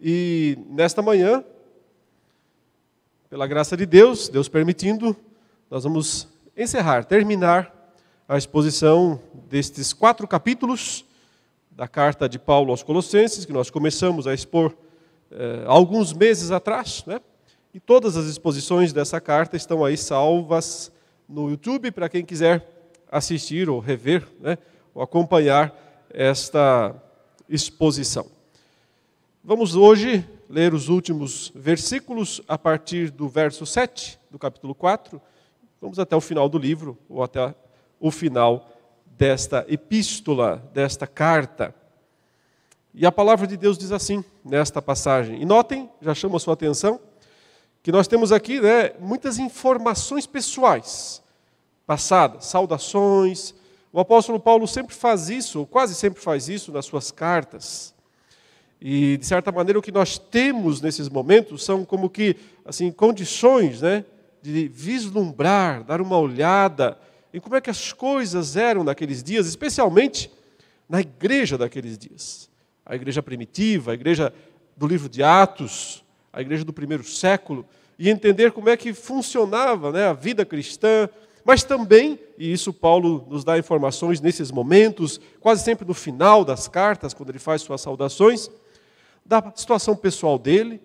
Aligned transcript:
E 0.00 0.56
nesta 0.70 1.02
manhã, 1.02 1.44
pela 3.28 3.46
graça 3.46 3.76
de 3.76 3.84
Deus, 3.84 4.28
Deus 4.28 4.48
permitindo, 4.48 5.14
nós 5.70 5.84
vamos 5.84 6.26
encerrar, 6.56 7.04
terminar 7.04 7.94
a 8.26 8.38
exposição 8.38 9.20
destes 9.50 9.92
quatro 9.92 10.26
capítulos 10.26 11.04
da 11.70 11.86
carta 11.86 12.28
de 12.28 12.38
Paulo 12.38 12.70
aos 12.70 12.82
Colossenses, 12.82 13.44
que 13.44 13.52
nós 13.52 13.68
começamos 13.68 14.26
a 14.26 14.32
expor 14.32 14.74
eh, 15.30 15.64
alguns 15.66 16.12
meses 16.14 16.50
atrás, 16.50 17.04
né? 17.06 17.20
E 17.74 17.78
todas 17.78 18.16
as 18.16 18.26
exposições 18.26 18.92
dessa 18.92 19.20
carta 19.20 19.56
estão 19.56 19.84
aí 19.84 19.96
salvas 19.96 20.90
no 21.28 21.50
YouTube 21.50 21.90
para 21.90 22.08
quem 22.08 22.24
quiser 22.24 22.66
assistir 23.10 23.68
ou 23.68 23.78
rever, 23.78 24.26
né? 24.40 24.58
ou 24.92 25.02
acompanhar 25.02 25.72
esta 26.12 26.94
exposição. 27.48 28.39
Vamos 29.42 29.74
hoje 29.74 30.28
ler 30.50 30.74
os 30.74 30.90
últimos 30.90 31.50
versículos 31.54 32.42
a 32.46 32.58
partir 32.58 33.10
do 33.10 33.26
verso 33.26 33.64
7 33.64 34.20
do 34.30 34.38
capítulo 34.38 34.74
4. 34.74 35.20
Vamos 35.80 35.98
até 35.98 36.14
o 36.14 36.20
final 36.20 36.46
do 36.46 36.58
livro, 36.58 36.98
ou 37.08 37.22
até 37.22 37.54
o 37.98 38.10
final 38.10 38.68
desta 39.06 39.64
epístola, 39.66 40.62
desta 40.74 41.06
carta. 41.06 41.74
E 42.92 43.06
a 43.06 43.10
palavra 43.10 43.46
de 43.46 43.56
Deus 43.56 43.78
diz 43.78 43.92
assim, 43.92 44.22
nesta 44.44 44.82
passagem. 44.82 45.40
E 45.40 45.46
notem, 45.46 45.88
já 46.02 46.14
chamo 46.14 46.36
a 46.36 46.40
sua 46.40 46.52
atenção, 46.52 47.00
que 47.82 47.90
nós 47.90 48.06
temos 48.06 48.32
aqui 48.32 48.60
né, 48.60 48.92
muitas 49.00 49.38
informações 49.38 50.26
pessoais, 50.26 51.22
passadas, 51.86 52.44
saudações. 52.44 53.54
O 53.90 54.00
apóstolo 54.00 54.38
Paulo 54.38 54.68
sempre 54.68 54.94
faz 54.94 55.30
isso, 55.30 55.60
ou 55.60 55.66
quase 55.66 55.94
sempre 55.94 56.20
faz 56.20 56.46
isso 56.46 56.70
nas 56.70 56.84
suas 56.84 57.10
cartas. 57.10 57.98
E, 58.80 59.18
de 59.18 59.26
certa 59.26 59.52
maneira, 59.52 59.78
o 59.78 59.82
que 59.82 59.92
nós 59.92 60.16
temos 60.18 60.80
nesses 60.80 61.08
momentos 61.08 61.62
são 61.62 61.84
como 61.84 62.08
que 62.08 62.36
assim 62.64 62.90
condições 62.90 63.82
né, 63.82 64.04
de 64.42 64.68
vislumbrar, 64.68 65.84
dar 65.84 66.00
uma 66.00 66.18
olhada 66.18 66.98
em 67.32 67.38
como 67.38 67.56
é 67.56 67.60
que 67.60 67.70
as 67.70 67.92
coisas 67.92 68.56
eram 68.56 68.82
naqueles 68.82 69.22
dias, 69.22 69.46
especialmente 69.46 70.30
na 70.88 71.00
igreja 71.00 71.58
daqueles 71.58 71.98
dias. 71.98 72.48
A 72.84 72.94
igreja 72.94 73.22
primitiva, 73.22 73.92
a 73.92 73.94
igreja 73.94 74.32
do 74.76 74.86
livro 74.86 75.08
de 75.08 75.22
Atos, 75.22 76.02
a 76.32 76.40
igreja 76.40 76.64
do 76.64 76.72
primeiro 76.72 77.04
século, 77.04 77.66
e 77.98 78.08
entender 78.08 78.50
como 78.50 78.70
é 78.70 78.76
que 78.76 78.94
funcionava 78.94 79.92
né, 79.92 80.06
a 80.06 80.14
vida 80.14 80.44
cristã, 80.44 81.08
mas 81.44 81.62
também, 81.62 82.18
e 82.38 82.50
isso 82.50 82.72
Paulo 82.72 83.26
nos 83.28 83.44
dá 83.44 83.58
informações 83.58 84.20
nesses 84.20 84.50
momentos, 84.50 85.20
quase 85.38 85.62
sempre 85.62 85.86
no 85.86 85.94
final 85.94 86.44
das 86.44 86.66
cartas, 86.66 87.12
quando 87.12 87.28
ele 87.28 87.38
faz 87.38 87.62
suas 87.62 87.80
saudações, 87.80 88.50
da 89.24 89.52
situação 89.54 89.94
pessoal 89.94 90.38
dele 90.38 90.80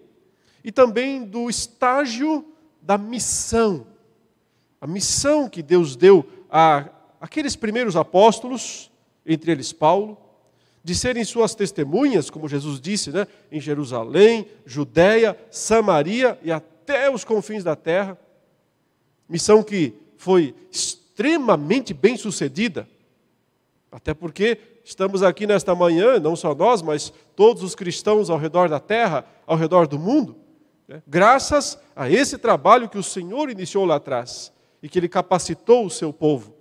e 0.63 0.71
também 0.71 1.23
do 1.23 1.49
estágio 1.49 2.45
da 2.81 2.97
missão. 2.97 3.87
A 4.79 4.87
missão 4.87 5.49
que 5.49 5.63
Deus 5.63 5.95
deu 5.95 6.27
a 6.49 6.89
aqueles 7.19 7.55
primeiros 7.55 7.95
apóstolos, 7.95 8.91
entre 9.25 9.51
eles 9.51 9.73
Paulo, 9.73 10.17
de 10.83 10.93
serem 10.93 11.23
suas 11.23 11.55
testemunhas, 11.55 12.29
como 12.29 12.47
Jesus 12.47 12.79
disse, 12.79 13.09
né, 13.09 13.27
em 13.51 13.59
Jerusalém, 13.59 14.47
Judéia, 14.65 15.35
Samaria 15.49 16.39
e 16.43 16.51
até 16.51 17.09
os 17.09 17.23
confins 17.23 17.63
da 17.63 17.75
terra. 17.75 18.15
Missão 19.27 19.63
que 19.63 19.95
foi 20.17 20.53
extremamente 20.71 21.91
bem 21.93 22.15
sucedida, 22.15 22.87
até 23.91 24.13
porque 24.13 24.59
estamos 24.85 25.23
aqui 25.23 25.47
nesta 25.47 25.73
manhã, 25.73 26.19
não 26.19 26.35
só 26.35 26.53
nós, 26.53 26.83
mas 26.83 27.11
todos 27.35 27.63
os 27.63 27.73
cristãos 27.73 28.29
ao 28.29 28.37
redor 28.37 28.69
da 28.69 28.79
terra, 28.79 29.25
ao 29.47 29.57
redor 29.57 29.87
do 29.87 29.97
mundo, 29.97 30.37
né? 30.87 31.01
graças 31.07 31.77
a 31.95 32.07
esse 32.07 32.37
trabalho 32.37 32.87
que 32.87 32.97
o 32.97 33.03
Senhor 33.03 33.49
iniciou 33.49 33.83
lá 33.83 33.95
atrás 33.95 34.53
e 34.83 34.87
que 34.87 34.99
Ele 34.99 35.09
capacitou 35.09 35.87
o 35.87 35.89
seu 35.89 36.13
povo, 36.13 36.53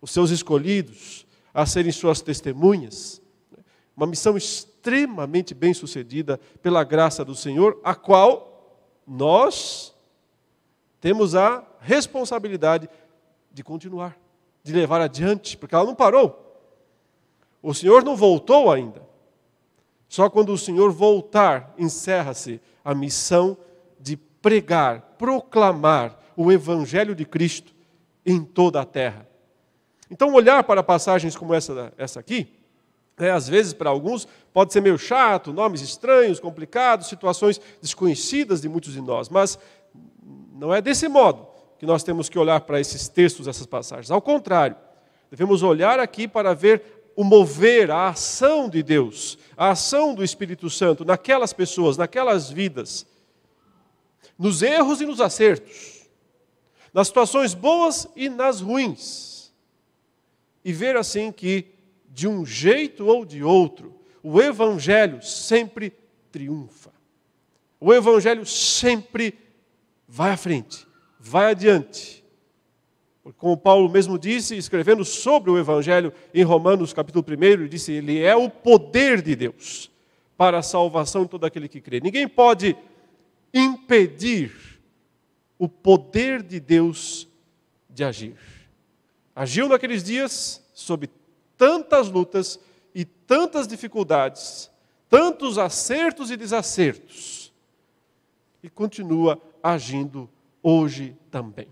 os 0.00 0.10
seus 0.10 0.30
escolhidos, 0.30 1.26
a 1.52 1.66
serem 1.66 1.92
suas 1.92 2.22
testemunhas. 2.22 3.20
Né? 3.54 3.62
Uma 3.94 4.06
missão 4.06 4.34
extremamente 4.34 5.52
bem 5.52 5.74
sucedida 5.74 6.40
pela 6.62 6.82
graça 6.82 7.22
do 7.22 7.34
Senhor, 7.34 7.78
a 7.84 7.94
qual 7.94 8.80
nós 9.06 9.94
temos 11.02 11.34
a 11.34 11.62
responsabilidade 11.80 12.88
de 13.52 13.62
continuar, 13.62 14.16
de 14.62 14.72
levar 14.72 15.02
adiante, 15.02 15.54
porque 15.54 15.74
ela 15.74 15.84
não 15.84 15.94
parou. 15.94 16.47
O 17.62 17.74
Senhor 17.74 18.04
não 18.04 18.16
voltou 18.16 18.70
ainda. 18.70 19.02
Só 20.08 20.30
quando 20.30 20.52
o 20.52 20.58
Senhor 20.58 20.90
voltar, 20.90 21.74
encerra-se 21.76 22.60
a 22.84 22.94
missão 22.94 23.56
de 24.00 24.16
pregar, 24.16 25.16
proclamar 25.18 26.18
o 26.36 26.50
Evangelho 26.50 27.14
de 27.14 27.24
Cristo 27.24 27.74
em 28.24 28.42
toda 28.42 28.80
a 28.80 28.84
terra. 28.84 29.28
Então, 30.10 30.32
olhar 30.32 30.64
para 30.64 30.82
passagens 30.82 31.36
como 31.36 31.52
essa, 31.52 31.92
essa 31.98 32.20
aqui, 32.20 32.58
é, 33.18 33.30
às 33.30 33.48
vezes 33.48 33.72
para 33.72 33.90
alguns 33.90 34.26
pode 34.52 34.72
ser 34.72 34.80
meio 34.80 34.96
chato, 34.96 35.52
nomes 35.52 35.80
estranhos, 35.80 36.40
complicados, 36.40 37.08
situações 37.08 37.60
desconhecidas 37.82 38.60
de 38.60 38.68
muitos 38.68 38.92
de 38.92 39.00
nós, 39.00 39.28
mas 39.28 39.58
não 40.54 40.72
é 40.72 40.80
desse 40.80 41.08
modo 41.08 41.46
que 41.78 41.86
nós 41.86 42.02
temos 42.02 42.28
que 42.28 42.38
olhar 42.38 42.60
para 42.62 42.80
esses 42.80 43.08
textos, 43.08 43.46
essas 43.46 43.66
passagens. 43.66 44.10
Ao 44.10 44.22
contrário, 44.22 44.76
devemos 45.30 45.62
olhar 45.62 46.00
aqui 46.00 46.26
para 46.26 46.54
ver 46.54 46.97
o 47.18 47.24
mover, 47.24 47.90
a 47.90 48.10
ação 48.10 48.70
de 48.70 48.80
Deus, 48.80 49.36
a 49.56 49.70
ação 49.70 50.14
do 50.14 50.22
Espírito 50.22 50.70
Santo 50.70 51.04
naquelas 51.04 51.52
pessoas, 51.52 51.96
naquelas 51.96 52.48
vidas, 52.48 53.04
nos 54.38 54.62
erros 54.62 55.00
e 55.00 55.04
nos 55.04 55.20
acertos, 55.20 56.08
nas 56.94 57.08
situações 57.08 57.54
boas 57.54 58.06
e 58.14 58.28
nas 58.28 58.60
ruins, 58.60 59.52
e 60.64 60.72
ver 60.72 60.96
assim 60.96 61.32
que, 61.32 61.66
de 62.08 62.28
um 62.28 62.46
jeito 62.46 63.06
ou 63.06 63.24
de 63.24 63.42
outro, 63.42 64.00
o 64.22 64.40
Evangelho 64.40 65.20
sempre 65.20 65.92
triunfa. 66.30 66.92
O 67.80 67.92
Evangelho 67.92 68.46
sempre 68.46 69.36
vai 70.06 70.30
à 70.30 70.36
frente, 70.36 70.86
vai 71.18 71.50
adiante 71.50 72.17
como 73.36 73.56
Paulo 73.56 73.88
mesmo 73.90 74.18
disse, 74.18 74.56
escrevendo 74.56 75.04
sobre 75.04 75.50
o 75.50 75.58
Evangelho 75.58 76.12
em 76.32 76.42
Romanos 76.42 76.92
capítulo 76.92 77.24
1, 77.28 77.44
ele 77.44 77.68
disse: 77.68 77.92
Ele 77.92 78.22
é 78.22 78.34
o 78.34 78.48
poder 78.48 79.20
de 79.20 79.36
Deus 79.36 79.90
para 80.36 80.58
a 80.58 80.62
salvação 80.62 81.24
de 81.24 81.30
todo 81.30 81.44
aquele 81.44 81.68
que 81.68 81.80
crê. 81.80 82.00
Ninguém 82.00 82.26
pode 82.26 82.76
impedir 83.52 84.52
o 85.58 85.68
poder 85.68 86.42
de 86.42 86.60
Deus 86.60 87.28
de 87.90 88.04
agir. 88.04 88.36
Agiu 89.34 89.68
naqueles 89.68 90.02
dias 90.02 90.64
sob 90.72 91.08
tantas 91.56 92.08
lutas 92.08 92.58
e 92.94 93.04
tantas 93.04 93.66
dificuldades, 93.66 94.70
tantos 95.08 95.58
acertos 95.58 96.30
e 96.30 96.36
desacertos, 96.36 97.52
e 98.62 98.70
continua 98.70 99.40
agindo 99.62 100.28
hoje 100.62 101.16
também. 101.30 101.68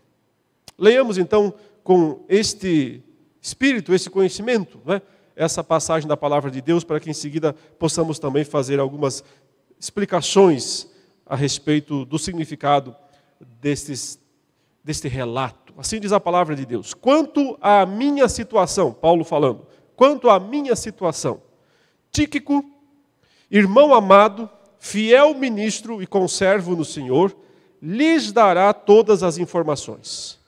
Leiamos 0.79 1.19
então 1.19 1.55
com 1.83 2.25
este 2.29 3.03
espírito, 3.41 3.95
esse 3.95 4.11
conhecimento, 4.11 4.81
né? 4.85 5.01
essa 5.35 5.63
passagem 5.63 6.09
da 6.09 6.17
palavra 6.17 6.51
de 6.51 6.61
Deus, 6.61 6.83
para 6.83 6.99
que 6.99 7.11
em 7.11 7.15
seguida 7.15 7.55
possamos 7.79 8.19
também 8.19 8.45
fazer 8.45 8.81
algumas 8.81 9.23
explicações 9.79 10.89
a 11.25 11.37
respeito 11.37 12.05
do 12.05 12.19
significado 12.19 12.95
destes, 13.61 14.19
deste 14.83 15.09
relato. 15.09 15.75
Assim 15.77 16.01
diz 16.01 16.13
a 16.13 16.21
palavra 16.21 16.57
de 16.57 16.65
Deus. 16.65 16.95
Quanto 16.95 17.59
à 17.61 17.85
minha 17.85 18.29
situação, 18.29 18.93
Paulo 18.93 19.25
falando, 19.25 19.67
quanto 19.95 20.31
à 20.31 20.41
minha 20.41 20.75
situação, 20.75 21.43
Tíquico, 22.17 22.65
irmão 23.51 23.93
amado, 23.93 24.49
fiel 24.79 25.35
ministro 25.35 26.03
e 26.03 26.07
conservo 26.07 26.75
no 26.75 26.83
Senhor, 26.83 27.37
lhes 27.83 28.33
dará 28.33 28.73
todas 28.73 29.23
as 29.23 29.37
informações. 29.37 30.39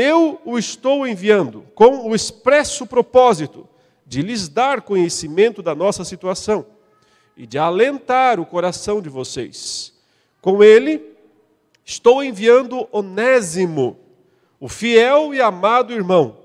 Eu 0.00 0.40
o 0.44 0.56
estou 0.56 1.04
enviando 1.04 1.66
com 1.74 2.08
o 2.08 2.14
expresso 2.14 2.86
propósito 2.86 3.68
de 4.06 4.22
lhes 4.22 4.48
dar 4.48 4.82
conhecimento 4.82 5.60
da 5.60 5.74
nossa 5.74 6.04
situação 6.04 6.64
e 7.36 7.44
de 7.44 7.58
alentar 7.58 8.38
o 8.38 8.46
coração 8.46 9.02
de 9.02 9.08
vocês. 9.08 9.92
Com 10.40 10.62
ele, 10.62 11.16
estou 11.84 12.22
enviando 12.22 12.88
Onésimo, 12.92 13.98
o 14.60 14.68
fiel 14.68 15.34
e 15.34 15.40
amado 15.40 15.92
irmão, 15.92 16.38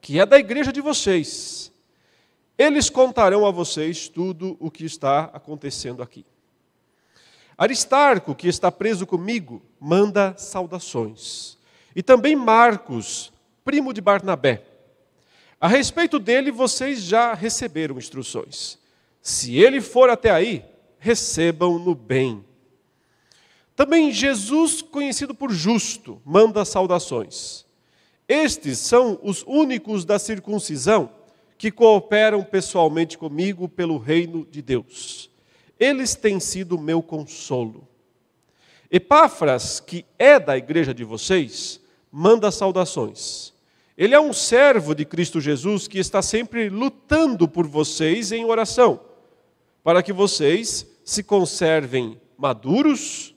que 0.00 0.20
é 0.20 0.24
da 0.24 0.38
igreja 0.38 0.72
de 0.72 0.80
vocês. 0.80 1.72
Eles 2.56 2.88
contarão 2.88 3.44
a 3.44 3.50
vocês 3.50 4.08
tudo 4.08 4.56
o 4.60 4.70
que 4.70 4.84
está 4.84 5.24
acontecendo 5.32 6.00
aqui. 6.00 6.24
Aristarco, 7.58 8.36
que 8.36 8.46
está 8.46 8.70
preso 8.70 9.04
comigo, 9.04 9.60
manda 9.80 10.32
saudações. 10.36 11.58
E 11.94 12.02
também 12.02 12.36
Marcos, 12.36 13.32
primo 13.64 13.92
de 13.92 14.00
Barnabé. 14.00 14.64
A 15.60 15.68
respeito 15.68 16.18
dele, 16.18 16.50
vocês 16.50 17.02
já 17.02 17.34
receberam 17.34 17.98
instruções. 17.98 18.78
Se 19.20 19.56
ele 19.56 19.80
for 19.80 20.08
até 20.08 20.30
aí, 20.30 20.64
recebam 20.98 21.78
no 21.78 21.94
bem. 21.94 22.44
Também 23.76 24.12
Jesus, 24.12 24.82
conhecido 24.82 25.34
por 25.34 25.50
justo, 25.50 26.20
manda 26.24 26.64
saudações. 26.64 27.64
Estes 28.28 28.78
são 28.78 29.18
os 29.22 29.42
únicos 29.46 30.04
da 30.04 30.18
circuncisão 30.18 31.10
que 31.58 31.70
cooperam 31.70 32.42
pessoalmente 32.42 33.18
comigo 33.18 33.68
pelo 33.68 33.98
reino 33.98 34.46
de 34.50 34.62
Deus. 34.62 35.30
Eles 35.78 36.14
têm 36.14 36.38
sido 36.38 36.78
meu 36.78 37.02
consolo. 37.02 37.88
Epáfras, 38.90 39.80
que 39.80 40.04
é 40.18 40.38
da 40.38 40.56
igreja 40.56 40.94
de 40.94 41.04
vocês, 41.04 41.79
manda 42.10 42.50
saudações. 42.50 43.52
Ele 43.96 44.14
é 44.14 44.20
um 44.20 44.32
servo 44.32 44.94
de 44.94 45.04
Cristo 45.04 45.40
Jesus 45.40 45.86
que 45.86 45.98
está 45.98 46.22
sempre 46.22 46.70
lutando 46.70 47.46
por 47.46 47.66
vocês 47.66 48.32
em 48.32 48.44
oração, 48.44 49.00
para 49.84 50.02
que 50.02 50.12
vocês 50.12 50.86
se 51.04 51.22
conservem 51.22 52.18
maduros 52.38 53.34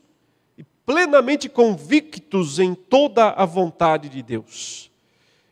e 0.57 0.63
plenamente 0.85 1.49
convictos 1.49 2.59
em 2.59 2.73
toda 2.73 3.29
a 3.31 3.45
vontade 3.45 4.07
de 4.07 4.23
Deus. 4.23 4.89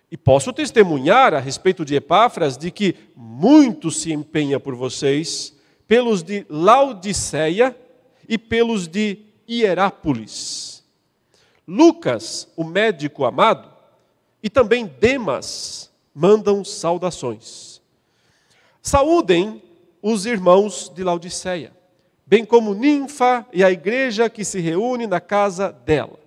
E 0.09 0.15
posso 0.15 0.53
testemunhar 0.53 1.33
a 1.33 1.39
respeito 1.39 1.83
de 1.83 1.95
Epáfras 1.95 2.57
de 2.57 2.71
que 2.71 2.95
muito 3.15 3.91
se 3.91 4.13
empenha 4.13 4.59
por 4.59 4.75
vocês, 4.75 5.53
pelos 5.87 6.23
de 6.23 6.45
Laodiceia 6.49 7.75
e 8.29 8.37
pelos 8.37 8.87
de 8.87 9.19
Hierápolis. 9.49 10.70
Lucas, 11.73 12.49
o 12.57 12.65
médico 12.65 13.23
amado, 13.23 13.71
e 14.43 14.49
também 14.49 14.85
Demas 14.85 15.89
mandam 16.13 16.65
saudações. 16.65 17.81
Saúdem 18.81 19.63
os 20.01 20.25
irmãos 20.25 20.91
de 20.93 21.01
Laodiceia, 21.01 21.71
bem 22.25 22.43
como 22.43 22.73
Ninfa 22.73 23.47
e 23.53 23.63
a 23.63 23.71
igreja 23.71 24.29
que 24.29 24.43
se 24.43 24.59
reúne 24.59 25.07
na 25.07 25.21
casa 25.21 25.71
dela. 25.71 26.19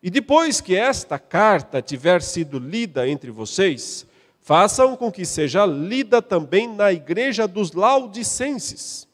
E 0.00 0.08
depois 0.08 0.60
que 0.60 0.76
esta 0.76 1.18
carta 1.18 1.82
tiver 1.82 2.22
sido 2.22 2.60
lida 2.60 3.08
entre 3.08 3.32
vocês, 3.32 4.06
façam 4.40 4.96
com 4.96 5.10
que 5.10 5.24
seja 5.24 5.66
lida 5.66 6.22
também 6.22 6.68
na 6.68 6.92
igreja 6.92 7.48
dos 7.48 7.72
Laodicenses. 7.72 9.08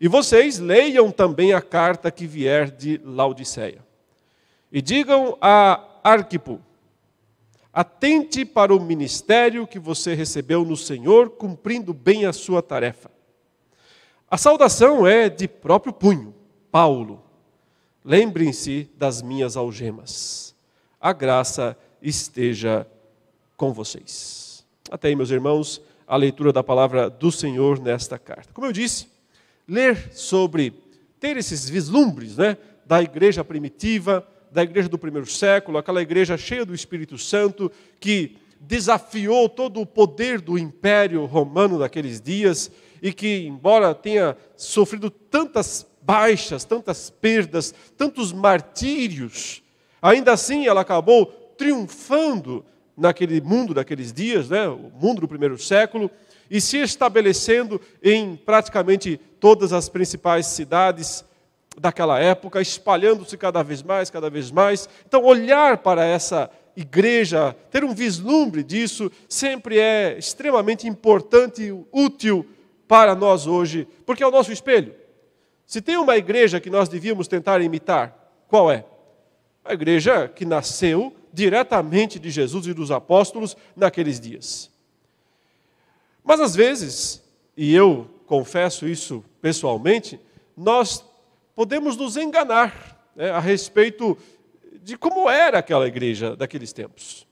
E 0.00 0.06
vocês 0.06 0.60
leiam 0.60 1.10
também 1.10 1.52
a 1.52 1.60
carta 1.60 2.12
que 2.12 2.28
vier 2.28 2.70
de 2.70 3.00
Laodiceia. 3.02 3.85
E 4.76 4.82
digam 4.82 5.38
a 5.40 5.82
Arquipo: 6.04 6.60
atente 7.72 8.44
para 8.44 8.76
o 8.76 8.78
ministério 8.78 9.66
que 9.66 9.78
você 9.78 10.12
recebeu 10.12 10.66
no 10.66 10.76
Senhor, 10.76 11.30
cumprindo 11.30 11.94
bem 11.94 12.26
a 12.26 12.32
sua 12.34 12.60
tarefa. 12.60 13.10
A 14.30 14.36
saudação 14.36 15.06
é 15.06 15.30
de 15.30 15.48
próprio 15.48 15.94
punho, 15.94 16.34
Paulo. 16.70 17.24
Lembrem-se 18.04 18.90
das 18.98 19.22
minhas 19.22 19.56
algemas. 19.56 20.54
A 21.00 21.14
graça 21.14 21.74
esteja 22.02 22.86
com 23.56 23.72
vocês. 23.72 24.62
Até 24.90 25.08
aí, 25.08 25.16
meus 25.16 25.30
irmãos, 25.30 25.80
a 26.06 26.18
leitura 26.18 26.52
da 26.52 26.62
palavra 26.62 27.08
do 27.08 27.32
Senhor 27.32 27.80
nesta 27.80 28.18
carta. 28.18 28.52
Como 28.52 28.66
eu 28.66 28.72
disse, 28.72 29.08
ler 29.66 30.12
sobre, 30.12 30.74
ter 31.18 31.38
esses 31.38 31.66
vislumbres 31.66 32.36
né, 32.36 32.58
da 32.84 33.00
igreja 33.00 33.42
primitiva, 33.42 34.35
da 34.56 34.62
igreja 34.62 34.88
do 34.88 34.96
primeiro 34.96 35.26
século, 35.26 35.76
aquela 35.76 36.00
igreja 36.00 36.38
cheia 36.38 36.64
do 36.64 36.74
Espírito 36.74 37.18
Santo, 37.18 37.70
que 38.00 38.38
desafiou 38.58 39.50
todo 39.50 39.82
o 39.82 39.84
poder 39.84 40.40
do 40.40 40.58
império 40.58 41.26
romano 41.26 41.78
naqueles 41.78 42.22
dias 42.22 42.70
e 43.02 43.12
que, 43.12 43.46
embora 43.46 43.94
tenha 43.94 44.34
sofrido 44.56 45.10
tantas 45.10 45.86
baixas, 46.00 46.64
tantas 46.64 47.10
perdas, 47.10 47.74
tantos 47.98 48.32
martírios, 48.32 49.62
ainda 50.00 50.32
assim 50.32 50.66
ela 50.66 50.80
acabou 50.80 51.26
triunfando 51.58 52.64
naquele 52.96 53.42
mundo 53.42 53.74
daqueles 53.74 54.10
dias, 54.10 54.48
né, 54.48 54.66
o 54.66 54.90
mundo 54.98 55.20
do 55.20 55.28
primeiro 55.28 55.58
século, 55.58 56.10
e 56.50 56.62
se 56.62 56.78
estabelecendo 56.78 57.78
em 58.02 58.36
praticamente 58.36 59.20
todas 59.38 59.74
as 59.74 59.90
principais 59.90 60.46
cidades 60.46 61.26
daquela 61.78 62.18
época, 62.18 62.60
espalhando-se 62.60 63.36
cada 63.36 63.62
vez 63.62 63.82
mais, 63.82 64.10
cada 64.10 64.30
vez 64.30 64.50
mais. 64.50 64.88
Então, 65.06 65.24
olhar 65.24 65.78
para 65.78 66.04
essa 66.04 66.50
igreja, 66.76 67.56
ter 67.70 67.84
um 67.84 67.94
vislumbre 67.94 68.62
disso, 68.62 69.10
sempre 69.28 69.78
é 69.78 70.16
extremamente 70.18 70.86
importante 70.86 71.62
e 71.62 71.86
útil 71.92 72.46
para 72.86 73.14
nós 73.14 73.46
hoje, 73.46 73.86
porque 74.04 74.22
é 74.22 74.26
o 74.26 74.30
nosso 74.30 74.52
espelho. 74.52 74.94
Se 75.66 75.80
tem 75.80 75.96
uma 75.96 76.16
igreja 76.16 76.60
que 76.60 76.70
nós 76.70 76.88
devíamos 76.88 77.26
tentar 77.26 77.60
imitar, 77.60 78.14
qual 78.48 78.70
é? 78.70 78.84
A 79.64 79.72
igreja 79.72 80.28
que 80.28 80.44
nasceu 80.44 81.14
diretamente 81.32 82.18
de 82.18 82.30
Jesus 82.30 82.66
e 82.66 82.72
dos 82.72 82.90
apóstolos 82.90 83.56
naqueles 83.74 84.20
dias. 84.20 84.70
Mas 86.22 86.40
às 86.40 86.54
vezes, 86.54 87.22
e 87.56 87.74
eu 87.74 88.08
confesso 88.26 88.86
isso 88.86 89.24
pessoalmente, 89.40 90.20
nós 90.56 91.04
podemos 91.56 91.96
nos 91.96 92.16
enganar 92.16 93.10
né, 93.16 93.30
a 93.30 93.40
respeito 93.40 94.16
de 94.82 94.96
como 94.96 95.28
era 95.28 95.58
aquela 95.58 95.88
igreja 95.88 96.36
daqueles 96.36 96.72
tempos. 96.72 97.26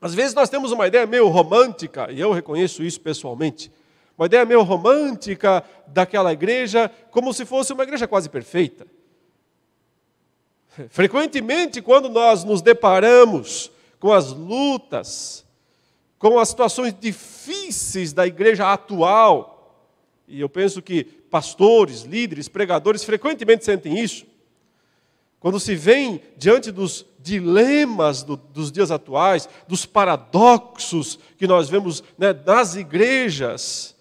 Às 0.00 0.12
vezes 0.12 0.34
nós 0.34 0.50
temos 0.50 0.72
uma 0.72 0.86
ideia 0.86 1.06
meio 1.06 1.28
romântica, 1.28 2.10
e 2.10 2.20
eu 2.20 2.32
reconheço 2.32 2.82
isso 2.82 3.00
pessoalmente, 3.00 3.72
uma 4.18 4.26
ideia 4.26 4.44
meio 4.44 4.62
romântica 4.62 5.64
daquela 5.86 6.32
igreja, 6.32 6.90
como 7.10 7.32
se 7.32 7.46
fosse 7.46 7.72
uma 7.72 7.84
igreja 7.84 8.06
quase 8.06 8.28
perfeita. 8.28 8.86
Frequentemente, 10.90 11.80
quando 11.80 12.08
nós 12.08 12.42
nos 12.44 12.60
deparamos 12.60 13.70
com 14.00 14.12
as 14.12 14.32
lutas, 14.32 15.46
com 16.18 16.38
as 16.38 16.48
situações 16.48 16.94
difíceis 16.98 18.12
da 18.12 18.26
igreja 18.26 18.72
atual. 18.72 19.53
E 20.26 20.40
eu 20.40 20.48
penso 20.48 20.80
que 20.80 21.04
pastores, 21.04 22.02
líderes, 22.02 22.48
pregadores 22.48 23.04
frequentemente 23.04 23.64
sentem 23.64 23.98
isso. 23.98 24.26
Quando 25.38 25.60
se 25.60 25.74
vem 25.74 26.22
diante 26.38 26.70
dos 26.70 27.04
dilemas 27.18 28.22
do, 28.22 28.36
dos 28.36 28.72
dias 28.72 28.90
atuais, 28.90 29.48
dos 29.68 29.84
paradoxos 29.84 31.18
que 31.36 31.46
nós 31.46 31.68
vemos 31.68 32.02
né, 32.16 32.32
nas 32.32 32.74
igrejas, 32.76 33.94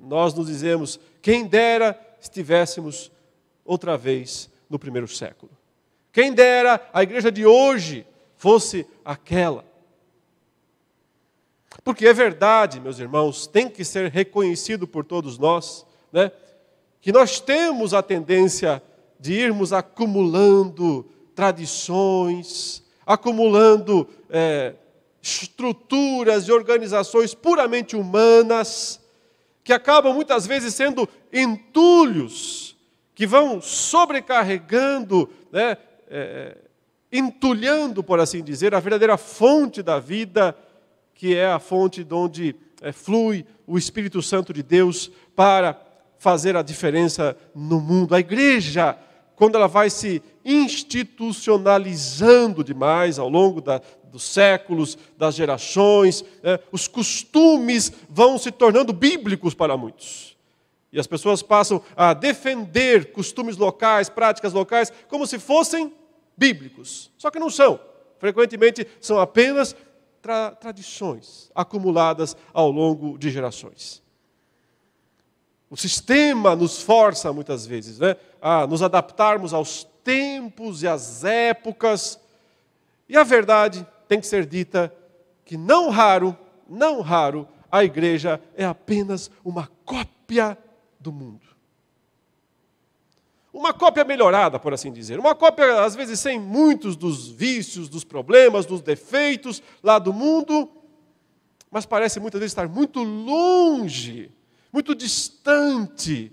nós 0.00 0.34
nos 0.34 0.46
dizemos: 0.46 1.00
quem 1.20 1.46
dera 1.46 1.98
estivéssemos 2.20 3.10
outra 3.64 3.96
vez 3.96 4.48
no 4.70 4.78
primeiro 4.78 5.08
século. 5.08 5.50
Quem 6.12 6.32
dera 6.32 6.80
a 6.92 7.02
igreja 7.02 7.32
de 7.32 7.44
hoje 7.44 8.06
fosse 8.36 8.86
aquela. 9.04 9.64
Porque 11.84 12.06
é 12.06 12.14
verdade, 12.14 12.80
meus 12.80 12.98
irmãos, 12.98 13.46
tem 13.46 13.68
que 13.68 13.84
ser 13.84 14.10
reconhecido 14.10 14.88
por 14.88 15.04
todos 15.04 15.36
nós, 15.36 15.84
né? 16.10 16.32
que 16.98 17.12
nós 17.12 17.38
temos 17.38 17.92
a 17.92 18.02
tendência 18.02 18.82
de 19.20 19.34
irmos 19.34 19.70
acumulando 19.70 21.06
tradições, 21.34 22.82
acumulando 23.04 24.08
é, 24.30 24.72
estruturas 25.20 26.48
e 26.48 26.52
organizações 26.52 27.34
puramente 27.34 27.94
humanas, 27.94 28.98
que 29.62 29.72
acabam 29.72 30.14
muitas 30.14 30.46
vezes 30.46 30.72
sendo 30.72 31.06
entulhos, 31.30 32.74
que 33.14 33.26
vão 33.26 33.60
sobrecarregando, 33.60 35.28
né, 35.52 35.76
é, 36.08 36.56
entulhando, 37.12 38.02
por 38.02 38.18
assim 38.18 38.42
dizer, 38.42 38.74
a 38.74 38.80
verdadeira 38.80 39.18
fonte 39.18 39.82
da 39.82 39.98
vida 39.98 40.56
que 41.14 41.34
é 41.34 41.46
a 41.46 41.58
fonte 41.58 42.04
de 42.04 42.14
onde 42.14 42.54
é, 42.82 42.92
flui 42.92 43.46
o 43.66 43.78
Espírito 43.78 44.20
Santo 44.20 44.52
de 44.52 44.62
Deus 44.62 45.10
para 45.34 45.80
fazer 46.18 46.54
a 46.56 46.62
diferença 46.62 47.34
no 47.54 47.80
mundo. 47.80 48.14
A 48.14 48.20
igreja, 48.20 48.98
quando 49.36 49.54
ela 49.56 49.68
vai 49.68 49.90
se 49.90 50.22
institucionalizando 50.44 52.64
demais 52.64 53.18
ao 53.18 53.28
longo 53.28 53.60
da, 53.60 53.82
dos 54.04 54.22
séculos, 54.24 54.96
das 55.16 55.34
gerações, 55.34 56.24
é, 56.42 56.60
os 56.70 56.86
costumes 56.88 57.92
vão 58.08 58.38
se 58.38 58.50
tornando 58.50 58.92
bíblicos 58.92 59.54
para 59.54 59.76
muitos. 59.76 60.36
E 60.92 61.00
as 61.00 61.06
pessoas 61.06 61.42
passam 61.42 61.82
a 61.96 62.12
defender 62.14 63.12
costumes 63.12 63.56
locais, 63.56 64.08
práticas 64.08 64.52
locais, 64.52 64.92
como 65.08 65.26
se 65.26 65.40
fossem 65.40 65.92
bíblicos. 66.36 67.10
Só 67.18 67.30
que 67.30 67.38
não 67.38 67.50
são. 67.50 67.78
Frequentemente 68.18 68.86
são 69.00 69.18
apenas 69.18 69.74
tra 70.24 70.52
tradições 70.52 71.50
acumuladas 71.54 72.34
ao 72.50 72.70
longo 72.70 73.18
de 73.18 73.30
gerações. 73.30 74.02
O 75.68 75.76
sistema 75.76 76.56
nos 76.56 76.80
força 76.80 77.30
muitas 77.30 77.66
vezes 77.66 77.98
né, 77.98 78.16
a 78.40 78.66
nos 78.66 78.82
adaptarmos 78.82 79.52
aos 79.52 79.84
tempos 80.02 80.82
e 80.82 80.88
às 80.88 81.24
épocas. 81.24 82.18
E 83.06 83.18
a 83.18 83.22
verdade 83.22 83.86
tem 84.08 84.18
que 84.18 84.26
ser 84.26 84.46
dita 84.46 84.90
que 85.44 85.58
não 85.58 85.90
raro, 85.90 86.34
não 86.66 87.02
raro, 87.02 87.46
a 87.70 87.84
igreja 87.84 88.40
é 88.56 88.64
apenas 88.64 89.30
uma 89.44 89.70
cópia 89.84 90.56
do 90.98 91.12
mundo. 91.12 91.53
Uma 93.54 93.72
cópia 93.72 94.02
melhorada, 94.02 94.58
por 94.58 94.74
assim 94.74 94.92
dizer. 94.92 95.20
Uma 95.20 95.32
cópia, 95.32 95.84
às 95.84 95.94
vezes, 95.94 96.18
sem 96.18 96.40
muitos 96.40 96.96
dos 96.96 97.28
vícios, 97.28 97.88
dos 97.88 98.02
problemas, 98.02 98.66
dos 98.66 98.82
defeitos 98.82 99.62
lá 99.80 100.00
do 100.00 100.12
mundo, 100.12 100.68
mas 101.70 101.86
parece 101.86 102.18
muitas 102.18 102.40
vezes 102.40 102.50
estar 102.50 102.68
muito 102.68 103.00
longe, 103.04 104.28
muito 104.72 104.92
distante 104.92 106.32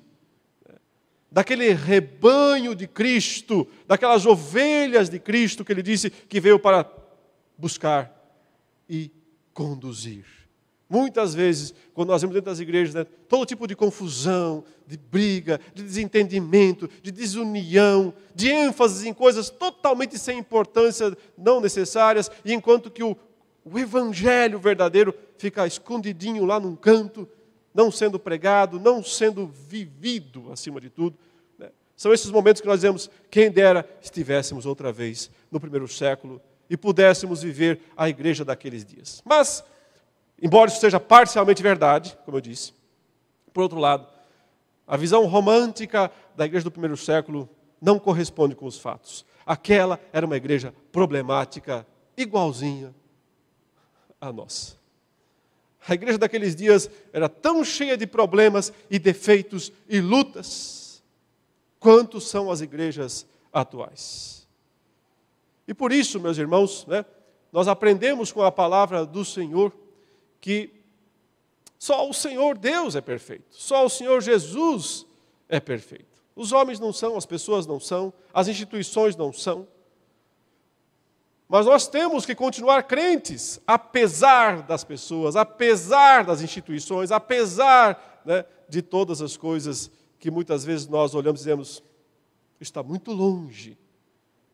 daquele 1.32 1.72
rebanho 1.74 2.74
de 2.74 2.88
Cristo, 2.88 3.68
daquelas 3.88 4.26
ovelhas 4.26 5.08
de 5.08 5.20
Cristo 5.20 5.64
que 5.64 5.72
ele 5.72 5.84
disse 5.84 6.10
que 6.10 6.42
veio 6.42 6.60
para 6.60 6.92
buscar 7.56 8.12
e 8.90 9.12
conduzir. 9.54 10.41
Muitas 10.92 11.34
vezes, 11.34 11.74
quando 11.94 12.10
nós 12.10 12.22
vemos 12.22 12.34
dentro 12.34 12.52
das 12.52 12.60
igrejas, 12.60 12.94
né, 12.94 13.06
todo 13.30 13.46
tipo 13.46 13.66
de 13.66 13.78
confusão, 13.78 14.62
de 14.86 14.98
briga, 14.98 15.58
de 15.74 15.84
desentendimento, 15.84 16.90
de 17.02 17.14
desunião, 17.14 18.14
de 18.36 18.50
ênfase 18.52 19.08
em 19.08 19.14
coisas 19.14 19.50
totalmente 19.50 20.20
sem 20.20 20.38
importância, 20.38 21.18
não 21.38 21.62
necessárias, 21.62 22.30
e 22.44 22.52
enquanto 22.52 22.92
que 22.92 23.02
o, 23.02 23.16
o 23.64 23.80
evangelho 23.80 24.60
verdadeiro 24.60 25.16
fica 25.38 25.66
escondidinho 25.66 26.44
lá 26.44 26.60
num 26.60 26.76
canto, 26.76 27.26
não 27.74 27.90
sendo 27.90 28.20
pregado, 28.20 28.78
não 28.78 29.02
sendo 29.02 29.48
vivido, 29.48 30.52
acima 30.52 30.82
de 30.82 30.90
tudo. 30.90 31.18
Né? 31.58 31.70
São 31.96 32.12
esses 32.12 32.30
momentos 32.30 32.62
que 32.62 32.68
nós 32.68 32.82
dizemos, 32.82 33.10
quem 33.30 33.50
dera 33.50 33.90
estivéssemos 34.02 34.66
outra 34.66 34.92
vez 34.92 35.32
no 35.50 35.58
primeiro 35.58 35.88
século 35.88 36.42
e 36.70 36.76
pudéssemos 36.76 37.44
viver 37.44 37.80
a 37.96 38.10
igreja 38.10 38.44
daqueles 38.44 38.84
dias. 38.84 39.22
Mas, 39.24 39.64
embora 40.42 40.70
isso 40.70 40.80
seja 40.80 41.00
parcialmente 41.00 41.62
verdade, 41.62 42.18
como 42.26 42.38
eu 42.38 42.42
disse, 42.42 42.74
por 43.54 43.62
outro 43.62 43.80
lado, 43.80 44.08
a 44.88 44.98
visão 44.98 45.26
romântica 45.26 46.12
da 46.36 46.46
igreja 46.46 46.64
do 46.64 46.72
primeiro 46.72 46.98
século 46.98 47.50
não 47.82 48.00
corresponde 48.00 48.56
com 48.56 48.66
os 48.66 48.78
fatos. 48.78 49.26
Aquela 49.46 50.00
era 50.12 50.26
uma 50.26 50.38
igreja 50.38 50.74
problemática, 50.92 51.86
igualzinha 52.16 52.94
a 54.20 54.32
nossa. 54.32 54.76
A 55.88 55.94
igreja 55.96 56.18
daqueles 56.18 56.56
dias 56.56 56.90
era 57.12 57.28
tão 57.28 57.64
cheia 57.64 57.98
de 57.98 58.06
problemas 58.06 58.72
e 58.90 59.00
defeitos 59.00 59.72
e 59.90 60.00
lutas 60.00 61.02
quanto 61.80 62.22
são 62.22 62.52
as 62.52 62.62
igrejas 62.62 63.26
atuais. 63.52 64.48
E 65.68 65.74
por 65.74 65.92
isso, 65.92 66.20
meus 66.20 66.38
irmãos, 66.38 66.86
né, 66.86 67.04
nós 67.52 67.68
aprendemos 67.68 68.32
com 68.32 68.44
a 68.44 68.52
palavra 68.52 69.06
do 69.06 69.26
Senhor 69.26 69.74
que 70.42 70.74
só 71.80 72.10
o 72.10 72.14
Senhor 72.14 72.58
Deus 72.58 72.96
é 72.96 73.02
perfeito, 73.02 73.46
só 73.52 73.86
o 73.86 73.90
Senhor 73.90 74.22
Jesus 74.22 75.06
é 75.48 75.60
perfeito. 75.60 76.06
Os 76.36 76.52
homens 76.52 76.80
não 76.80 76.92
são, 76.92 77.16
as 77.16 77.26
pessoas 77.26 77.68
não 77.68 77.80
são, 77.80 78.12
as 78.34 78.48
instituições 78.48 79.16
não 79.16 79.32
são. 79.32 79.68
Mas 81.48 81.66
nós 81.66 81.88
temos 81.88 82.26
que 82.26 82.34
continuar 82.34 82.84
crentes, 82.84 83.60
apesar 83.68 84.64
das 84.64 84.84
pessoas, 84.84 85.36
apesar 85.36 86.24
das 86.24 86.42
instituições, 86.42 87.12
apesar 87.12 88.22
né, 88.26 88.46
de 88.70 88.82
todas 88.82 89.22
as 89.22 89.36
coisas 89.36 89.92
que 90.18 90.32
muitas 90.32 90.64
vezes 90.64 90.88
nós 90.88 91.14
olhamos 91.14 91.42
e 91.42 91.44
dizemos, 91.44 91.84
está 92.60 92.82
muito 92.82 93.12
longe 93.12 93.78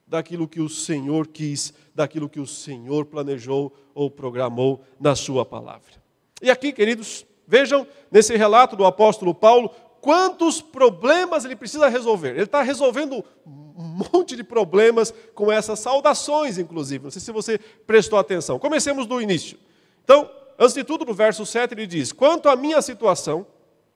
daquilo 0.07 0.47
que 0.47 0.61
o 0.61 0.69
Senhor 0.69 1.27
quis, 1.27 1.73
daquilo 1.93 2.29
que 2.29 2.39
o 2.39 2.47
Senhor 2.47 3.05
planejou 3.05 3.73
ou 3.93 4.09
programou 4.09 4.81
na 4.99 5.15
Sua 5.15 5.45
palavra. 5.45 6.01
E 6.41 6.49
aqui, 6.49 6.71
queridos, 6.71 7.25
vejam 7.47 7.85
nesse 8.11 8.35
relato 8.37 8.75
do 8.75 8.85
apóstolo 8.85 9.33
Paulo 9.33 9.69
quantos 9.99 10.61
problemas 10.61 11.43
ele 11.43 11.55
precisa 11.55 11.89
resolver. 11.89 12.29
Ele 12.29 12.43
está 12.43 12.61
resolvendo 12.61 13.23
um 13.45 14.05
monte 14.13 14.35
de 14.35 14.43
problemas 14.43 15.13
com 15.35 15.51
essas 15.51 15.79
saudações, 15.79 16.57
inclusive. 16.57 17.03
Não 17.03 17.11
sei 17.11 17.21
se 17.21 17.31
você 17.31 17.59
prestou 17.85 18.17
atenção. 18.17 18.57
Comecemos 18.59 19.05
do 19.05 19.21
início. 19.21 19.57
Então, 20.03 20.29
antes 20.57 20.73
de 20.73 20.83
tudo, 20.83 21.03
no 21.03 21.13
verso 21.13 21.45
7 21.45 21.73
ele 21.73 21.85
diz: 21.85 22.13
Quanto 22.13 22.47
à 22.47 22.55
minha 22.55 22.81
situação, 22.81 23.45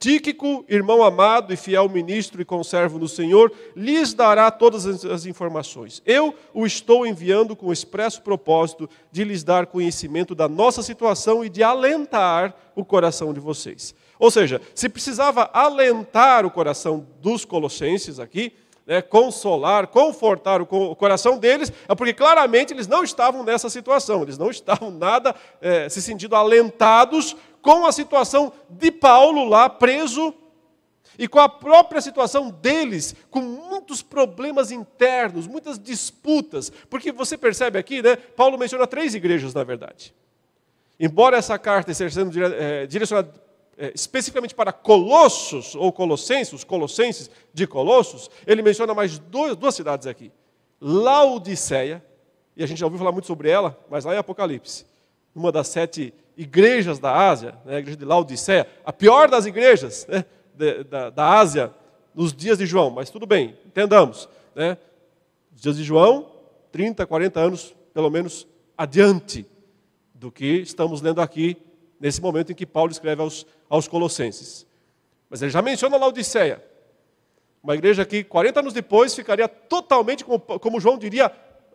Tíquico, 0.02 0.64
irmão 0.68 1.00
amado 1.04 1.54
e 1.54 1.56
fiel 1.56 1.88
ministro 1.88 2.42
e 2.42 2.44
conservo 2.44 2.98
no 2.98 3.06
Senhor, 3.06 3.52
lhes 3.76 4.12
dará 4.12 4.50
todas 4.50 4.84
as 5.04 5.26
informações. 5.26 6.02
Eu 6.04 6.34
o 6.52 6.66
estou 6.66 7.06
enviando 7.06 7.54
com 7.54 7.66
o 7.66 7.72
expresso 7.72 8.20
propósito 8.20 8.90
de 9.12 9.22
lhes 9.22 9.44
dar 9.44 9.66
conhecimento 9.66 10.34
da 10.34 10.48
nossa 10.48 10.82
situação 10.82 11.44
e 11.44 11.48
de 11.48 11.62
alentar 11.62 12.52
o 12.74 12.84
coração 12.84 13.32
de 13.32 13.38
vocês. 13.38 13.94
Ou 14.18 14.28
seja, 14.28 14.60
se 14.74 14.88
precisava 14.88 15.48
alentar 15.52 16.44
o 16.44 16.50
coração 16.50 17.06
dos 17.20 17.44
colossenses 17.44 18.18
aqui, 18.18 18.52
né, 18.84 19.00
consolar, 19.00 19.86
confortar 19.86 20.60
o 20.60 20.96
coração 20.96 21.38
deles, 21.38 21.72
é 21.88 21.94
porque 21.94 22.12
claramente 22.12 22.72
eles 22.72 22.88
não 22.88 23.04
estavam 23.04 23.44
nessa 23.44 23.70
situação, 23.70 24.22
eles 24.22 24.36
não 24.36 24.50
estavam 24.50 24.90
nada 24.90 25.32
é, 25.60 25.88
se 25.88 26.02
sentindo 26.02 26.34
alentados 26.34 27.36
com 27.62 27.86
a 27.86 27.92
situação 27.92 28.52
de 28.68 28.90
Paulo 28.90 29.44
lá 29.48 29.70
preso 29.70 30.34
e 31.18 31.28
com 31.28 31.38
a 31.38 31.48
própria 31.48 32.00
situação 32.00 32.50
deles, 32.50 33.14
com 33.30 33.40
muitos 33.40 34.02
problemas 34.02 34.70
internos, 34.70 35.46
muitas 35.46 35.78
disputas, 35.78 36.70
porque 36.90 37.12
você 37.12 37.38
percebe 37.38 37.78
aqui, 37.78 38.02
né, 38.02 38.16
Paulo 38.16 38.58
menciona 38.58 38.86
três 38.86 39.14
igrejas, 39.14 39.54
na 39.54 39.62
verdade. 39.62 40.14
Embora 40.98 41.36
essa 41.36 41.58
carta 41.58 41.90
esteja 41.90 42.14
sendo 42.14 42.44
é, 42.54 42.86
direcionada 42.86 43.32
é, 43.76 43.92
especificamente 43.94 44.54
para 44.54 44.72
Colossos, 44.72 45.74
ou 45.74 45.92
Colossenses, 45.92 46.52
os 46.52 46.64
Colossenses 46.64 47.30
de 47.52 47.66
Colossos, 47.66 48.30
ele 48.46 48.62
menciona 48.62 48.94
mais 48.94 49.18
dois, 49.18 49.56
duas 49.56 49.74
cidades 49.74 50.06
aqui. 50.06 50.30
Laodiceia, 50.80 52.04
e 52.56 52.62
a 52.62 52.66
gente 52.66 52.78
já 52.78 52.86
ouviu 52.86 52.98
falar 52.98 53.12
muito 53.12 53.26
sobre 53.26 53.48
ela, 53.48 53.78
mas 53.90 54.04
lá 54.04 54.14
em 54.14 54.18
Apocalipse, 54.18 54.84
uma 55.34 55.50
das 55.50 55.68
sete 55.68 56.12
igrejas 56.36 56.98
da 56.98 57.14
Ásia, 57.14 57.54
né, 57.64 57.76
a 57.76 57.78
igreja 57.78 57.96
de 57.96 58.04
Laodiceia, 58.04 58.66
a 58.84 58.92
pior 58.92 59.28
das 59.28 59.46
igrejas 59.46 60.06
né, 60.06 60.24
de, 60.54 60.84
da, 60.84 61.10
da 61.10 61.38
Ásia 61.38 61.72
nos 62.14 62.32
dias 62.32 62.58
de 62.58 62.66
João, 62.66 62.90
mas 62.90 63.10
tudo 63.10 63.26
bem, 63.26 63.56
entendamos. 63.66 64.28
Né, 64.54 64.76
os 65.54 65.62
dias 65.62 65.76
de 65.76 65.84
João, 65.84 66.30
30, 66.70 67.06
40 67.06 67.40
anos, 67.40 67.74
pelo 67.92 68.10
menos, 68.10 68.46
adiante 68.76 69.46
do 70.14 70.30
que 70.30 70.60
estamos 70.60 71.00
lendo 71.00 71.20
aqui 71.20 71.56
nesse 72.00 72.20
momento 72.20 72.52
em 72.52 72.54
que 72.54 72.66
Paulo 72.66 72.90
escreve 72.90 73.22
aos, 73.22 73.46
aos 73.68 73.86
Colossenses. 73.86 74.66
Mas 75.28 75.40
ele 75.42 75.50
já 75.50 75.62
menciona 75.62 75.96
Laodiceia, 75.96 76.62
uma 77.62 77.74
igreja 77.74 78.04
que 78.04 78.24
40 78.24 78.60
anos 78.60 78.72
depois 78.72 79.14
ficaria 79.14 79.46
totalmente, 79.46 80.24
como, 80.24 80.40
como 80.40 80.80
João 80.80 80.98
diria, 80.98 81.32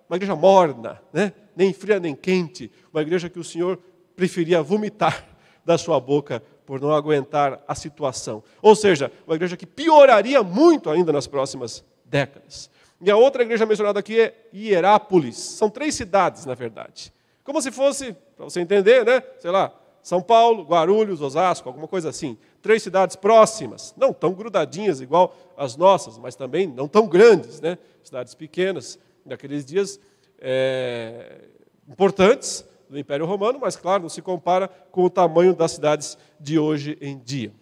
uma 0.10 0.16
igreja 0.16 0.36
morna, 0.36 1.02
né? 1.12 1.34
nem 1.56 1.74
fria 1.74 2.00
nem 2.00 2.16
quente, 2.16 2.72
uma 2.94 3.02
igreja 3.02 3.30
que 3.30 3.40
o 3.40 3.44
Senhor 3.44 3.80
preferia 4.16 4.62
vomitar 4.62 5.26
da 5.66 5.78
sua 5.78 6.00
boca 6.00 6.42
por 6.66 6.80
não 6.80 6.92
aguentar 6.94 7.64
a 7.68 7.74
situação. 7.74 8.44
Ou 8.62 8.76
seja, 8.76 9.12
uma 9.26 9.36
igreja 9.36 9.58
que 9.58 9.66
pioraria 9.66 10.44
muito 10.44 10.90
ainda 10.90 11.12
nas 11.12 11.26
próximas 11.26 11.84
décadas. 12.06 12.70
E 13.02 13.12
a 13.12 13.16
outra 13.16 13.44
igreja 13.44 13.66
mencionada 13.66 14.00
aqui 14.00 14.20
é 14.20 14.48
Hierápolis. 14.54 15.38
São 15.38 15.70
três 15.70 15.96
cidades, 15.96 16.46
na 16.46 16.56
verdade. 16.56 17.14
Como 17.44 17.62
se 17.62 17.72
fosse, 17.72 18.16
para 18.36 18.46
você 18.46 18.60
entender, 18.60 19.06
né? 19.06 19.24
Sei 19.40 19.52
lá, 19.52 19.72
são 20.02 20.22
Paulo, 20.22 20.64
Guarulhos, 20.64 21.22
Osasco, 21.22 21.70
alguma 21.70 21.88
coisa 21.88 22.10
assim. 22.10 22.38
Três 22.62 22.82
cidades 22.82 23.16
próximas, 23.16 23.94
não 23.98 24.12
tão 24.12 24.34
grudadinhas 24.34 25.00
igual 25.00 25.36
as 25.56 25.76
nossas, 25.76 26.18
mas 26.18 26.36
também 26.36 26.68
não 26.68 26.88
tão 26.88 27.08
grandes, 27.08 27.62
né? 27.62 27.78
Cidades 28.04 28.34
pequenas, 28.34 28.98
naqueles 29.27 29.65
dias 29.65 30.00
é, 30.39 31.46
importantes 31.88 32.65
do 32.89 32.98
Império 32.98 33.25
Romano, 33.25 33.60
mas 33.62 33.75
claro, 33.75 34.03
não 34.03 34.10
se 34.10 34.22
compara 34.22 34.67
com 34.91 35.03
o 35.03 35.10
tamanho 35.10 35.53
das 35.53 35.72
cidades 35.72 36.17
de 36.39 36.57
hoje 36.57 36.98
em 37.01 37.17
dia. 37.17 37.53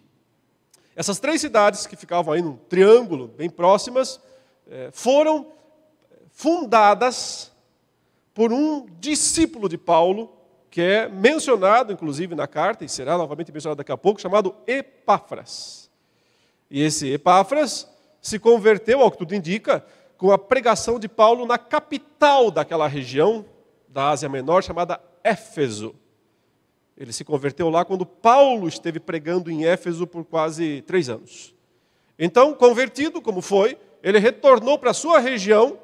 Essas 0.94 1.18
três 1.18 1.40
cidades 1.40 1.86
que 1.86 1.96
ficavam 1.96 2.32
aí 2.32 2.40
num 2.40 2.56
triângulo 2.56 3.28
bem 3.28 3.50
próximas, 3.50 4.20
é, 4.68 4.90
foram 4.92 5.46
fundadas 6.30 7.52
por 8.32 8.52
um 8.52 8.86
discípulo 8.98 9.68
de 9.68 9.78
Paulo, 9.78 10.32
que 10.70 10.80
é 10.80 11.08
mencionado, 11.08 11.92
inclusive, 11.92 12.34
na 12.34 12.46
carta, 12.46 12.84
e 12.84 12.88
será 12.88 13.16
novamente 13.16 13.50
mencionado 13.50 13.78
daqui 13.78 13.92
a 13.92 13.96
pouco, 13.96 14.20
chamado 14.20 14.54
Epáfras. 14.66 15.90
E 16.70 16.82
esse 16.82 17.10
Epáfras 17.10 17.88
se 18.20 18.38
converteu, 18.38 19.00
ao 19.00 19.10
que 19.10 19.18
tudo 19.18 19.34
indica, 19.34 19.84
com 20.16 20.32
a 20.32 20.38
pregação 20.38 20.98
de 20.98 21.08
Paulo 21.08 21.46
na 21.46 21.58
capital 21.58 22.50
daquela 22.50 22.86
região 22.86 23.44
da 23.88 24.10
Ásia 24.10 24.28
Menor, 24.28 24.62
chamada 24.62 25.00
Éfeso. 25.22 25.94
Ele 26.96 27.12
se 27.12 27.24
converteu 27.24 27.68
lá 27.68 27.84
quando 27.84 28.06
Paulo 28.06 28.66
esteve 28.68 28.98
pregando 28.98 29.50
em 29.50 29.66
Éfeso 29.66 30.06
por 30.06 30.24
quase 30.24 30.82
três 30.86 31.08
anos. 31.08 31.54
Então, 32.18 32.54
convertido 32.54 33.20
como 33.20 33.42
foi, 33.42 33.76
ele 34.02 34.18
retornou 34.18 34.78
para 34.78 34.90
a 34.90 34.94
sua 34.94 35.18
região, 35.18 35.78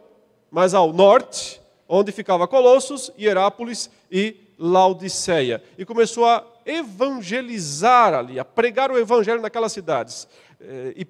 mas 0.51 0.73
ao 0.73 0.93
norte, 0.93 1.61
onde 1.89 2.11
ficava 2.13 2.49
Colossos, 2.49 3.11
Hierápolis 3.19 3.91
e 4.11 4.37
Laodiceia 4.59 5.63
e 5.77 5.85
começou 5.85 6.25
a 6.25 6.47
evangelizar 6.65 8.15
ali, 8.15 8.39
a 8.39 8.45
pregar 8.45 8.91
o 8.91 8.99
evangelho 8.99 9.43
naquelas 9.43 9.73
cidades. 9.73 10.29
Eh, 10.61 10.95
e 10.99 11.05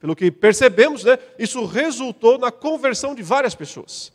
pelo 0.00 0.16
que 0.16 0.30
percebemos, 0.30 1.04
né, 1.04 1.18
isso 1.38 1.64
resultou 1.66 2.38
na 2.38 2.50
conversão 2.50 3.14
de 3.14 3.22
várias 3.22 3.54
pessoas. 3.54 4.10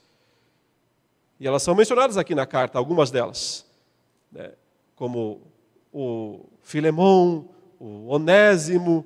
E 1.39 1.47
elas 1.47 1.61
são 1.61 1.75
mencionadas 1.75 2.17
aqui 2.17 2.33
na 2.33 2.47
carta, 2.47 2.79
algumas 2.79 3.11
delas, 3.11 3.65
né, 4.31 4.51
como 4.95 5.41
o 5.93 6.45
Filemão, 6.63 7.47
o 7.79 8.07
Onésimo, 8.07 9.05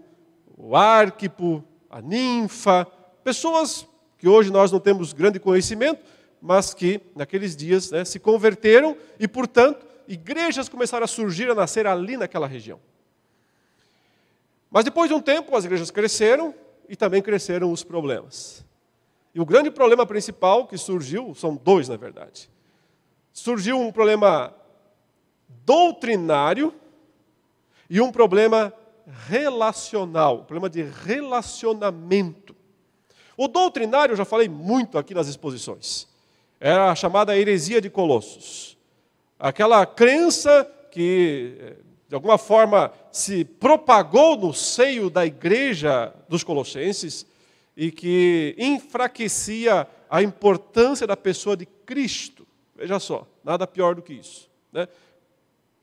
o 0.58 0.76
Arquipo, 0.76 1.62
a 1.90 2.02
Ninfa, 2.02 2.88
pessoas 3.24 3.86
que 4.18 4.28
hoje 4.28 4.50
nós 4.50 4.72
não 4.72 4.80
temos 4.80 5.12
grande 5.12 5.40
conhecimento, 5.40 6.02
mas 6.42 6.74
que 6.74 7.02
naqueles 7.14 7.56
dias 7.56 7.92
né, 7.92 8.06
se 8.06 8.20
converteram 8.20 8.96
e, 9.20 9.28
portanto, 9.28 9.86
igrejas 10.08 10.70
começaram 10.70 11.04
a 11.04 11.08
surgir, 11.08 11.50
a 11.50 11.56
nascer 11.56 11.86
ali 11.86 12.16
naquela 12.16 12.48
região. 12.48 12.80
Mas 14.72 14.86
depois 14.86 15.10
de 15.10 15.16
um 15.16 15.22
tempo, 15.22 15.56
as 15.56 15.66
igrejas 15.66 15.92
cresceram 15.92 16.54
e 16.90 16.96
também 16.96 17.22
cresceram 17.22 17.72
os 17.72 17.84
problemas. 17.84 18.66
E 19.34 19.40
o 19.40 19.46
grande 19.46 19.70
problema 19.70 20.06
principal 20.06 20.68
que 20.68 20.78
surgiu, 20.78 21.36
são 21.36 21.56
dois 21.56 21.88
na 21.88 21.96
verdade. 21.96 22.50
Surgiu 23.32 23.80
um 23.80 23.92
problema 23.92 24.54
doutrinário 25.64 26.74
e 27.90 28.02
um 28.02 28.12
problema 28.12 28.74
relacional, 29.28 30.38
um 30.38 30.44
problema 30.44 30.70
de 30.70 30.82
relacionamento. 30.82 32.56
O 33.38 33.48
doutrinário, 33.48 34.14
eu 34.14 34.18
já 34.18 34.26
falei 34.26 34.50
muito 34.50 34.98
aqui 34.98 35.14
nas 35.14 35.28
exposições, 35.28 36.08
era 36.60 36.92
a 36.92 36.96
chamada 36.96 37.38
heresia 37.38 37.80
de 37.80 37.90
Colossos. 37.90 38.78
Aquela 39.40 39.86
crença 39.86 40.70
que, 40.92 41.78
de 42.10 42.16
alguma 42.16 42.40
forma, 42.40 42.92
se 43.12 43.46
propagou 43.46 44.36
no 44.36 44.52
seio 44.52 45.12
da 45.12 45.28
igreja 45.28 46.12
dos 46.28 46.44
Colossenses 46.44 47.24
e 47.78 47.92
que 47.92 48.56
enfraquecia 48.58 49.88
a 50.10 50.24
importância 50.24 51.06
da 51.06 51.16
pessoa 51.16 51.56
de 51.56 51.68
Cristo. 51.68 52.48
Veja 52.76 53.00
só, 53.00 53.28
nada 53.44 53.68
pior 53.68 53.94
do 53.94 54.02
que 54.02 54.14
isso. 54.14 54.50
Né? 54.74 54.88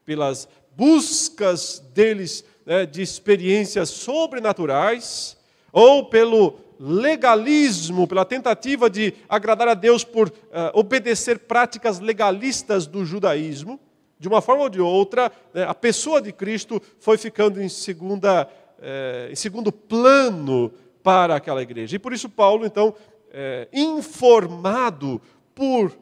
Pelas 0.04 0.48
buscas 0.76 1.78
deles 1.94 2.44
né, 2.66 2.84
de 2.84 3.02
experiências 3.02 3.88
sobrenaturais, 3.90 5.36
ou 5.72 6.06
pelo 6.06 6.58
legalismo, 6.80 8.08
pela 8.08 8.24
tentativa 8.24 8.90
de 8.90 9.14
agradar 9.28 9.68
a 9.68 9.74
Deus 9.74 10.02
por 10.02 10.28
uh, 10.28 10.32
obedecer 10.74 11.38
práticas 11.38 12.00
legalistas 12.00 12.84
do 12.84 13.04
judaísmo, 13.04 13.78
de 14.18 14.28
uma 14.28 14.40
forma 14.40 14.62
ou 14.62 14.68
de 14.68 14.80
outra, 14.80 15.30
né, 15.52 15.64
a 15.64 15.74
pessoa 15.74 16.20
de 16.20 16.32
Cristo 16.32 16.80
foi 16.98 17.18
ficando 17.18 17.62
em, 17.62 17.68
segunda, 17.68 18.48
eh, 18.80 19.28
em 19.30 19.36
segundo 19.36 19.70
plano 19.70 20.72
para 21.02 21.36
aquela 21.36 21.62
igreja. 21.62 21.96
E 21.96 21.98
por 21.98 22.12
isso, 22.12 22.28
Paulo, 22.28 22.64
então, 22.64 22.94
eh, 23.30 23.68
informado 23.72 25.20
por 25.54 25.92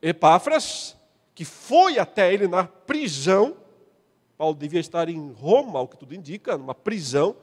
Epáfras, 0.00 0.96
que 1.34 1.44
foi 1.44 1.98
até 1.98 2.32
ele 2.32 2.46
na 2.46 2.64
prisão, 2.64 3.56
Paulo 4.38 4.54
devia 4.54 4.80
estar 4.80 5.08
em 5.08 5.32
Roma, 5.32 5.80
o 5.80 5.88
que 5.88 5.96
tudo 5.96 6.14
indica, 6.14 6.56
numa 6.56 6.74
prisão. 6.74 7.36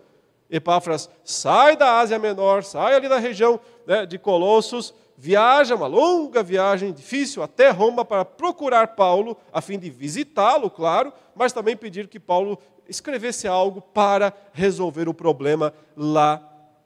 Epáfras 0.49 1.09
sai 1.23 1.75
da 1.75 1.99
Ásia 1.99 2.19
Menor, 2.19 2.63
sai 2.63 2.95
ali 2.95 3.09
da 3.09 3.17
região 3.17 3.59
né, 3.87 4.05
de 4.05 4.19
Colossos, 4.19 4.93
viaja, 5.17 5.75
uma 5.75 5.87
longa 5.87 6.41
viagem 6.41 6.91
difícil 6.91 7.43
até 7.43 7.69
Roma 7.69 8.03
para 8.03 8.25
procurar 8.25 8.95
Paulo, 8.95 9.37
a 9.51 9.61
fim 9.61 9.77
de 9.77 9.89
visitá-lo, 9.89 10.69
claro, 10.69 11.13
mas 11.35 11.53
também 11.53 11.77
pedir 11.77 12.07
que 12.07 12.19
Paulo 12.19 12.57
escrevesse 12.87 13.47
algo 13.47 13.81
para 13.81 14.33
resolver 14.51 15.07
o 15.07 15.13
problema 15.13 15.73
lá 15.95 16.41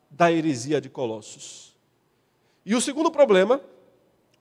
da 0.09 0.31
heresia 0.31 0.79
de 0.79 0.89
Colossos. 0.89 1.75
E 2.65 2.75
o 2.75 2.81
segundo 2.81 3.09
problema, 3.09 3.61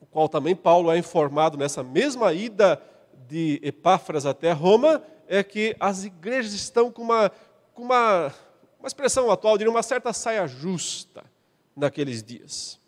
o 0.01 0.07
qual 0.07 0.29
também 0.29 0.55
Paulo 0.55 0.91
é 0.91 0.99
informado 0.99 1.57
nessa 1.57 1.83
mesma 1.83 2.33
ida 2.33 2.81
de 3.29 3.61
Epáfras 3.63 4.27
até 4.27 4.53
Roma, 4.53 5.03
é 5.29 5.43
que 5.43 5.77
as 5.81 6.05
igrejas 6.05 6.53
estão 6.53 6.91
com 6.91 7.03
uma, 7.03 7.31
com 7.75 7.83
uma, 7.83 8.33
uma 8.79 8.87
expressão 8.87 9.31
atual, 9.31 9.59
diria 9.59 9.71
uma 9.71 9.83
certa 9.83 10.13
saia 10.13 10.47
justa 10.47 11.25
naqueles 11.75 12.23
dias. 12.23 12.81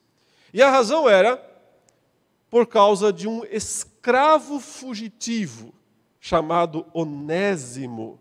E 0.52 0.62
a 0.62 0.70
razão 0.70 1.08
era 1.08 1.36
por 2.50 2.66
causa 2.66 3.12
de 3.12 3.28
um 3.28 3.44
escravo 3.44 4.58
fugitivo 4.58 5.74
chamado 6.20 6.86
Onésimo, 6.92 8.18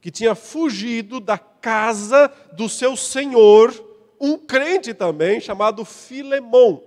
que 0.00 0.10
tinha 0.10 0.34
fugido 0.34 1.20
da 1.20 1.38
casa 1.38 2.32
do 2.52 2.68
seu 2.68 2.96
senhor, 2.96 3.72
um 4.20 4.36
crente 4.36 4.92
também 4.92 5.40
chamado 5.40 5.84
Filemon, 5.84 6.80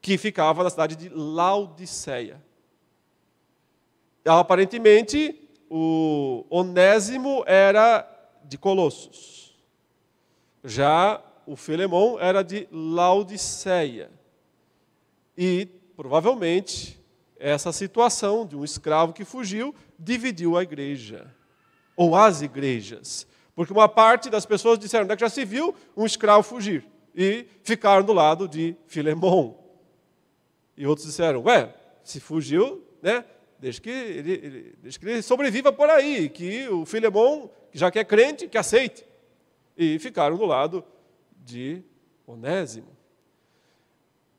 que 0.00 0.16
ficava 0.16 0.64
na 0.64 0.70
cidade 0.70 0.96
de 0.96 1.08
Laodiceia. 1.08 2.42
Aparentemente, 4.24 5.48
o 5.68 6.44
Onésimo 6.48 7.42
era 7.46 8.06
de 8.44 8.56
Colossos. 8.58 9.54
Já 10.62 11.22
o 11.46 11.56
Filemão 11.56 12.18
era 12.20 12.42
de 12.42 12.68
Laodiceia. 12.70 14.10
E, 15.36 15.66
provavelmente, 15.96 17.00
essa 17.38 17.72
situação 17.72 18.46
de 18.46 18.56
um 18.56 18.64
escravo 18.64 19.12
que 19.12 19.24
fugiu 19.24 19.74
dividiu 19.98 20.56
a 20.56 20.62
igreja, 20.62 21.34
ou 21.96 22.14
as 22.14 22.42
igrejas. 22.42 23.26
Porque 23.54 23.72
uma 23.72 23.88
parte 23.88 24.30
das 24.30 24.46
pessoas 24.46 24.78
disseram, 24.78 25.04
onde 25.04 25.12
é 25.14 25.16
que 25.16 25.20
já 25.20 25.28
se 25.28 25.44
viu 25.44 25.74
um 25.96 26.06
escravo 26.06 26.42
fugir? 26.42 26.86
E 27.14 27.46
ficaram 27.62 28.04
do 28.04 28.12
lado 28.12 28.46
de 28.46 28.76
Filemão. 28.86 29.58
E 30.76 30.86
outros 30.86 31.06
disseram, 31.06 31.42
ué, 31.44 31.74
se 32.02 32.20
fugiu, 32.20 32.82
né, 33.02 33.24
que 33.82 33.90
ele, 33.90 34.32
ele, 34.32 34.76
que 34.98 35.06
ele 35.06 35.22
sobreviva 35.22 35.72
por 35.72 35.90
aí, 35.90 36.28
que 36.28 36.68
o 36.68 36.86
Filemão, 36.86 37.50
já 37.72 37.90
que 37.90 37.98
é 37.98 38.04
crente, 38.04 38.48
que 38.48 38.56
aceite. 38.56 39.04
E 39.76 39.98
ficaram 39.98 40.36
do 40.36 40.46
lado 40.46 40.84
de 41.44 41.82
Onésimo. 42.26 42.96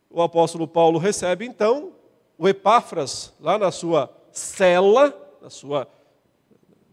O 0.10 0.22
apóstolo 0.22 0.68
Paulo 0.68 1.00
recebe, 1.00 1.46
então, 1.46 1.94
o 2.38 2.48
Epáfras 2.48 3.34
lá 3.40 3.58
na 3.58 3.72
sua 3.72 4.14
cela, 4.32 5.16
na 5.42 5.50
sua, 5.50 5.88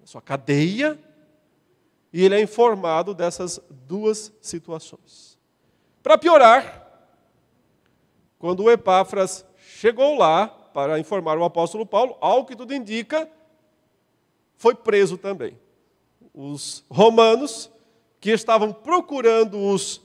na 0.01 0.07
sua 0.07 0.21
cadeia, 0.23 0.99
e 2.13 2.25
ele 2.25 2.35
é 2.35 2.41
informado 2.41 3.15
dessas 3.15 3.61
duas 3.71 4.33
situações. 4.41 5.39
Para 6.03 6.17
piorar, 6.17 6.87
quando 8.39 8.63
o 8.65 8.71
Epáfras 8.71 9.45
chegou 9.59 10.17
lá, 10.17 10.49
para 10.49 10.99
informar 10.99 11.37
o 11.39 11.45
apóstolo 11.45 11.85
Paulo, 11.85 12.17
ao 12.21 12.45
que 12.45 12.55
tudo 12.55 12.73
indica, 12.73 13.29
foi 14.57 14.75
preso 14.75 15.19
também. 15.19 15.59
Os 16.33 16.85
romanos, 16.89 17.71
que 18.21 18.31
estavam 18.31 18.73
procurando 18.73 19.59
os 19.59 20.01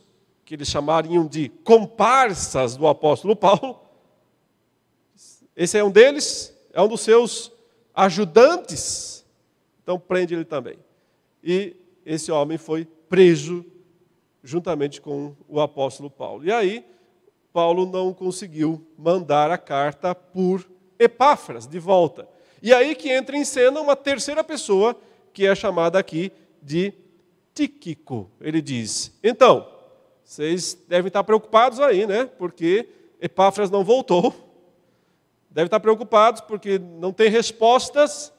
que 0.46 0.56
eles 0.56 0.68
chamariam 0.68 1.26
de 1.26 1.50
comparsas 1.50 2.76
do 2.76 2.88
apóstolo 2.88 3.36
Paulo, 3.36 3.80
esse 5.56 5.78
é 5.78 5.84
um 5.84 5.92
deles, 5.92 6.56
é 6.74 6.82
um 6.82 6.88
dos 6.88 7.02
seus 7.02 7.52
ajudantes, 7.94 9.26
então 9.82 10.00
prende 10.00 10.34
ele 10.34 10.46
também. 10.46 10.78
E 11.44 11.76
esse 12.06 12.32
homem 12.32 12.58
foi 12.58 12.86
preso 13.08 13.66
juntamente 14.44 15.00
com 15.00 15.36
o 15.48 15.62
apóstolo 15.62 16.10
Paulo. 16.10 16.44
E 16.44 16.52
aí, 16.52 16.86
Paulo 17.54 17.86
não 17.86 18.14
conseguiu 18.14 18.86
mandar 18.98 19.52
a 19.52 19.58
carta 19.58 20.14
por 20.14 20.68
Epáfras 20.98 21.68
de 21.68 21.80
volta. 21.80 22.28
E 22.62 22.74
aí 22.74 22.96
que 22.96 23.10
entra 23.10 23.36
em 23.36 23.44
cena 23.44 23.82
uma 23.82 23.96
terceira 23.96 24.44
pessoa, 24.44 24.96
que 25.34 25.46
é 25.46 25.54
chamada 25.54 26.00
aqui 26.00 26.32
de 26.62 26.94
Tíquico. 27.54 28.30
Ele 28.42 28.62
diz: 28.62 29.18
Então, 29.24 29.68
vocês 30.24 30.78
devem 30.88 31.08
estar 31.08 31.24
preocupados 31.24 31.80
aí, 31.80 32.08
né? 32.08 32.26
Porque 32.26 32.88
Epáfras 33.22 33.70
não 33.70 33.84
voltou. 33.84 34.34
Devem 35.50 35.68
estar 35.68 35.80
preocupados 35.80 36.42
porque 36.42 36.80
não 36.80 37.14
tem 37.14 37.30
respostas. 37.30 38.34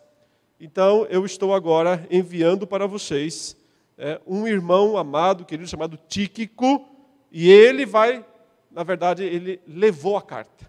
Então, 0.60 1.06
eu 1.10 1.24
estou 1.24 1.54
agora 1.54 2.06
enviando 2.10 2.66
para 2.66 2.86
vocês 2.86 3.56
é, 3.96 4.20
um 4.26 4.46
irmão 4.46 4.96
amado, 4.96 5.44
querido, 5.44 5.68
chamado 5.68 5.98
Tíquico, 6.08 6.88
e 7.30 7.50
ele 7.50 7.86
vai 7.86 8.24
na 8.74 8.82
verdade, 8.82 9.22
ele 9.22 9.60
levou 9.66 10.16
a 10.16 10.22
carta. 10.22 10.68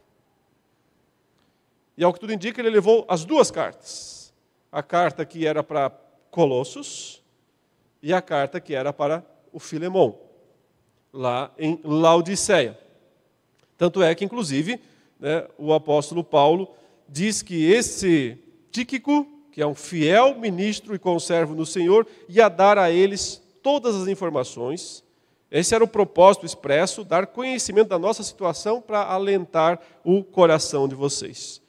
E 1.97 2.03
ao 2.03 2.13
que 2.13 2.19
tudo 2.19 2.33
indica, 2.33 2.61
ele 2.61 2.69
levou 2.69 3.03
as 3.09 3.25
duas 3.25 3.49
cartas. 3.49 4.31
A 4.71 4.83
carta 4.83 5.25
que 5.25 5.47
era 5.47 5.63
para 5.63 5.89
Colossos 6.29 7.23
e 8.05 8.13
a 8.13 8.21
carta 8.21 8.59
que 8.59 8.75
era 8.75 8.93
para 8.93 9.25
o 9.51 9.59
Filemão, 9.59 10.15
lá 11.11 11.51
em 11.57 11.79
Laodiceia. 11.83 12.77
Tanto 13.75 13.99
é 14.03 14.13
que, 14.13 14.23
inclusive, 14.23 14.79
né, 15.19 15.47
o 15.57 15.73
apóstolo 15.73 16.23
Paulo 16.23 16.69
diz 17.09 17.41
que 17.41 17.65
esse 17.65 18.37
Tíquico, 18.71 19.25
que 19.51 19.59
é 19.59 19.65
um 19.65 19.73
fiel 19.73 20.35
ministro 20.35 20.93
e 20.93 20.99
conservo 20.99 21.55
no 21.55 21.65
Senhor, 21.65 22.05
ia 22.29 22.47
dar 22.47 22.77
a 22.77 22.91
eles 22.91 23.41
todas 23.63 23.95
as 23.95 24.07
informações 24.07 25.03
Esse 25.49 25.73
era 25.73 25.83
o 25.83 25.87
propósito 25.87 26.45
expresso, 26.45 27.03
dar 27.03 27.25
conhecimento 27.25 27.87
da 27.87 27.97
nossa 27.97 28.21
situação 28.21 28.81
para 28.81 29.01
alentar 29.01 29.79
o 30.03 30.23
coração 30.23 30.87
de 30.87 30.93
vocês. 30.93 31.59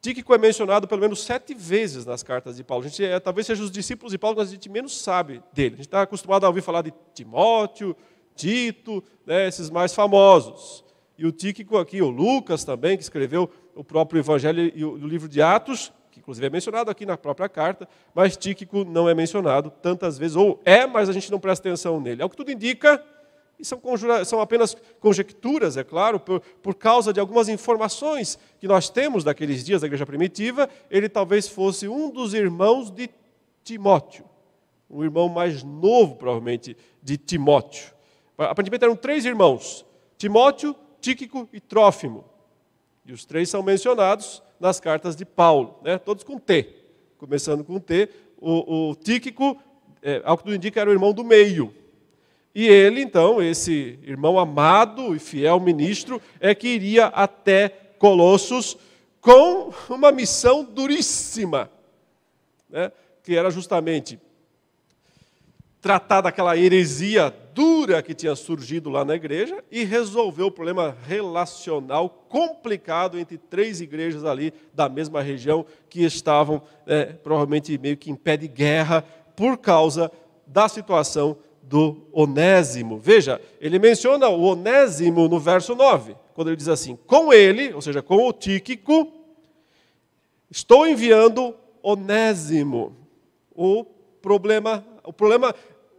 Tíquico 0.00 0.34
é 0.34 0.38
mencionado 0.38 0.88
pelo 0.88 1.00
menos 1.00 1.22
sete 1.22 1.54
vezes 1.54 2.06
nas 2.06 2.22
cartas 2.22 2.56
de 2.56 2.64
Paulo. 2.64 2.84
A 2.84 2.88
gente, 2.88 3.04
é, 3.04 3.20
talvez 3.20 3.46
seja 3.46 3.62
os 3.62 3.70
discípulos 3.70 4.12
de 4.12 4.18
Paulo 4.18 4.36
que 4.36 4.42
a 4.42 4.46
gente 4.46 4.68
menos 4.70 4.98
sabe 4.98 5.42
dele. 5.52 5.74
A 5.74 5.76
gente 5.76 5.86
está 5.86 6.02
acostumado 6.02 6.44
a 6.44 6.48
ouvir 6.48 6.62
falar 6.62 6.80
de 6.82 6.92
Timóteo, 7.12 7.94
Tito, 8.34 9.04
né, 9.26 9.46
esses 9.46 9.68
mais 9.68 9.94
famosos. 9.94 10.82
E 11.18 11.26
o 11.26 11.32
Tíquico 11.32 11.76
aqui, 11.76 12.00
o 12.00 12.08
Lucas 12.08 12.64
também, 12.64 12.96
que 12.96 13.02
escreveu 13.02 13.50
o 13.74 13.84
próprio 13.84 14.20
Evangelho 14.20 14.72
e 14.74 14.82
o 14.82 15.06
livro 15.06 15.28
de 15.28 15.42
Atos, 15.42 15.92
que 16.10 16.18
inclusive 16.18 16.46
é 16.46 16.50
mencionado 16.50 16.90
aqui 16.90 17.04
na 17.04 17.18
própria 17.18 17.46
carta, 17.46 17.86
mas 18.14 18.38
Tíquico 18.38 18.84
não 18.84 19.06
é 19.06 19.14
mencionado 19.14 19.70
tantas 19.70 20.16
vezes, 20.16 20.34
ou 20.34 20.60
é, 20.64 20.86
mas 20.86 21.10
a 21.10 21.12
gente 21.12 21.30
não 21.30 21.38
presta 21.38 21.68
atenção 21.68 22.00
nele. 22.00 22.22
É 22.22 22.24
o 22.24 22.30
que 22.30 22.36
tudo 22.36 22.50
indica, 22.50 23.04
e 23.60 23.64
são, 23.64 23.80
são 24.24 24.40
apenas 24.40 24.76
conjecturas, 24.98 25.76
é 25.76 25.84
claro, 25.84 26.18
por, 26.18 26.40
por 26.62 26.74
causa 26.74 27.12
de 27.12 27.20
algumas 27.20 27.48
informações 27.48 28.38
que 28.58 28.66
nós 28.66 28.88
temos 28.88 29.22
daqueles 29.22 29.64
dias 29.64 29.82
da 29.82 29.86
igreja 29.86 30.06
primitiva, 30.06 30.68
ele 30.90 31.08
talvez 31.08 31.46
fosse 31.46 31.86
um 31.86 32.10
dos 32.10 32.32
irmãos 32.32 32.90
de 32.90 33.10
Timóteo, 33.62 34.24
o 34.88 35.04
irmão 35.04 35.28
mais 35.28 35.62
novo, 35.62 36.16
provavelmente, 36.16 36.76
de 37.02 37.16
Timóteo. 37.16 37.92
Aparentemente 38.36 38.84
eram 38.84 38.96
três 38.96 39.24
irmãos: 39.24 39.84
Timóteo, 40.16 40.74
Tíquico 41.00 41.48
e 41.52 41.60
Trófimo. 41.60 42.24
E 43.04 43.12
os 43.12 43.24
três 43.24 43.48
são 43.48 43.62
mencionados 43.62 44.42
nas 44.58 44.80
cartas 44.80 45.16
de 45.16 45.24
Paulo, 45.24 45.78
né? 45.82 45.98
todos 45.98 46.24
com 46.24 46.38
T. 46.38 46.76
Começando 47.18 47.64
com 47.64 47.78
T, 47.78 48.08
o, 48.38 48.90
o 48.90 48.94
Tíquico, 48.94 49.60
é, 50.02 50.22
ao 50.24 50.38
que 50.38 50.44
tudo 50.44 50.54
indica, 50.54 50.80
era 50.80 50.88
o 50.88 50.92
irmão 50.92 51.12
do 51.12 51.24
meio. 51.24 51.74
E 52.54 52.66
ele, 52.66 53.00
então, 53.00 53.40
esse 53.40 53.98
irmão 54.02 54.38
amado 54.38 55.14
e 55.14 55.18
fiel 55.18 55.60
ministro, 55.60 56.20
é 56.40 56.54
que 56.54 56.68
iria 56.68 57.06
até 57.06 57.68
Colossos 57.98 58.76
com 59.20 59.72
uma 59.88 60.10
missão 60.10 60.64
duríssima, 60.64 61.70
né? 62.68 62.90
que 63.22 63.36
era 63.36 63.50
justamente 63.50 64.18
tratar 65.80 66.20
daquela 66.20 66.56
heresia 66.56 67.34
dura 67.54 68.02
que 68.02 68.14
tinha 68.14 68.34
surgido 68.36 68.90
lá 68.90 69.04
na 69.04 69.14
igreja 69.14 69.62
e 69.70 69.84
resolver 69.84 70.42
o 70.42 70.50
problema 70.50 70.96
relacional 71.06 72.08
complicado 72.28 73.18
entre 73.18 73.38
três 73.38 73.80
igrejas 73.80 74.24
ali 74.24 74.52
da 74.74 74.88
mesma 74.88 75.22
região 75.22 75.64
que 75.88 76.04
estavam 76.04 76.62
é, 76.86 77.06
provavelmente 77.06 77.76
meio 77.78 77.96
que 77.96 78.10
em 78.10 78.14
pé 78.14 78.36
de 78.36 78.46
guerra 78.46 79.02
por 79.34 79.56
causa 79.58 80.12
da 80.46 80.68
situação 80.68 81.36
do 81.70 82.08
Onésimo. 82.12 82.98
Veja, 82.98 83.40
ele 83.60 83.78
menciona 83.78 84.28
o 84.28 84.42
Onésimo 84.42 85.28
no 85.28 85.38
verso 85.38 85.76
9, 85.76 86.16
quando 86.34 86.48
ele 86.48 86.56
diz 86.56 86.66
assim: 86.66 86.98
Com 87.06 87.32
ele, 87.32 87.72
ou 87.72 87.80
seja, 87.80 88.02
com 88.02 88.26
o 88.26 88.32
Tíquico, 88.32 89.06
estou 90.50 90.84
enviando 90.84 91.54
Onésimo. 91.80 92.96
O 93.54 93.84
problema, 94.20 94.84
o 95.04 95.12
problema, 95.12 95.54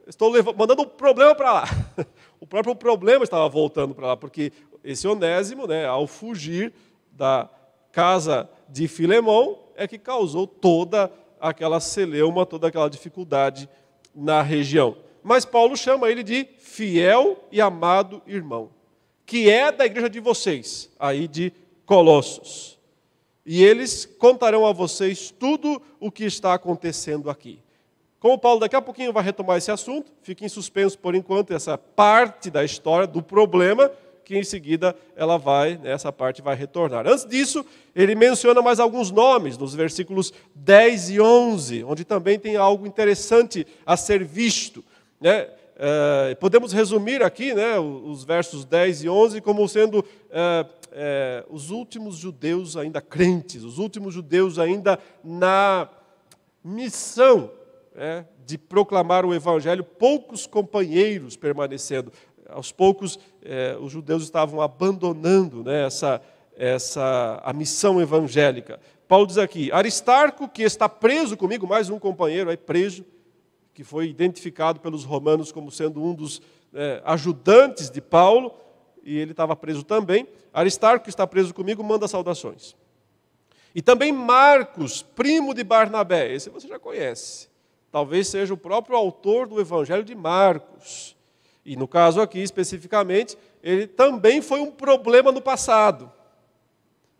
estou 0.06 0.30
levando, 0.30 0.58
mandando 0.58 0.82
o 0.82 0.88
problema 0.88 1.34
para 1.34 1.54
lá. 1.54 1.66
O 2.42 2.48
próprio 2.48 2.76
problema 2.76 3.24
estava 3.24 3.48
voltando 3.48 3.94
para 3.94 4.08
lá, 4.08 4.18
porque 4.18 4.52
esse 4.84 5.08
Onésimo, 5.08 5.68
né, 5.68 5.86
ao 5.86 6.08
fugir 6.08 6.74
da 7.12 7.48
casa 7.92 8.50
de 8.68 8.88
Filemão, 8.88 9.60
é 9.76 9.88
que 9.88 10.00
causou 10.00 10.48
toda 10.48 11.12
aquela 11.40 11.80
celeuma, 11.80 12.44
toda 12.44 12.68
aquela 12.68 12.90
dificuldade 12.90 13.70
na 14.16 14.42
região 14.42 14.98
mas 15.24 15.46
Paulo 15.46 15.76
chama 15.76 16.10
ele 16.10 16.24
de 16.24 16.48
fiel 16.60 17.48
e 17.52 17.62
amado 17.62 18.22
irmão, 18.26 18.70
que 19.26 19.50
é 19.50 19.72
da 19.72 19.86
igreja 19.86 20.10
de 20.10 20.20
vocês, 20.20 20.90
aí 21.00 21.28
de 21.28 21.54
Colossos. 21.86 22.80
E 23.46 23.64
eles 23.64 24.06
contarão 24.06 24.66
a 24.66 24.72
vocês 24.72 25.32
tudo 25.32 25.82
o 26.00 26.12
que 26.12 26.24
está 26.24 26.54
acontecendo 26.54 27.30
aqui. 27.30 27.60
Como 28.20 28.38
Paulo 28.38 28.60
daqui 28.60 28.76
a 28.76 28.82
pouquinho 28.82 29.12
vai 29.12 29.24
retomar 29.24 29.58
esse 29.58 29.72
assunto, 29.72 30.12
fica 30.22 30.46
em 30.46 30.50
suspenso 30.50 30.98
por 31.00 31.16
enquanto 31.16 31.54
essa 31.54 31.76
parte 31.76 32.52
da 32.52 32.64
história 32.64 33.08
do 33.08 33.22
problema, 33.22 33.92
que 34.24 34.38
em 34.38 34.44
seguida 34.44 34.96
ela 35.16 35.38
vai, 35.38 35.76
né, 35.78 35.92
essa 35.92 36.14
parte 36.14 36.40
vai 36.40 36.56
retornar. 36.56 37.08
Antes 37.08 37.26
disso, 37.26 37.66
ele 37.96 38.14
menciona 38.14 38.62
mais 38.62 38.80
alguns 38.80 39.10
nomes, 39.10 39.58
nos 39.58 39.74
versículos 39.74 40.32
10 40.54 41.10
e 41.10 41.20
11, 41.20 41.84
onde 41.84 42.06
também 42.06 42.38
tem 42.38 42.56
algo 42.56 42.86
interessante 42.86 43.66
a 43.84 43.98
ser 43.98 44.24
visto. 44.24 44.86
Né? 45.22 45.48
É, 45.84 46.36
podemos 46.36 46.74
resumir 46.74 47.24
aqui 47.24 47.54
né, 47.54 47.80
os 47.80 48.24
versos 48.24 48.66
10 48.66 49.04
e 49.04 49.10
11 49.10 49.42
como 49.42 49.68
sendo 49.68 50.04
é, 50.30 50.66
é, 50.92 51.46
os 51.50 51.70
últimos 51.70 52.18
judeus 52.18 52.76
ainda 52.76 53.00
crentes, 53.02 53.64
os 53.64 53.78
últimos 53.78 54.14
judeus 54.14 54.60
ainda 54.60 55.00
na 55.24 55.88
missão 56.64 57.52
né, 57.96 58.26
de 58.46 58.58
proclamar 58.58 59.26
o 59.26 59.34
evangelho, 59.34 59.84
poucos 59.84 60.46
companheiros 60.46 61.38
permanecendo. 61.38 62.12
Aos 62.50 62.70
poucos, 62.70 63.18
os 63.80 63.94
judeus 63.94 64.24
estavam 64.24 64.60
abandonando 64.60 65.64
né, 65.64 65.86
essa, 65.86 66.22
essa, 66.58 67.42
a 67.46 67.54
missão 67.54 68.02
evangélica. 68.02 68.78
Paulo 69.08 69.26
diz 69.26 69.38
aqui: 69.38 69.72
Aristarco, 69.72 70.50
que 70.50 70.62
está 70.62 70.90
preso 70.90 71.38
comigo, 71.38 71.66
mais 71.66 71.90
um 71.90 71.98
companheiro 71.98 72.50
aí 72.50 72.58
preso, 72.58 73.06
que 73.82 73.86
foi 73.86 74.08
identificado 74.08 74.80
pelos 74.80 75.04
romanos 75.04 75.52
como 75.52 75.72
sendo 75.72 76.04
um 76.04 76.14
dos 76.14 76.40
é, 76.72 77.02
ajudantes 77.04 77.90
de 77.90 78.00
Paulo, 78.00 78.54
e 79.02 79.18
ele 79.18 79.32
estava 79.32 79.56
preso 79.56 79.84
também. 79.84 80.28
Aristarco, 80.54 81.06
que 81.06 81.10
está 81.10 81.26
preso 81.26 81.52
comigo, 81.52 81.84
manda 81.84 82.08
saudações. 82.08 82.76
E 83.74 83.82
também 83.82 84.12
Marcos, 84.12 85.02
primo 85.02 85.52
de 85.52 85.64
Barnabé, 85.64 86.32
esse 86.32 86.48
você 86.48 86.68
já 86.68 86.78
conhece. 86.78 87.50
Talvez 87.92 88.28
seja 88.28 88.54
o 88.54 88.58
próprio 88.58 88.96
autor 88.96 89.48
do 89.48 89.60
Evangelho 89.60 90.04
de 90.04 90.14
Marcos. 90.14 91.18
E 91.66 91.76
no 91.76 91.88
caso 91.88 92.22
aqui, 92.22 92.38
especificamente, 92.38 93.36
ele 93.64 93.88
também 93.88 94.44
foi 94.44 94.60
um 94.60 94.70
problema 94.70 95.32
no 95.32 95.42
passado. 95.42 96.12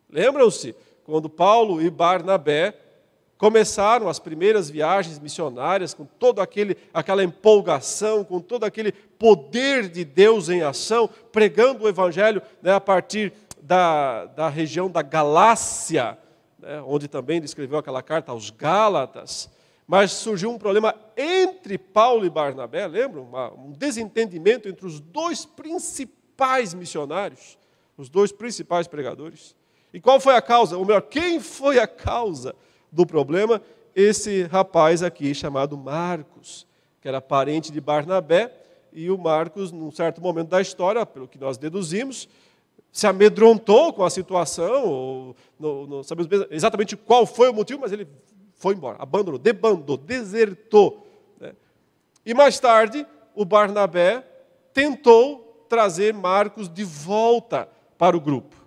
Lembram-se? 0.08 0.76
Quando 1.04 1.28
Paulo 1.28 1.82
e 1.82 1.90
Barnabé 1.90 2.78
Começaram 3.42 4.08
as 4.08 4.20
primeiras 4.20 4.70
viagens 4.70 5.18
missionárias 5.18 5.96
com 5.96 6.06
toda 6.06 6.48
aquela 6.94 7.24
empolgação, 7.24 8.24
com 8.24 8.40
todo 8.40 8.66
aquele 8.66 8.92
poder 8.92 9.90
de 9.90 10.06
Deus 10.06 10.48
em 10.48 10.62
ação, 10.62 11.10
pregando 11.32 11.84
o 11.84 11.90
Evangelho 11.90 12.40
né, 12.62 12.72
a 12.72 12.80
partir 12.80 13.34
da, 13.60 14.26
da 14.26 14.48
região 14.48 14.92
da 14.92 15.02
Galácia, 15.02 16.20
né, 16.60 16.84
onde 16.86 17.08
também 17.08 17.38
ele 17.38 17.48
escreveu 17.48 17.80
aquela 17.80 18.04
carta 18.04 18.32
aos 18.32 18.52
Gálatas. 18.52 19.50
Mas 19.88 20.12
surgiu 20.12 20.52
um 20.52 20.60
problema 20.60 20.94
entre 21.18 21.80
Paulo 21.80 22.24
e 22.24 22.30
Barnabé, 22.30 22.86
lembram? 22.86 23.28
um 23.58 23.72
desentendimento 23.72 24.70
entre 24.70 24.86
os 24.86 25.00
dois 25.00 25.48
principais 25.48 26.76
missionários, 26.76 27.58
os 27.98 28.08
dois 28.08 28.32
principais 28.32 28.88
pregadores. 28.88 29.56
E 29.92 30.00
qual 30.00 30.20
foi 30.20 30.36
a 30.36 30.44
causa? 30.44 30.78
Ou 30.78 30.86
melhor, 30.86 31.02
quem 31.02 31.40
foi 31.40 31.80
a 31.80 31.88
causa? 31.88 32.56
Do 32.92 33.06
problema, 33.06 33.62
esse 33.96 34.44
rapaz 34.44 35.02
aqui 35.02 35.34
chamado 35.34 35.78
Marcos, 35.78 36.68
que 37.02 37.08
era 37.08 37.22
parente 37.22 37.72
de 37.72 37.80
Barnabé, 37.80 38.52
e 38.92 39.10
o 39.10 39.18
Marcos, 39.18 39.72
num 39.72 39.92
certo 39.92 40.22
momento 40.22 40.50
da 40.50 40.60
história, 40.60 41.06
pelo 41.06 41.28
que 41.28 41.38
nós 41.38 41.58
deduzimos, 41.58 42.28
se 42.92 43.08
amedrontou 43.08 43.94
com 43.94 44.04
a 44.04 44.10
situação, 44.10 44.86
ou, 44.86 45.36
não, 45.58 46.04
sabemos 46.04 46.30
exatamente 46.50 46.98
qual 46.98 47.26
foi 47.26 47.50
o 47.50 47.54
motivo, 47.54 47.80
mas 47.82 47.94
ele 47.94 48.06
foi 48.56 48.76
embora, 48.76 48.98
abandonou, 49.00 49.40
debandou, 49.40 49.96
desertou. 49.96 51.08
Né? 51.40 51.54
E 52.26 52.34
mais 52.34 52.60
tarde, 52.60 53.08
o 53.34 53.46
Barnabé 53.46 54.26
tentou 54.74 55.66
trazer 55.70 56.14
Marcos 56.14 56.68
de 56.68 56.84
volta 56.84 57.68
para 57.98 58.16
o 58.16 58.20
grupo. 58.20 58.58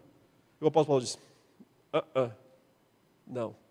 E 0.59 0.65
o 0.65 0.69
apóstolo 0.69 0.87
Paulo 0.87 1.03
disse: 1.03 1.19
uh 1.93 1.99
-uh, 2.19 2.31
não 3.27 3.64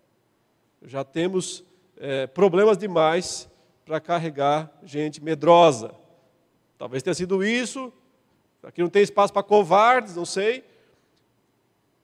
já 0.84 1.02
temos 1.02 1.64
é, 1.96 2.26
problemas 2.26 2.76
demais 2.76 3.48
para 3.84 4.00
carregar 4.00 4.70
gente 4.82 5.22
medrosa. 5.22 5.94
Talvez 6.78 7.02
tenha 7.02 7.14
sido 7.14 7.44
isso. 7.44 7.92
Aqui 8.62 8.80
não 8.82 8.88
tem 8.88 9.02
espaço 9.02 9.32
para 9.32 9.42
covardes, 9.42 10.16
não 10.16 10.24
sei. 10.24 10.64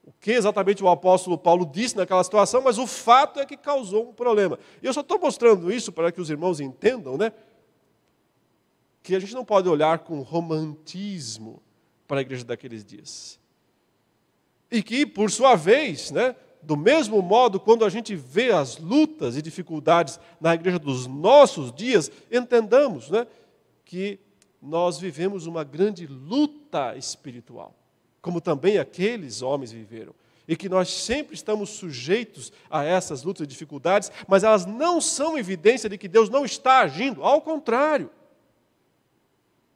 O 0.03 0.11
que 0.19 0.31
exatamente 0.31 0.83
o 0.83 0.89
apóstolo 0.89 1.37
Paulo 1.37 1.65
disse 1.65 1.95
naquela 1.95 2.23
situação, 2.23 2.61
mas 2.61 2.77
o 2.77 2.87
fato 2.87 3.39
é 3.39 3.45
que 3.45 3.55
causou 3.55 4.09
um 4.09 4.13
problema. 4.13 4.57
E 4.81 4.85
eu 4.85 4.93
só 4.93 5.01
estou 5.01 5.19
mostrando 5.19 5.71
isso 5.71 5.91
para 5.91 6.11
que 6.11 6.19
os 6.19 6.29
irmãos 6.29 6.59
entendam, 6.59 7.17
né? 7.17 7.31
Que 9.03 9.15
a 9.15 9.19
gente 9.19 9.33
não 9.33 9.45
pode 9.45 9.69
olhar 9.69 9.99
com 9.99 10.21
romantismo 10.21 11.61
para 12.07 12.19
a 12.19 12.21
igreja 12.21 12.43
daqueles 12.43 12.83
dias. 12.83 13.39
E 14.71 14.81
que, 14.81 15.05
por 15.05 15.29
sua 15.29 15.55
vez, 15.55 16.11
né, 16.11 16.35
do 16.61 16.77
mesmo 16.77 17.21
modo, 17.21 17.59
quando 17.59 17.83
a 17.83 17.89
gente 17.89 18.15
vê 18.15 18.51
as 18.51 18.77
lutas 18.77 19.35
e 19.35 19.41
dificuldades 19.41 20.19
na 20.39 20.53
igreja 20.53 20.77
dos 20.77 21.07
nossos 21.07 21.73
dias, 21.73 22.11
entendamos 22.31 23.09
né, 23.09 23.25
que 23.83 24.19
nós 24.61 24.99
vivemos 24.99 25.47
uma 25.47 25.63
grande 25.63 26.05
luta 26.05 26.95
espiritual, 26.95 27.75
como 28.21 28.39
também 28.39 28.77
aqueles 28.77 29.41
homens 29.41 29.71
viveram. 29.71 30.13
E 30.47 30.55
que 30.55 30.67
nós 30.67 30.89
sempre 30.89 31.33
estamos 31.33 31.69
sujeitos 31.69 32.51
a 32.69 32.83
essas 32.83 33.23
lutas 33.23 33.45
e 33.45 33.47
dificuldades, 33.47 34.11
mas 34.27 34.43
elas 34.43 34.65
não 34.65 34.99
são 34.99 35.37
evidência 35.37 35.89
de 35.89 35.97
que 35.97 36.07
Deus 36.07 36.29
não 36.29 36.43
está 36.43 36.79
agindo, 36.79 37.23
ao 37.23 37.41
contrário. 37.41 38.09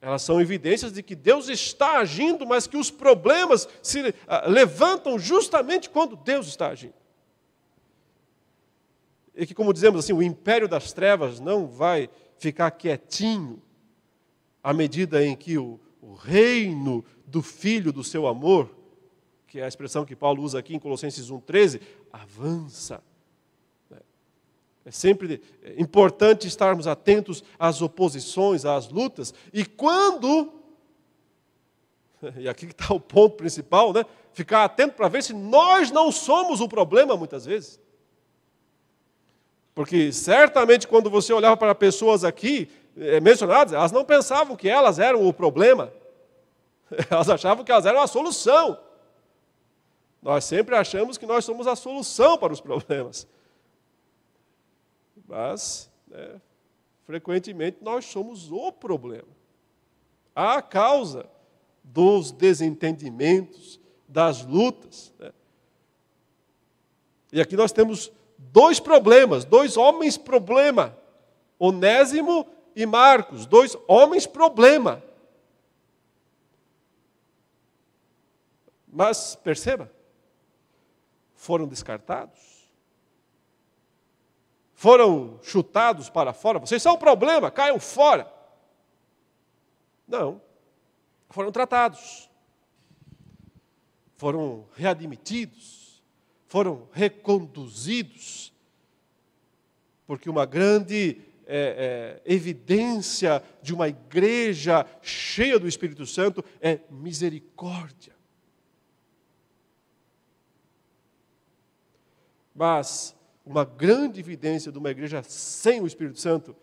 Elas 0.05 0.21
são 0.21 0.39
evidências 0.39 0.93
de 0.93 1.01
que 1.01 1.15
Deus 1.15 1.49
está 1.49 1.97
agindo, 1.97 2.45
mas 2.45 2.67
que 2.67 2.77
os 2.77 2.91
problemas 2.91 3.67
se 3.81 4.13
ah, 4.27 4.47
levantam 4.47 5.17
justamente 5.17 5.89
quando 5.89 6.15
Deus 6.15 6.45
está 6.45 6.67
agindo. 6.67 6.93
E 9.33 9.47
que, 9.47 9.55
como 9.55 9.73
dizemos 9.73 10.05
assim, 10.05 10.13
o 10.13 10.21
império 10.21 10.67
das 10.67 10.93
trevas 10.93 11.39
não 11.39 11.65
vai 11.65 12.07
ficar 12.37 12.69
quietinho 12.69 13.59
à 14.63 14.71
medida 14.71 15.25
em 15.25 15.35
que 15.35 15.57
o, 15.57 15.79
o 15.99 16.13
reino 16.13 17.03
do 17.25 17.41
Filho 17.41 17.91
do 17.91 18.03
seu 18.03 18.27
amor, 18.27 18.69
que 19.47 19.59
é 19.59 19.63
a 19.63 19.67
expressão 19.67 20.05
que 20.05 20.15
Paulo 20.15 20.43
usa 20.43 20.59
aqui 20.59 20.75
em 20.75 20.79
Colossenses 20.79 21.31
1,13, 21.31 21.81
avança 22.13 23.03
é 24.85 24.91
sempre 24.91 25.41
importante 25.77 26.47
estarmos 26.47 26.85
atentos 26.85 27.43
às 27.57 27.81
oposições, 27.81 28.65
às 28.65 28.87
lutas, 28.87 29.33
e 29.51 29.65
quando, 29.65 30.53
e 32.37 32.47
aqui 32.47 32.67
está 32.67 32.93
o 32.93 32.99
ponto 32.99 33.35
principal, 33.35 33.91
né? 33.91 34.05
ficar 34.31 34.63
atento 34.63 34.95
para 34.95 35.07
ver 35.07 35.23
se 35.23 35.33
nós 35.33 35.89
não 35.89 36.11
somos 36.11 36.61
o 36.61 36.69
problema 36.69 37.17
muitas 37.17 37.45
vezes. 37.45 37.79
Porque 39.73 40.11
certamente 40.11 40.87
quando 40.87 41.09
você 41.09 41.33
olhava 41.33 41.57
para 41.57 41.73
pessoas 41.73 42.23
aqui 42.23 42.69
é, 42.95 43.19
mencionadas, 43.19 43.73
elas 43.73 43.91
não 43.91 44.05
pensavam 44.05 44.55
que 44.55 44.69
elas 44.69 44.99
eram 44.99 45.27
o 45.27 45.33
problema, 45.33 45.91
elas 47.09 47.27
achavam 47.27 47.65
que 47.65 47.71
elas 47.71 47.87
eram 47.87 48.01
a 48.01 48.07
solução. 48.07 48.79
Nós 50.21 50.45
sempre 50.45 50.75
achamos 50.75 51.17
que 51.17 51.25
nós 51.25 51.43
somos 51.43 51.65
a 51.65 51.75
solução 51.75 52.37
para 52.37 52.53
os 52.53 52.61
problemas. 52.61 53.27
Mas, 55.27 55.91
né, 56.07 56.39
frequentemente, 57.03 57.77
nós 57.81 58.05
somos 58.05 58.51
o 58.51 58.71
problema. 58.71 59.27
A 60.35 60.61
causa 60.61 61.29
dos 61.83 62.31
desentendimentos, 62.31 63.79
das 64.07 64.45
lutas. 64.45 65.13
Né? 65.19 65.31
E 67.31 67.41
aqui 67.41 67.55
nós 67.55 67.71
temos 67.71 68.11
dois 68.37 68.79
problemas, 68.79 69.45
dois 69.45 69.77
homens 69.77 70.17
problema. 70.17 70.97
Onésimo 71.57 72.47
e 72.75 72.85
Marcos, 72.85 73.45
dois 73.45 73.75
homens 73.87 74.27
problema. 74.27 75.03
Mas 78.87 79.35
perceba, 79.35 79.91
foram 81.33 81.67
descartados 81.67 82.54
foram 84.85 85.39
chutados 85.41 86.11
para 86.11 86.31
fora, 86.31 86.59
vocês 86.59 86.79
são 86.79 86.93
o 86.93 86.97
problema, 86.99 87.49
caiam 87.49 87.79
fora. 87.79 88.31
Não, 90.07 90.39
foram 91.27 91.51
tratados, 91.51 92.29
foram 94.15 94.67
readmitidos, 94.75 96.03
foram 96.45 96.87
reconduzidos, 96.91 98.53
porque 100.05 100.29
uma 100.29 100.45
grande 100.45 101.19
é, 101.47 102.21
é, 102.27 102.31
evidência 102.31 103.41
de 103.63 103.73
uma 103.73 103.87
igreja 103.87 104.85
cheia 105.01 105.57
do 105.57 105.67
Espírito 105.67 106.05
Santo 106.05 106.45
é 106.61 106.81
misericórdia. 106.91 108.15
Mas 112.53 113.14
uma 113.45 113.63
grande 113.63 114.19
evidência 114.19 114.71
de 114.71 114.77
uma 114.77 114.89
igreja 114.89 115.21
sem 115.23 115.81
o 115.81 115.87
Espírito 115.87 116.19
Santo 116.19 116.55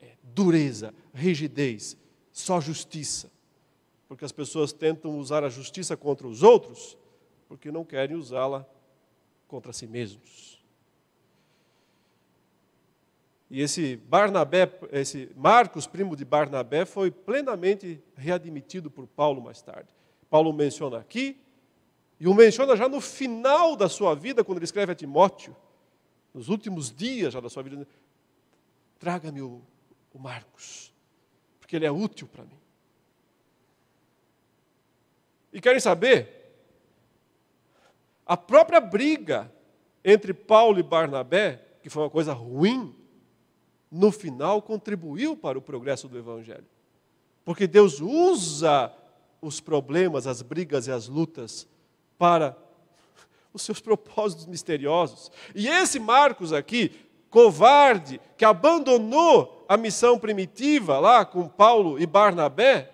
é 0.00 0.12
dureza, 0.22 0.94
rigidez, 1.12 1.96
só 2.30 2.60
justiça. 2.60 3.30
Porque 4.06 4.24
as 4.24 4.32
pessoas 4.32 4.72
tentam 4.72 5.18
usar 5.18 5.42
a 5.42 5.48
justiça 5.48 5.96
contra 5.96 6.26
os 6.26 6.42
outros, 6.42 6.96
porque 7.48 7.72
não 7.72 7.84
querem 7.84 8.16
usá-la 8.16 8.64
contra 9.48 9.72
si 9.72 9.86
mesmos. 9.86 10.62
E 13.50 13.60
esse 13.60 13.96
Barnabé, 13.96 14.70
esse 14.92 15.30
Marcos, 15.36 15.86
primo 15.86 16.16
de 16.16 16.24
Barnabé, 16.24 16.84
foi 16.84 17.10
plenamente 17.10 18.02
readmitido 18.16 18.90
por 18.90 19.06
Paulo 19.06 19.40
mais 19.42 19.60
tarde. 19.62 19.88
Paulo 20.30 20.52
menciona 20.52 20.98
aqui, 20.98 21.40
e 22.18 22.26
o 22.26 22.34
menciona 22.34 22.76
já 22.76 22.88
no 22.88 23.00
final 23.00 23.76
da 23.76 23.88
sua 23.88 24.14
vida, 24.14 24.42
quando 24.42 24.58
ele 24.58 24.64
escreve 24.64 24.92
a 24.92 24.94
Timóteo, 24.94 25.54
nos 26.34 26.48
últimos 26.48 26.92
dias 26.92 27.32
já 27.32 27.40
da 27.40 27.48
sua 27.48 27.62
vida, 27.62 27.86
traga-me 28.98 29.40
o, 29.40 29.62
o 30.12 30.18
Marcos, 30.18 30.92
porque 31.60 31.76
ele 31.76 31.86
é 31.86 31.92
útil 31.92 32.26
para 32.26 32.44
mim. 32.44 32.58
E 35.52 35.60
querem 35.60 35.78
saber? 35.78 36.42
A 38.26 38.36
própria 38.36 38.80
briga 38.80 39.52
entre 40.04 40.34
Paulo 40.34 40.80
e 40.80 40.82
Barnabé, 40.82 41.64
que 41.80 41.88
foi 41.88 42.02
uma 42.02 42.10
coisa 42.10 42.32
ruim, 42.32 42.94
no 43.90 44.10
final 44.10 44.60
contribuiu 44.60 45.36
para 45.36 45.56
o 45.56 45.62
progresso 45.62 46.08
do 46.08 46.18
Evangelho. 46.18 46.66
Porque 47.44 47.66
Deus 47.66 48.00
usa 48.00 48.92
os 49.40 49.60
problemas, 49.60 50.26
as 50.26 50.42
brigas 50.42 50.88
e 50.88 50.90
as 50.90 51.06
lutas 51.06 51.68
para 52.18 52.56
os 53.54 53.62
seus 53.62 53.80
propósitos 53.80 54.46
misteriosos. 54.46 55.30
E 55.54 55.68
esse 55.68 56.00
Marcos 56.00 56.52
aqui, 56.52 56.90
covarde, 57.30 58.20
que 58.36 58.44
abandonou 58.44 59.64
a 59.68 59.76
missão 59.76 60.18
primitiva 60.18 60.98
lá 60.98 61.24
com 61.24 61.48
Paulo 61.48 61.98
e 61.98 62.04
Barnabé, 62.04 62.90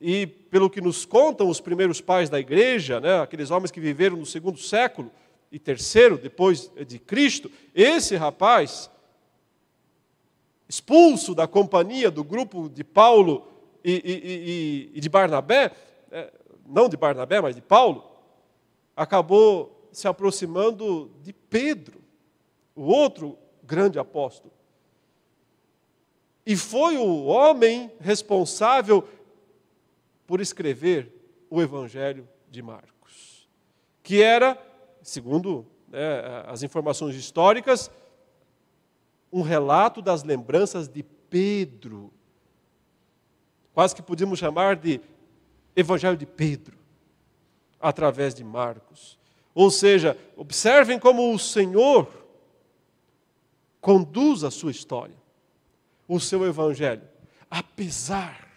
e 0.00 0.26
pelo 0.26 0.68
que 0.68 0.80
nos 0.80 1.06
contam 1.06 1.48
os 1.48 1.60
primeiros 1.60 2.00
pais 2.00 2.28
da 2.28 2.40
igreja, 2.40 3.00
né, 3.00 3.20
aqueles 3.20 3.52
homens 3.52 3.70
que 3.70 3.80
viveram 3.80 4.16
no 4.16 4.26
segundo 4.26 4.58
século 4.58 5.10
e 5.50 5.58
terceiro 5.58 6.18
depois 6.18 6.70
de 6.86 6.98
Cristo, 6.98 7.48
esse 7.72 8.16
rapaz, 8.16 8.90
expulso 10.68 11.34
da 11.34 11.46
companhia 11.46 12.10
do 12.10 12.24
grupo 12.24 12.68
de 12.68 12.82
Paulo 12.82 13.46
e, 13.84 13.92
e, 13.92 14.92
e, 14.94 14.98
e 14.98 15.00
de 15.00 15.08
Barnabé, 15.08 15.70
é, 16.10 16.32
não 16.66 16.88
de 16.88 16.96
Barnabé, 16.96 17.40
mas 17.40 17.54
de 17.54 17.62
Paulo, 17.62 18.11
acabou 18.96 19.88
se 19.92 20.08
aproximando 20.08 21.10
de 21.22 21.32
Pedro, 21.32 22.00
o 22.74 22.82
outro 22.82 23.38
grande 23.62 23.98
apóstolo. 23.98 24.52
E 26.44 26.56
foi 26.56 26.96
o 26.96 27.24
homem 27.24 27.92
responsável 28.00 29.06
por 30.26 30.40
escrever 30.40 31.12
o 31.48 31.60
Evangelho 31.60 32.28
de 32.50 32.62
Marcos, 32.62 33.48
que 34.02 34.22
era, 34.22 34.60
segundo 35.02 35.66
né, 35.88 36.44
as 36.46 36.62
informações 36.62 37.14
históricas, 37.14 37.90
um 39.32 39.42
relato 39.42 40.02
das 40.02 40.24
lembranças 40.24 40.88
de 40.88 41.02
Pedro. 41.02 42.12
Quase 43.72 43.94
que 43.94 44.02
podíamos 44.02 44.38
chamar 44.38 44.76
de 44.76 45.00
Evangelho 45.76 46.16
de 46.16 46.26
Pedro 46.26 46.81
através 47.82 48.34
de 48.34 48.44
Marcos. 48.44 49.18
Ou 49.54 49.70
seja, 49.70 50.16
observem 50.36 50.98
como 50.98 51.34
o 51.34 51.38
Senhor 51.38 52.08
conduz 53.80 54.44
a 54.44 54.50
sua 54.50 54.70
história, 54.70 55.16
o 56.06 56.20
seu 56.20 56.46
evangelho, 56.46 57.02
apesar 57.50 58.48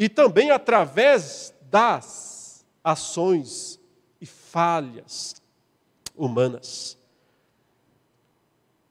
e 0.00 0.08
também 0.08 0.50
através 0.50 1.52
das 1.70 2.64
ações 2.82 3.78
e 4.18 4.24
falhas 4.24 5.42
humanas. 6.16 6.96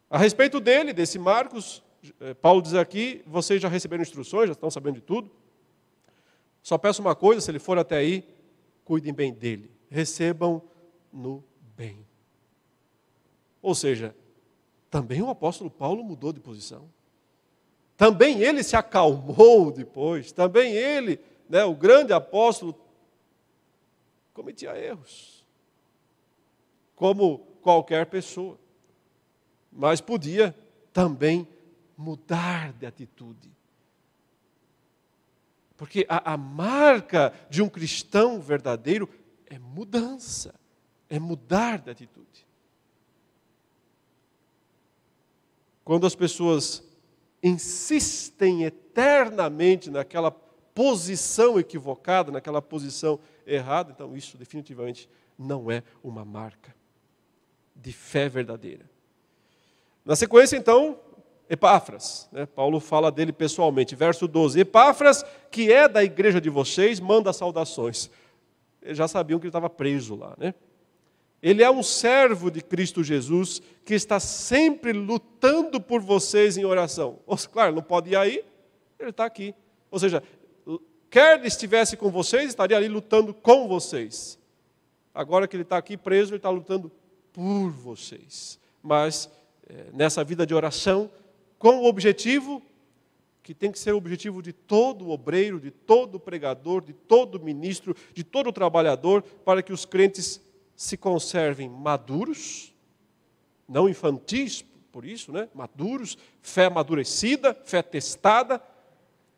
A 0.08 0.20
respeito 0.20 0.60
dele, 0.60 0.94
desse 0.94 1.18
Marcos, 1.18 1.82
eh, 2.20 2.36
Paulo 2.36 2.62
diz 2.62 2.76
aqui: 2.76 3.24
vocês 3.26 3.60
já 3.60 3.68
receberam 3.68 4.04
instruções, 4.04 4.48
já 4.48 4.54
estão 4.54 4.70
sabendo 4.70 4.96
de 4.96 5.02
tudo. 5.02 5.32
Só 6.62 6.78
peço 6.78 7.02
uma 7.02 7.16
coisa: 7.16 7.42
se 7.42 7.50
ele 7.50 7.58
for 7.58 7.80
até 7.80 7.98
aí, 7.98 8.28
cuidem 8.89 9.13
bem 9.13 9.32
dele, 9.32 9.69
recebam 9.88 10.63
no 11.13 11.43
bem. 11.78 12.04
Ou 13.62 13.75
seja, 13.75 14.15
também 14.89 15.21
o 15.21 15.30
apóstolo 15.30 15.69
Paulo 15.69 16.04
mudou 16.04 16.34
de 16.34 16.39
posição. 16.39 16.89
Também 17.95 18.41
ele 18.41 18.63
se 18.63 18.75
acalmou 18.75 19.71
depois. 19.71 20.32
Também 20.32 20.73
ele, 20.73 21.19
né, 21.47 21.63
o 21.63 21.75
grande 21.75 22.13
apóstolo, 22.13 22.75
cometia 24.34 24.75
erros. 24.75 25.45
Como 26.95 27.38
qualquer 27.62 28.08
pessoa. 28.08 28.58
Mas 29.71 30.02
podia 30.02 30.56
também 30.91 31.47
mudar 31.95 32.73
de 32.73 32.88
atitude. 32.88 33.52
Porque 35.80 36.06
a, 36.10 36.34
a 36.34 36.38
marca 36.38 37.34
de 37.50 37.62
um 37.62 37.70
cristão 37.70 38.42
verdadeiro 38.42 39.08
é 39.46 39.58
mudança, 39.58 40.54
é 41.10 41.18
mudar 41.18 41.80
de 41.80 41.89
atitude. 41.89 42.46
Quando 45.86 46.06
as 46.06 46.13
pessoas 46.13 46.84
insistem 47.42 48.65
eternamente 48.65 49.89
naquela 49.89 50.30
posição 50.30 51.58
equivocada, 51.58 52.30
naquela 52.30 52.62
posição 52.62 53.18
errada, 53.48 53.94
então 53.94 54.18
isso 54.18 54.38
definitivamente 54.38 55.10
não 55.38 55.72
é 55.72 55.82
uma 56.04 56.26
marca 56.26 56.76
de 57.74 57.94
fé 57.94 58.28
verdadeira. 58.28 58.84
Na 60.04 60.18
sequência, 60.18 60.58
então, 60.58 61.00
Epáfras, 61.50 62.30
né? 62.32 62.46
Paulo 62.46 62.80
fala 62.80 63.12
dele 63.12 63.34
pessoalmente, 63.34 63.96
verso 63.96 64.28
12: 64.28 64.60
Epáfras, 64.60 65.26
que 65.50 65.72
é 65.72 65.88
da 65.88 66.04
igreja 66.04 66.40
de 66.40 66.50
vocês, 66.50 67.00
manda 67.00 67.34
saudações. 67.34 68.12
Eles 68.82 68.98
já 68.98 69.08
sabiam 69.08 69.40
que 69.40 69.46
ele 69.46 69.50
estava 69.50 69.70
preso 69.70 70.16
lá, 70.16 70.36
né? 70.38 70.54
Ele 71.42 71.64
é 71.64 71.72
um 71.72 71.82
servo 71.82 72.52
de 72.52 72.62
Cristo 72.62 73.04
Jesus 73.04 73.62
que 73.84 73.94
está 73.94 74.20
sempre 74.20 74.92
lutando 74.92 75.82
por 75.82 76.02
vocês 76.02 76.58
em 76.58 76.66
oração. 76.66 77.18
Claro, 77.52 77.74
não 77.74 77.82
pode 77.82 78.12
ir 78.12 78.16
aí, 78.16 78.44
ele 79.00 79.10
está 79.10 79.26
aqui. 79.26 79.56
Ou 79.90 79.98
seja, 79.98 80.22
quer 81.10 81.44
estivesse 81.46 81.98
com 81.98 82.12
vocês, 82.12 82.50
estaria 82.50 82.78
ali 82.78 82.90
lutando 82.90 83.34
com 83.34 83.68
vocês. 83.68 84.38
Agora 85.16 85.48
que 85.48 85.56
ele 85.56 85.64
está 85.64 85.78
aqui 85.78 85.98
preso, 85.98 86.32
ele 86.32 86.38
está 86.38 86.50
lutando 86.50 86.92
por 87.34 87.70
vocês. 87.70 88.60
Mas 88.84 89.30
é, 89.68 89.86
nessa 89.94 90.24
vida 90.24 90.46
de 90.46 90.54
oração, 90.54 91.10
com 91.60 91.80
o 91.80 91.86
objetivo 91.86 92.63
que 93.43 93.54
tem 93.54 93.72
que 93.72 93.80
ser 93.80 93.93
o 93.93 93.98
objetivo 93.98 94.41
de 94.41 94.54
todo 94.54 95.10
obreiro, 95.10 95.60
de 95.60 95.72
todo 95.72 96.19
pregador, 96.19 96.82
de 96.82 96.93
todo 96.93 97.39
ministro, 97.39 97.95
de 98.13 98.24
todo 98.24 98.52
trabalhador, 98.52 99.22
para 99.22 99.62
que 99.62 99.74
os 99.74 99.86
crentes 99.86 100.41
se 100.76 100.95
conservem 100.95 101.67
maduros, 101.67 102.74
não 103.67 103.89
infantis, 103.89 104.63
por 104.91 105.04
isso, 105.04 105.32
né? 105.32 105.50
maduros, 105.54 106.17
fé 106.41 106.65
amadurecida, 106.65 107.54
fé 107.65 107.82
testada, 107.82 108.62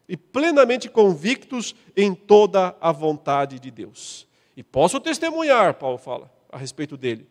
e 0.08 0.18
plenamente 0.18 0.90
convictos 0.90 1.74
em 1.96 2.14
toda 2.14 2.76
a 2.82 2.92
vontade 2.92 3.60
de 3.60 3.72
Deus. 3.72 4.28
E 4.58 4.62
posso 4.62 5.00
testemunhar, 5.00 5.76
Paulo 5.76 5.98
fala, 5.98 6.30
a 6.52 6.58
respeito 6.58 6.98
dele, 6.98 7.26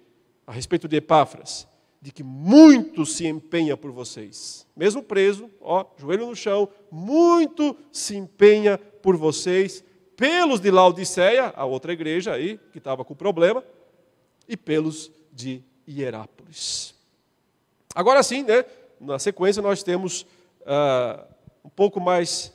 a 0.47 0.53
respeito 0.53 0.89
de 0.89 0.97
Epáfras, 0.97 1.69
de 2.01 2.11
que 2.11 2.23
muito 2.23 3.05
se 3.05 3.27
empenha 3.27 3.77
por 3.77 3.91
vocês. 3.91 4.67
Mesmo 4.75 5.03
preso, 5.03 5.51
ó, 5.61 5.85
joelho 5.99 6.27
no 6.27 6.35
chão, 6.35 6.69
muito 6.91 7.77
se 7.93 8.17
empenha 8.17 8.79
por 8.79 9.17
vocês, 9.17 9.85
pelos 10.17 10.61
de 10.61 10.71
Laodiceia, 10.71 11.53
a 11.55 11.65
outra 11.65 11.93
igreja 11.93 12.33
aí, 12.33 12.59
que 12.73 12.79
estava 12.79 13.05
com 13.05 13.15
problema, 13.15 13.63
e 14.49 14.57
pelos 14.57 15.11
de 15.33 15.63
Hierápolis. 15.89 16.95
Agora 17.95 18.23
sim, 18.23 18.45
né, 18.45 18.65
na 19.01 19.19
sequência 19.19 19.63
nós 19.63 19.83
temos 19.83 20.23
uh, 20.63 21.25
um 21.65 21.69
pouco 21.69 22.01
mais 22.01 22.53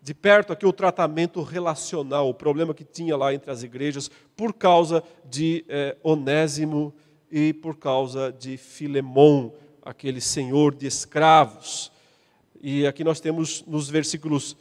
de 0.00 0.12
perto 0.12 0.52
aqui 0.52 0.66
o 0.66 0.72
tratamento 0.72 1.42
relacional, 1.42 2.28
o 2.28 2.34
problema 2.34 2.74
que 2.74 2.84
tinha 2.84 3.16
lá 3.16 3.32
entre 3.32 3.50
as 3.50 3.62
igrejas 3.62 4.10
por 4.36 4.52
causa 4.52 5.02
de 5.24 5.64
eh, 5.66 5.96
Onésimo 6.02 6.94
e 7.36 7.52
por 7.52 7.76
causa 7.76 8.30
de 8.30 8.56
Filemon, 8.56 9.50
aquele 9.82 10.20
senhor 10.20 10.72
de 10.72 10.86
escravos. 10.86 11.90
E 12.62 12.86
aqui 12.86 13.02
nós 13.02 13.18
temos 13.18 13.64
nos 13.66 13.90
versículos 13.90 14.56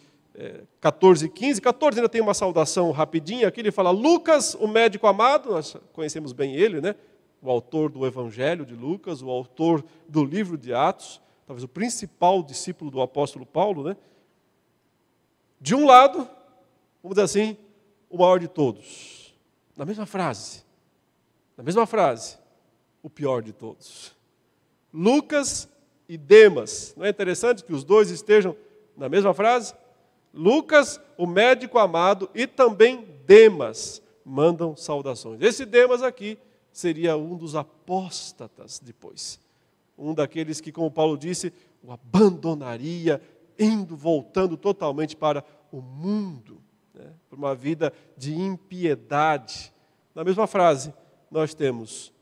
14 0.81 1.27
e 1.27 1.29
15. 1.29 1.61
14 1.61 1.99
ainda 1.99 2.09
tem 2.09 2.19
uma 2.19 2.33
saudação 2.33 2.89
rapidinha. 2.89 3.47
Aqui 3.47 3.59
ele 3.59 3.71
fala: 3.71 3.91
Lucas, 3.91 4.55
o 4.55 4.67
médico 4.67 5.05
amado, 5.05 5.51
nós 5.51 5.77
conhecemos 5.93 6.33
bem 6.33 6.55
ele, 6.55 6.81
né? 6.81 6.95
O 7.43 7.51
autor 7.51 7.91
do 7.91 8.07
Evangelho 8.07 8.65
de 8.65 8.73
Lucas, 8.73 9.21
o 9.21 9.29
autor 9.29 9.85
do 10.09 10.25
livro 10.25 10.57
de 10.57 10.73
Atos, 10.73 11.21
talvez 11.45 11.63
o 11.63 11.67
principal 11.67 12.41
discípulo 12.41 12.89
do 12.89 13.01
apóstolo 13.01 13.45
Paulo, 13.45 13.83
né? 13.83 13.95
De 15.61 15.75
um 15.75 15.85
lado, 15.85 16.27
vamos 17.03 17.15
dizer 17.17 17.21
assim, 17.21 17.55
o 18.09 18.17
maior 18.17 18.39
de 18.39 18.47
todos. 18.47 19.35
Na 19.77 19.85
mesma 19.85 20.07
frase. 20.07 20.63
Na 21.55 21.63
mesma 21.63 21.85
frase 21.85 22.41
o 23.03 23.09
pior 23.09 23.43
de 23.43 23.51
todos. 23.51 24.15
Lucas 24.91 25.69
e 26.07 26.17
Demas. 26.17 26.95
Não 26.97 27.05
é 27.05 27.09
interessante 27.09 27.63
que 27.63 27.73
os 27.73 27.83
dois 27.83 28.09
estejam 28.09 28.55
na 28.95 29.09
mesma 29.09 29.33
frase? 29.33 29.73
Lucas, 30.33 30.99
o 31.17 31.27
médico 31.27 31.77
amado, 31.77 32.29
e 32.33 32.47
também 32.47 33.05
Demas 33.25 34.01
mandam 34.25 34.75
saudações. 34.75 35.41
Esse 35.41 35.65
Demas 35.65 36.01
aqui 36.01 36.39
seria 36.71 37.17
um 37.17 37.35
dos 37.35 37.55
apóstatas 37.55 38.79
depois. 38.79 39.39
Um 39.97 40.13
daqueles 40.13 40.59
que, 40.61 40.71
como 40.71 40.89
Paulo 40.89 41.17
disse, 41.17 41.53
o 41.83 41.91
abandonaria, 41.91 43.21
indo, 43.59 43.95
voltando 43.95 44.57
totalmente 44.57 45.15
para 45.15 45.43
o 45.71 45.81
mundo, 45.81 46.61
né? 46.93 47.13
para 47.29 47.37
uma 47.37 47.53
vida 47.53 47.93
de 48.17 48.33
impiedade. 48.33 49.73
Na 50.15 50.23
mesma 50.23 50.47
frase, 50.47 50.93
nós 51.29 51.53
temos 51.53 52.12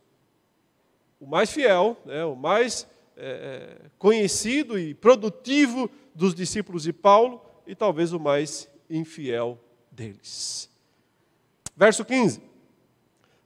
o 1.21 1.27
mais 1.27 1.51
fiel, 1.51 1.95
né, 2.03 2.25
o 2.25 2.35
mais 2.35 2.87
é, 3.15 3.77
é, 3.85 3.89
conhecido 3.99 4.79
e 4.79 4.95
produtivo 4.95 5.87
dos 6.15 6.33
discípulos 6.33 6.81
de 6.83 6.91
Paulo 6.91 7.39
e 7.67 7.75
talvez 7.75 8.11
o 8.11 8.19
mais 8.19 8.67
infiel 8.89 9.59
deles. 9.91 10.67
Verso 11.77 12.03
15. 12.03 12.41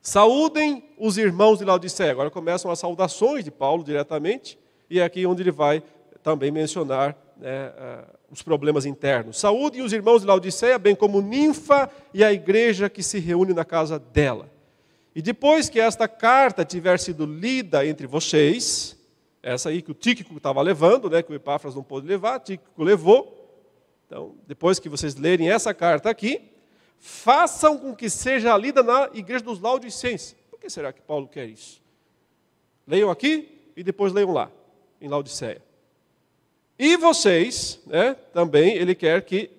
Saúdem 0.02 0.90
os 0.98 1.18
irmãos 1.18 1.60
de 1.60 1.66
Laodiceia. 1.66 2.12
Agora 2.12 2.32
começam 2.32 2.72
as 2.72 2.80
saudações 2.80 3.44
de 3.44 3.52
Paulo 3.52 3.84
diretamente, 3.84 4.58
e 4.90 5.00
é 5.00 5.04
aqui 5.04 5.26
onde 5.26 5.42
ele 5.44 5.52
vai 5.52 5.84
também 6.24 6.52
mencionar 6.52 7.18
né, 7.36 7.74
os 8.32 8.42
problemas 8.42 8.86
internos. 8.86 9.40
Saúdem 9.40 9.82
os 9.82 9.92
irmãos 9.92 10.22
de 10.22 10.28
Laodiceia, 10.28 10.80
bem 10.80 10.96
como 10.96 11.22
Ninfa 11.22 11.90
e 12.14 12.24
a 12.24 12.32
igreja 12.32 12.90
que 12.90 13.04
se 13.04 13.20
reúne 13.20 13.54
na 13.54 13.66
casa 13.66 14.00
dela. 14.00 14.50
E 15.16 15.22
depois 15.22 15.70
que 15.70 15.80
esta 15.80 16.10
carta 16.10 16.66
tiver 16.66 17.00
sido 17.00 17.26
lida 17.26 17.88
entre 17.88 18.06
vocês, 18.06 18.98
essa 19.42 19.70
aí 19.70 19.82
que 19.82 19.92
o 19.92 19.94
Tíquico 19.94 20.36
estava 20.36 20.62
levando, 20.62 21.10
né, 21.10 21.24
que 21.24 21.32
o 21.32 21.36
Epáfras 21.36 21.74
não 21.74 21.82
pôde 21.82 22.06
levar, 22.06 22.42
Tíquico 22.42 22.84
levou. 22.84 23.34
Então, 24.06 24.36
depois 24.46 24.78
que 24.78 24.90
vocês 24.90 25.16
lerem 25.16 25.50
essa 25.50 25.74
carta 25.74 26.10
aqui, 26.10 26.42
façam 27.00 27.78
com 27.78 27.96
que 27.96 28.10
seja 28.10 28.58
lida 28.58 28.84
na 28.84 29.10
igreja 29.14 29.46
dos 29.46 29.62
Laodicenses. 29.62 30.36
Por 30.52 30.60
que 30.60 30.70
será 30.70 30.92
que 30.92 31.02
Paulo 31.02 31.30
quer 31.30 31.46
isso? 31.46 31.82
Leiam 32.86 33.10
aqui 33.10 33.72
e 33.76 33.84
depois 33.84 34.12
leiam 34.12 34.34
lá, 34.34 34.52
em 35.00 35.08
Laodiceia. 35.08 35.64
E 36.78 36.98
vocês, 36.98 37.80
né, 37.86 38.16
também, 38.34 38.76
ele 38.76 38.94
quer 38.94 39.22
que 39.22 39.50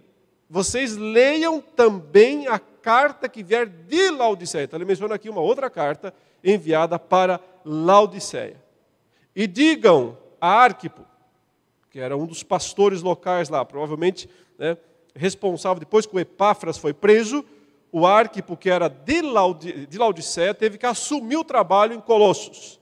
vocês 0.51 0.97
leiam 0.97 1.61
também 1.61 2.47
a 2.47 2.59
carta 2.87 3.29
que 3.29 3.43
vier 3.43 3.67
de 3.67 4.13
Laodiceia. 4.13 4.63
Então, 4.63 4.79
ele 4.79 4.85
menciona 4.85 5.17
aqui 5.17 5.29
uma 5.29 5.41
outra 5.41 5.69
carta 5.69 6.15
enviada 6.45 6.97
para 7.01 7.41
Laodiceia. 7.65 8.63
E 9.35 9.49
digam 9.49 10.17
a 10.41 10.63
Arquipo, 10.63 11.05
que 11.91 11.99
era 11.99 12.17
um 12.17 12.25
dos 12.25 12.45
pastores 12.45 13.03
locais 13.03 13.49
lá, 13.49 13.65
provavelmente 13.65 14.31
né, 14.57 14.79
responsável, 15.17 15.81
depois 15.81 16.07
que 16.07 16.15
o 16.15 16.21
Epáfras 16.21 16.79
foi 16.79 16.95
preso, 16.95 17.45
o 17.91 18.07
Arquipo, 18.07 18.57
que 18.57 18.71
era 18.71 18.87
de, 18.87 19.21
Laodiceia, 19.99 20.55
teve 20.55 20.79
que 20.79 20.87
assumir 20.87 21.39
o 21.39 21.45
trabalho 21.45 21.93
em 21.93 22.01
Colossos. 22.01 22.79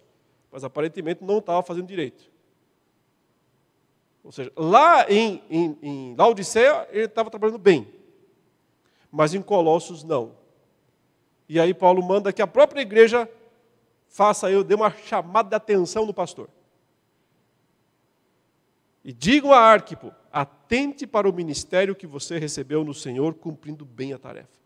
Mas 0.52 0.64
aparentemente 0.64 1.24
não 1.24 1.38
estava 1.38 1.62
fazendo 1.62 1.86
direito. 1.86 2.30
Ou 4.22 4.30
seja, 4.30 4.52
lá 4.54 5.10
em, 5.10 5.42
em, 5.48 5.78
em 5.82 6.14
Laodiceia 6.14 6.86
ele 6.92 7.06
estava 7.06 7.30
trabalhando 7.30 7.58
bem 7.58 7.93
mas 9.14 9.32
em 9.32 9.40
Colossos 9.40 10.02
não. 10.02 10.32
E 11.48 11.60
aí 11.60 11.72
Paulo 11.72 12.02
manda 12.02 12.32
que 12.32 12.42
a 12.42 12.48
própria 12.48 12.80
igreja 12.80 13.30
faça 14.08 14.50
eu, 14.50 14.64
dê 14.64 14.74
uma 14.74 14.90
chamada 14.90 15.50
de 15.50 15.54
atenção 15.54 16.04
no 16.04 16.12
pastor. 16.12 16.48
E 19.04 19.12
digam 19.12 19.52
a 19.52 19.60
Arquipo, 19.60 20.12
atente 20.32 21.06
para 21.06 21.30
o 21.30 21.32
ministério 21.32 21.94
que 21.94 22.08
você 22.08 22.40
recebeu 22.40 22.82
no 22.82 22.92
Senhor, 22.92 23.34
cumprindo 23.34 23.84
bem 23.84 24.12
a 24.12 24.18
tarefa. 24.18 24.58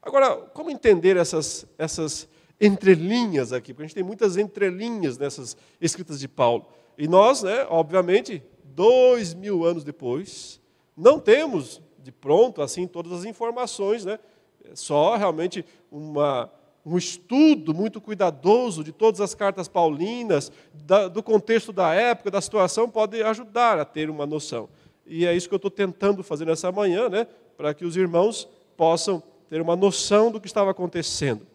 Agora, 0.00 0.36
como 0.54 0.70
entender 0.70 1.18
essas, 1.18 1.66
essas 1.76 2.26
entrelinhas 2.58 3.52
aqui? 3.52 3.74
Porque 3.74 3.84
a 3.84 3.86
gente 3.86 3.96
tem 3.96 4.04
muitas 4.04 4.38
entrelinhas 4.38 5.18
nessas 5.18 5.58
escritas 5.78 6.18
de 6.18 6.26
Paulo. 6.26 6.66
E 6.96 7.06
nós, 7.06 7.42
né, 7.42 7.66
obviamente, 7.68 8.42
dois 8.64 9.34
mil 9.34 9.66
anos 9.66 9.84
depois, 9.84 10.58
não 10.96 11.20
temos 11.20 11.82
de 12.02 12.12
pronto 12.12 12.62
assim 12.62 12.86
todas 12.86 13.12
as 13.12 13.24
informações, 13.24 14.04
né? 14.04 14.18
É 14.64 14.74
só 14.74 15.16
realmente 15.16 15.64
uma, 15.90 16.50
um 16.84 16.96
estudo 16.96 17.74
muito 17.74 18.00
cuidadoso 18.00 18.82
de 18.82 18.92
todas 18.92 19.20
as 19.20 19.34
cartas 19.34 19.68
paulinas, 19.68 20.50
da, 20.72 21.08
do 21.08 21.22
contexto 21.22 21.72
da 21.72 21.94
época, 21.94 22.30
da 22.30 22.40
situação, 22.40 22.88
pode 22.88 23.22
ajudar 23.22 23.78
a 23.78 23.84
ter 23.84 24.08
uma 24.08 24.26
noção. 24.26 24.68
e 25.06 25.26
é 25.26 25.34
isso 25.34 25.48
que 25.48 25.54
eu 25.54 25.58
estou 25.58 25.70
tentando 25.70 26.22
fazer 26.22 26.44
nessa 26.44 26.70
manhã, 26.70 27.08
né, 27.08 27.26
para 27.56 27.72
que 27.74 27.84
os 27.84 27.96
irmãos 27.96 28.48
possam 28.76 29.22
ter 29.48 29.60
uma 29.60 29.74
noção 29.74 30.30
do 30.30 30.40
que 30.40 30.46
estava 30.46 30.70
acontecendo. 30.70 31.46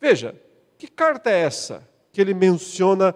Veja, 0.00 0.34
que 0.78 0.86
carta 0.86 1.30
é 1.30 1.40
essa 1.40 1.86
que 2.12 2.20
ele 2.20 2.34
menciona 2.34 3.14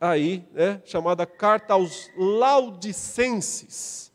aí, 0.00 0.44
né, 0.52 0.82
chamada 0.84 1.24
carta 1.24 1.74
aos 1.74 2.10
Laudicenses? 2.16 4.07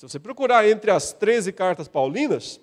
Se 0.00 0.08
você 0.08 0.18
procurar 0.18 0.66
entre 0.66 0.90
as 0.90 1.12
13 1.12 1.52
cartas 1.52 1.86
paulinas, 1.86 2.58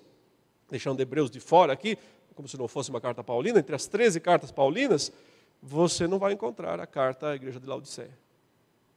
deixando 0.68 0.98
Hebreus 0.98 1.30
de 1.30 1.38
fora 1.38 1.72
aqui, 1.72 1.96
como 2.34 2.48
se 2.48 2.58
não 2.58 2.66
fosse 2.66 2.90
uma 2.90 3.00
carta 3.00 3.22
paulina, 3.22 3.60
entre 3.60 3.76
as 3.76 3.86
13 3.86 4.18
cartas 4.18 4.50
paulinas, 4.50 5.12
você 5.62 6.08
não 6.08 6.18
vai 6.18 6.32
encontrar 6.32 6.80
a 6.80 6.86
carta 6.86 7.28
à 7.28 7.36
igreja 7.36 7.60
de 7.60 7.66
Laodiceia. 7.68 8.10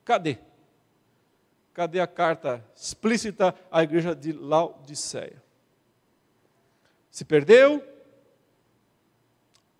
Cadê? 0.03 0.39
Cadê 1.71 1.99
a 1.99 2.07
carta 2.07 2.65
explícita 2.75 3.53
à 3.69 3.83
igreja 3.83 4.15
de 4.15 4.31
Laodiceia? 4.33 5.39
Se 7.11 7.23
perdeu? 7.23 7.87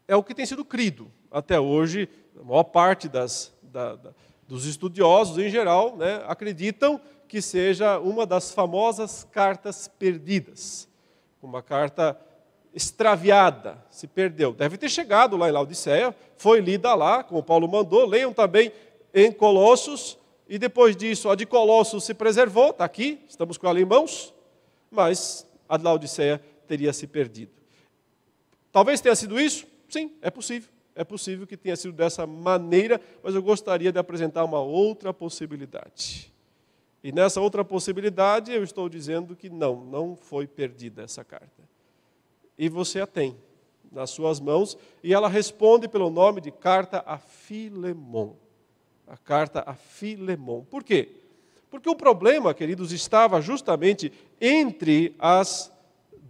É 0.08 0.16
o 0.16 0.22
que 0.22 0.36
tem 0.36 0.46
sido 0.46 0.64
crido 0.64 1.12
até 1.32 1.60
hoje. 1.60 2.08
A 2.40 2.44
maior 2.44 2.66
parte 2.66 3.10
das, 3.10 3.52
da, 3.64 3.96
da, 3.96 4.14
dos 4.48 4.68
estudiosos, 4.68 5.40
em 5.40 5.50
geral, 5.50 5.98
né, 5.98 6.24
acreditam 6.28 7.02
que 7.32 7.42
seja 7.42 7.98
uma 7.98 8.26
das 8.26 8.52
famosas 8.52 9.26
cartas 9.32 9.88
perdidas. 9.88 10.86
Uma 11.42 11.64
carta 11.64 12.20
extraviada, 12.74 13.82
se 13.90 14.06
perdeu. 14.06 14.52
Deve 14.52 14.78
ter 14.78 14.90
chegado 14.90 15.38
lá 15.38 15.48
em 15.48 15.52
Laodiceia, 15.54 16.14
foi 16.36 16.60
lida 16.60 16.94
lá, 16.94 17.24
como 17.24 17.42
Paulo 17.42 17.70
mandou. 17.70 18.06
Leiam 18.06 18.34
também 18.34 18.74
em 19.14 19.32
Colossos, 19.32 20.18
e 20.46 20.60
depois 20.60 20.94
disso 20.94 21.30
a 21.30 21.36
de 21.36 21.46
Colossos 21.46 22.04
se 22.04 22.14
preservou, 22.14 22.72
está 22.72 22.84
aqui, 22.84 23.24
estamos 23.30 23.58
com 23.58 23.66
ela 23.66 23.80
em 23.80 23.86
mãos, 23.86 24.34
mas 24.92 25.48
a 25.70 25.78
de 25.78 25.86
Laodiceia 25.86 26.44
teria 26.68 26.92
se 26.92 27.08
perdido. 27.08 27.54
Talvez 28.74 29.00
tenha 29.00 29.16
sido 29.16 29.40
isso? 29.40 29.66
Sim, 29.88 30.12
é 30.22 30.30
possível. 30.30 30.70
É 30.94 31.06
possível 31.06 31.48
que 31.48 31.56
tenha 31.56 31.78
sido 31.78 31.94
dessa 31.94 32.28
maneira, 32.28 33.00
mas 33.24 33.34
eu 33.34 33.42
gostaria 33.42 33.90
de 33.90 33.98
apresentar 33.98 34.44
uma 34.44 34.60
outra 34.60 35.14
possibilidade. 35.14 36.31
E 37.04 37.12
nessa 37.12 37.42
outra 37.42 37.66
possibilidade 37.66 38.52
eu 38.52 38.64
estou 38.64 38.88
dizendo 38.88 39.36
que 39.36 39.50
não, 39.50 39.84
não 39.84 40.16
foi 40.16 40.46
perdida 40.48 41.04
essa 41.04 41.24
carta 41.24 41.72
e 42.62 42.70
você 42.70 43.02
a 43.02 43.08
tem 43.08 43.36
nas 43.92 44.12
suas 44.12 44.40
mãos, 44.40 44.78
e 45.04 45.16
ela 45.16 45.28
responde 45.28 45.88
pelo 45.88 46.12
nome 46.12 46.40
de 46.40 46.52
carta 46.52 47.04
a 47.08 47.18
Filemon. 47.18 48.36
A 49.08 49.18
carta 49.18 49.64
a 49.66 49.74
Filemon. 49.74 50.64
Por 50.64 50.84
quê? 50.84 51.10
Porque 51.72 51.90
o 51.90 51.96
problema, 51.96 52.54
queridos, 52.54 52.92
estava 52.92 53.42
justamente 53.42 54.14
entre 54.40 55.16
as 55.18 55.74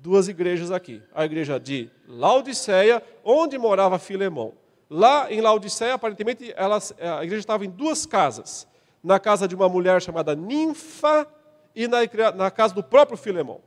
duas 0.01 0.29
igrejas 0.29 0.71
aqui. 0.71 1.03
A 1.13 1.25
igreja 1.25 1.59
de 1.59 1.91
Laodiceia, 2.07 3.03
onde 3.25 3.57
morava 3.57 3.99
Filemon. 3.99 4.53
Lá 4.89 5.29
em 5.31 5.41
Laodiceia, 5.41 5.95
aparentemente, 5.95 6.53
elas, 6.55 6.95
a 6.97 7.25
igreja 7.25 7.41
estava 7.41 7.65
em 7.65 7.69
duas 7.69 8.05
casas. 8.05 8.65
Na 9.03 9.19
casa 9.19 9.47
de 9.47 9.55
uma 9.55 9.67
mulher 9.67 10.01
chamada 10.01 10.35
Ninfa 10.35 11.27
e 11.75 11.87
na, 11.87 11.99
na 12.35 12.51
casa 12.51 12.73
do 12.73 12.83
próprio 12.83 13.17
Filemon. 13.17 13.59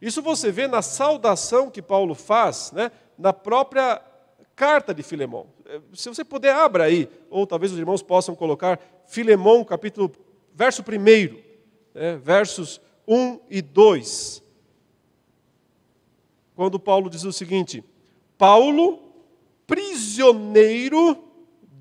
Isso 0.00 0.20
você 0.20 0.50
vê 0.50 0.66
na 0.66 0.82
saudação 0.82 1.70
que 1.70 1.80
Paulo 1.80 2.14
faz, 2.14 2.72
né, 2.72 2.90
na 3.18 3.32
própria 3.32 4.02
carta 4.54 4.94
de 4.94 5.02
Filemão. 5.02 5.46
Eh, 5.66 5.80
se 5.94 6.08
você 6.08 6.24
puder, 6.24 6.54
abra 6.54 6.84
aí, 6.84 7.08
ou 7.30 7.46
talvez 7.46 7.72
os 7.72 7.78
irmãos 7.78 8.02
possam 8.02 8.34
colocar 8.34 8.78
Filemão, 9.06 9.64
capítulo, 9.64 10.12
verso 10.54 10.82
1, 10.82 11.38
né, 11.94 12.16
versos 12.16 12.80
1 13.08 13.40
e 13.48 13.62
2. 13.62 14.42
Quando 16.54 16.78
Paulo 16.78 17.10
diz 17.10 17.24
o 17.24 17.32
seguinte: 17.32 17.82
Paulo, 18.38 18.98
prisioneiro 19.66 21.23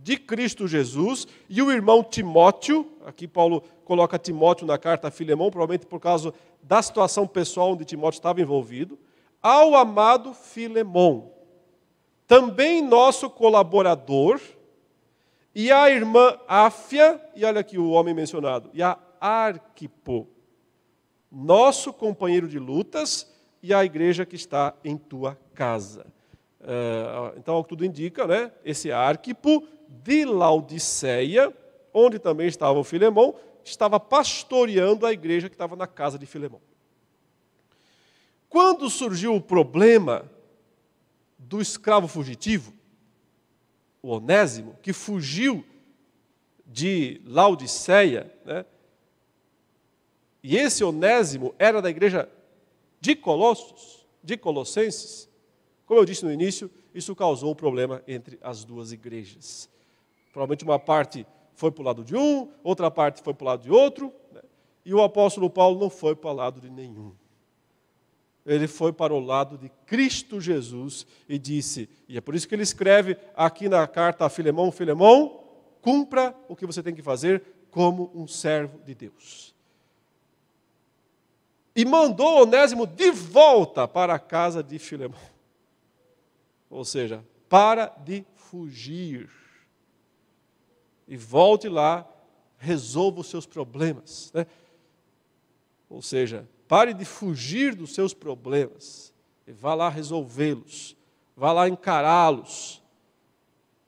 de 0.04 0.18
Cristo 0.18 0.68
Jesus, 0.68 1.26
e 1.50 1.62
o 1.62 1.72
irmão 1.72 2.04
Timóteo, 2.04 2.86
aqui 3.06 3.26
Paulo 3.26 3.64
coloca 3.86 4.20
Timóteo 4.20 4.68
na 4.68 4.78
carta 4.78 5.08
a 5.08 5.12
Filemão, 5.12 5.50
provavelmente 5.50 5.88
por 5.88 6.00
causa 6.00 6.34
da 6.62 6.82
situação 6.82 7.26
pessoal 7.26 7.72
onde 7.72 7.86
Timóteo 7.86 8.18
estava 8.18 8.42
envolvido, 8.42 9.00
ao 9.42 9.76
amado 9.76 10.34
Filemão, 10.34 11.32
também 12.28 12.82
nosso 12.82 13.30
colaborador, 13.30 14.42
e 15.56 15.72
a 15.72 15.90
irmã 15.90 16.38
Áfia, 16.48 17.22
e 17.34 17.46
olha 17.46 17.62
aqui 17.62 17.78
o 17.78 17.92
homem 17.92 18.14
mencionado, 18.14 18.70
e 18.74 18.84
a 18.84 19.00
Arquipo, 19.22 20.28
nosso 21.32 21.94
companheiro 21.94 22.48
de 22.48 22.60
lutas, 22.60 23.32
e 23.62 23.74
a 23.74 23.86
igreja 23.86 24.26
que 24.26 24.36
está 24.36 24.74
em 24.84 24.98
tua 24.98 25.38
casa. 25.54 26.06
Uh, 26.60 27.38
então, 27.38 27.58
o 27.58 27.64
que 27.64 27.70
tudo 27.70 27.86
indica, 27.86 28.28
né? 28.28 28.52
Esse 28.64 28.92
Arquipo 28.92 29.66
de 30.02 30.26
Laodiceia, 30.26 31.56
onde 31.94 32.18
também 32.18 32.48
estava 32.48 32.80
o 32.80 32.84
Filemão, 32.84 33.36
estava 33.64 34.00
pastoreando 34.00 35.06
a 35.06 35.14
igreja 35.14 35.50
que 35.50 35.56
estava 35.56 35.76
na 35.76 35.88
casa 35.88 36.18
de 36.18 36.26
Filemão. 36.26 36.62
Quando 38.50 38.90
surgiu 38.90 39.36
o 39.36 39.42
problema 39.42 40.30
do 41.38 41.62
escravo 41.62 42.08
fugitivo, 42.08 42.74
o 44.02 44.10
Onésimo, 44.10 44.78
que 44.82 44.92
fugiu 44.92 45.66
de 46.66 47.22
Laodiceia, 47.26 48.34
né? 48.46 48.66
e 50.42 50.58
esse 50.58 50.84
Onésimo 50.84 51.54
era 51.58 51.82
da 51.82 51.90
igreja 51.90 52.30
de 53.00 53.16
Colossos, 53.16 54.06
de 54.24 54.38
Colossenses, 54.38 55.30
como 55.86 56.00
eu 56.00 56.06
disse 56.06 56.26
no 56.26 56.32
início, 56.32 56.70
isso 56.94 57.16
causou 57.16 57.52
um 57.52 57.56
problema 57.56 58.04
entre 58.08 58.38
as 58.42 58.64
duas 58.64 58.92
igrejas. 58.92 59.70
Provavelmente 60.34 60.66
uma 60.66 60.80
parte 60.80 61.26
foi 61.54 61.72
para 61.72 61.82
o 61.82 61.86
lado 61.86 62.04
de 62.04 62.16
um, 62.16 62.50
outra 62.64 62.90
parte 62.90 63.22
foi 63.22 63.36
para 63.36 63.44
o 63.44 63.48
lado 63.48 63.64
de 63.64 63.72
outro, 63.72 64.12
né? 64.34 64.42
e 64.84 64.92
o 64.94 65.04
apóstolo 65.04 65.48
Paulo 65.48 65.80
não 65.80 65.92
foi 65.92 66.16
para 66.16 66.32
o 66.32 66.34
lado 66.34 66.60
de 66.60 66.70
nenhum. 66.72 67.14
Ele 68.44 68.68
foi 68.68 68.92
para 68.92 69.14
o 69.14 69.20
lado 69.20 69.58
de 69.58 69.70
Cristo 69.86 70.42
Jesus 70.42 71.06
e 71.30 71.38
disse, 71.38 71.88
e 72.10 72.18
é 72.18 72.22
por 72.22 72.36
isso 72.36 72.48
que 72.48 72.56
ele 72.56 72.64
escreve 72.64 73.16
aqui 73.36 73.70
na 73.70 73.88
carta 73.88 74.26
a 74.26 74.30
Filemão: 74.30 74.72
Filemão, 74.72 75.40
cumpra 75.82 76.36
o 76.50 76.56
que 76.56 76.66
você 76.66 76.82
tem 76.82 76.96
que 76.96 77.04
fazer 77.04 77.42
como 77.70 78.12
um 78.14 78.28
servo 78.28 78.80
de 78.80 78.96
Deus. 78.96 79.54
E 81.76 81.86
mandou 81.86 82.42
Onésimo 82.42 82.86
de 82.86 83.12
volta 83.12 83.88
para 83.88 84.16
a 84.16 84.20
casa 84.20 84.62
de 84.62 84.78
Filemão. 84.78 85.20
Ou 86.70 86.84
seja, 86.84 87.24
para 87.48 87.86
de 88.04 88.26
fugir 88.36 89.30
e 91.08 91.18
volte 91.18 91.68
lá, 91.70 92.08
resolva 92.58 93.22
os 93.22 93.28
seus 93.28 93.46
problemas. 93.46 94.32
Né? 94.34 94.46
Ou 95.90 96.02
seja, 96.02 96.48
pare 96.68 96.94
de 96.94 97.06
fugir 97.06 97.76
dos 97.76 97.94
seus 97.94 98.14
problemas 98.14 99.14
e 99.46 99.52
vá 99.52 99.74
lá 99.74 99.90
resolvê-los, 99.90 100.96
vá 101.36 101.52
lá 101.52 101.68
encará-los 101.68 102.82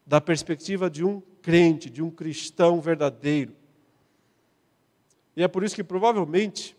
da 0.06 0.22
perspectiva 0.22 0.90
de 0.90 1.04
um 1.04 1.22
crente, 1.42 1.90
de 1.90 2.04
um 2.04 2.12
cristão 2.12 2.80
verdadeiro. 2.80 3.56
E 5.36 5.44
é 5.44 5.48
por 5.48 5.64
isso 5.64 5.76
que 5.76 5.84
provavelmente, 5.84 6.76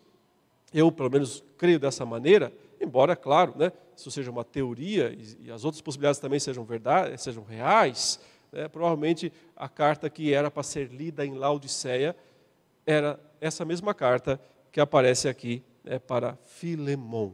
eu 0.73 0.91
pelo 0.93 1.11
menos 1.11 1.43
creio 1.59 1.79
dessa 1.79 2.05
maneira, 2.07 2.53
embora, 2.81 3.17
claro, 3.17 3.55
né, 3.57 3.73
isso 3.97 4.11
seja 4.11 4.31
uma 4.31 4.45
teoria 4.45 5.11
e, 5.13 5.47
e 5.47 5.51
as 5.51 5.65
outras 5.65 5.81
possibilidades 5.81 6.21
também 6.21 6.39
sejam 6.39 6.65
verdade, 6.65 7.21
sejam 7.21 7.43
reais, 7.43 8.21
né, 8.57 8.69
provavelmente 8.69 9.31
a 9.55 9.69
carta 9.69 10.09
que 10.09 10.33
era 10.33 10.51
para 10.51 10.63
ser 10.63 10.89
lida 10.89 11.27
em 11.27 11.35
Laodiceia 11.35 12.17
era 12.87 13.21
essa 13.39 13.65
mesma 13.67 13.93
carta 13.93 14.41
que 14.73 14.81
aparece 14.81 15.29
aqui 15.29 15.63
né, 15.85 15.99
para 15.99 16.37
Filemon, 16.37 17.33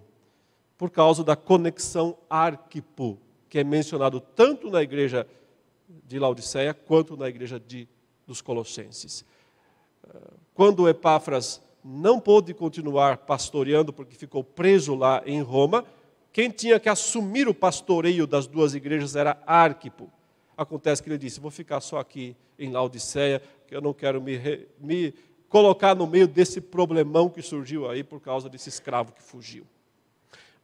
por 0.76 0.90
causa 0.90 1.22
da 1.22 1.36
conexão 1.36 2.18
arquipo, 2.28 3.18
que 3.48 3.60
é 3.60 3.64
mencionado 3.64 4.20
tanto 4.20 4.68
na 4.68 4.82
igreja 4.82 5.26
de 5.88 6.18
Laodiceia 6.18 6.74
quanto 6.74 7.16
na 7.16 7.28
igreja 7.28 7.60
de, 7.60 7.88
dos 8.26 8.40
Colossenses. 8.40 9.24
Quando 10.54 10.88
Epáfras 10.88 11.62
não 11.84 12.18
pôde 12.18 12.52
continuar 12.52 13.18
pastoreando 13.18 13.92
porque 13.92 14.16
ficou 14.16 14.42
preso 14.42 14.94
lá 14.94 15.22
em 15.24 15.40
Roma, 15.40 15.84
quem 16.32 16.50
tinha 16.50 16.80
que 16.80 16.88
assumir 16.88 17.46
o 17.46 17.54
pastoreio 17.54 18.26
das 18.26 18.46
duas 18.46 18.74
igrejas 18.74 19.14
era 19.14 19.40
Arquipo. 19.46 20.10
Acontece 20.56 21.02
que 21.02 21.08
ele 21.08 21.18
disse: 21.18 21.40
Vou 21.40 21.50
ficar 21.50 21.80
só 21.80 21.98
aqui 21.98 22.36
em 22.58 22.70
Laodiceia, 22.70 23.42
que 23.66 23.74
eu 23.74 23.80
não 23.80 23.92
quero 23.92 24.20
me, 24.20 24.66
me 24.78 25.14
colocar 25.48 25.94
no 25.94 26.06
meio 26.06 26.26
desse 26.26 26.60
problemão 26.60 27.28
que 27.28 27.42
surgiu 27.42 27.88
aí 27.88 28.02
por 28.02 28.20
causa 28.20 28.48
desse 28.48 28.68
escravo 28.68 29.12
que 29.12 29.22
fugiu. 29.22 29.66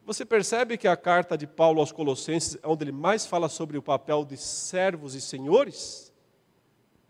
Você 0.04 0.24
percebe 0.24 0.78
que 0.78 0.88
a 0.88 0.96
carta 0.96 1.36
de 1.36 1.46
Paulo 1.46 1.80
aos 1.80 1.92
Colossenses 1.92 2.56
é 2.62 2.66
onde 2.66 2.84
ele 2.84 2.92
mais 2.92 3.26
fala 3.26 3.48
sobre 3.48 3.76
o 3.76 3.82
papel 3.82 4.24
de 4.24 4.38
servos 4.38 5.14
e 5.14 5.20
senhores? 5.20 6.10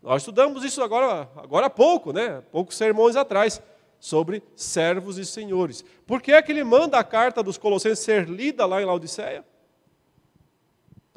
Nós 0.03 0.23
estudamos 0.23 0.65
isso 0.65 0.83
agora, 0.83 1.31
agora 1.37 1.67
há 1.67 1.71
pouco, 1.71 2.13
né? 2.13 2.43
Poucos 2.51 2.77
sermões 2.77 3.15
atrás, 3.15 3.63
sobre 4.01 4.43
servos 4.57 5.19
e 5.19 5.25
senhores. 5.25 5.85
Por 6.07 6.21
que 6.21 6.33
é 6.33 6.43
que 6.43 6.51
ele 6.53 6.65
manda 6.65 6.99
a 6.99 7.05
carta 7.05 7.43
dos 7.43 7.59
Colossenses 7.59 8.05
ser 8.05 8.29
lida 8.29 8.67
lá 8.67 8.83
em 8.83 8.85
Laodiceia? 8.85 9.45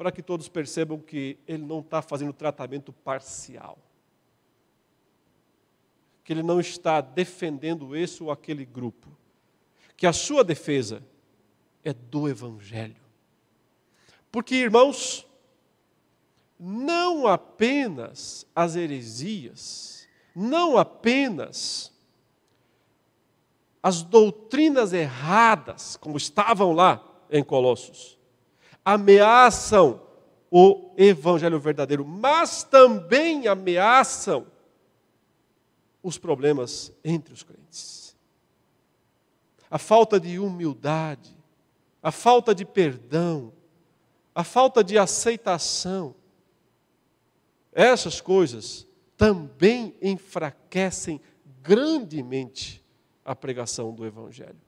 Para 0.02 0.10
que 0.10 0.20
todos 0.20 0.48
percebam 0.48 0.98
que 0.98 1.38
ele 1.46 1.64
não 1.64 1.78
está 1.78 2.02
fazendo 2.02 2.32
tratamento 2.32 2.92
parcial. 2.92 3.78
Que 6.24 6.32
ele 6.32 6.42
não 6.42 6.58
está 6.58 7.00
defendendo 7.00 7.94
esse 7.94 8.20
ou 8.20 8.32
aquele 8.32 8.64
grupo. 8.64 9.16
Que 9.96 10.04
a 10.04 10.12
sua 10.12 10.42
defesa 10.42 11.04
é 11.84 11.92
do 11.92 12.28
Evangelho. 12.28 13.00
Porque, 14.32 14.56
irmãos, 14.56 15.24
não 16.58 17.28
apenas 17.28 18.44
as 18.56 18.74
heresias, 18.74 20.08
não 20.34 20.76
apenas 20.76 21.92
as 23.80 24.02
doutrinas 24.02 24.92
erradas, 24.92 25.96
como 25.96 26.16
estavam 26.16 26.72
lá 26.72 27.08
em 27.30 27.44
Colossos, 27.44 28.18
ameaçam 28.84 30.00
o 30.50 30.92
evangelho 30.96 31.58
verdadeiro, 31.58 32.04
mas 32.04 32.62
também 32.62 33.46
ameaçam 33.46 34.46
os 36.02 36.18
problemas 36.18 36.92
entre 37.02 37.32
os 37.32 37.42
crentes. 37.42 38.16
A 39.70 39.78
falta 39.78 40.20
de 40.20 40.38
humildade, 40.38 41.34
a 42.02 42.10
falta 42.10 42.54
de 42.54 42.64
perdão, 42.64 43.52
a 44.34 44.44
falta 44.44 44.82
de 44.84 44.98
aceitação, 44.98 46.14
essas 47.72 48.20
coisas 48.20 48.86
também 49.16 49.94
enfraquecem 50.02 51.20
grandemente 51.62 52.84
a 53.24 53.34
pregação 53.34 53.94
do 53.94 54.04
Evangelho. 54.04 54.60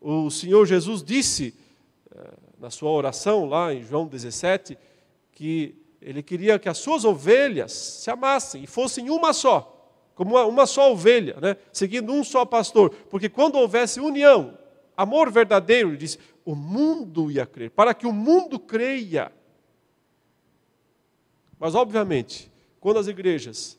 O 0.00 0.30
Senhor 0.30 0.64
Jesus 0.64 1.02
disse 1.02 1.54
na 2.58 2.70
sua 2.70 2.90
oração, 2.90 3.46
lá 3.46 3.72
em 3.72 3.82
João 3.82 4.06
17, 4.06 4.76
que 5.32 5.76
ele 6.00 6.22
queria 6.22 6.58
que 6.58 6.68
as 6.68 6.78
suas 6.78 7.04
ovelhas 7.04 7.72
se 7.72 8.10
amassem 8.10 8.64
e 8.64 8.66
fossem 8.66 9.10
uma 9.10 9.32
só, 9.32 9.74
como 10.14 10.34
uma, 10.34 10.44
uma 10.46 10.66
só 10.66 10.92
ovelha, 10.92 11.38
né? 11.40 11.56
seguindo 11.72 12.12
um 12.12 12.24
só 12.24 12.44
pastor, 12.44 12.90
porque 13.10 13.28
quando 13.28 13.56
houvesse 13.56 14.00
união, 14.00 14.58
amor 14.96 15.30
verdadeiro, 15.30 15.90
ele 15.90 15.96
disse, 15.96 16.18
o 16.44 16.54
mundo 16.54 17.30
ia 17.30 17.46
crer, 17.46 17.70
para 17.70 17.94
que 17.94 18.06
o 18.06 18.12
mundo 18.12 18.58
creia. 18.58 19.30
Mas, 21.58 21.74
obviamente, 21.74 22.50
quando 22.80 22.98
as 22.98 23.06
igrejas, 23.06 23.77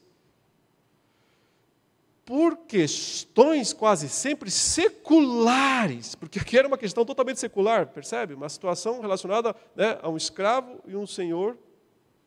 por 2.30 2.58
questões 2.58 3.74
quase 3.74 4.08
sempre 4.08 4.52
seculares, 4.52 6.14
porque 6.14 6.38
aqui 6.38 6.60
era 6.60 6.68
uma 6.68 6.78
questão 6.78 7.04
totalmente 7.04 7.40
secular, 7.40 7.88
percebe? 7.88 8.36
Uma 8.36 8.48
situação 8.48 9.02
relacionada 9.02 9.56
né, 9.76 9.98
a 10.00 10.08
um 10.08 10.16
escravo 10.16 10.80
e 10.86 10.96
um 10.96 11.08
senhor, 11.08 11.58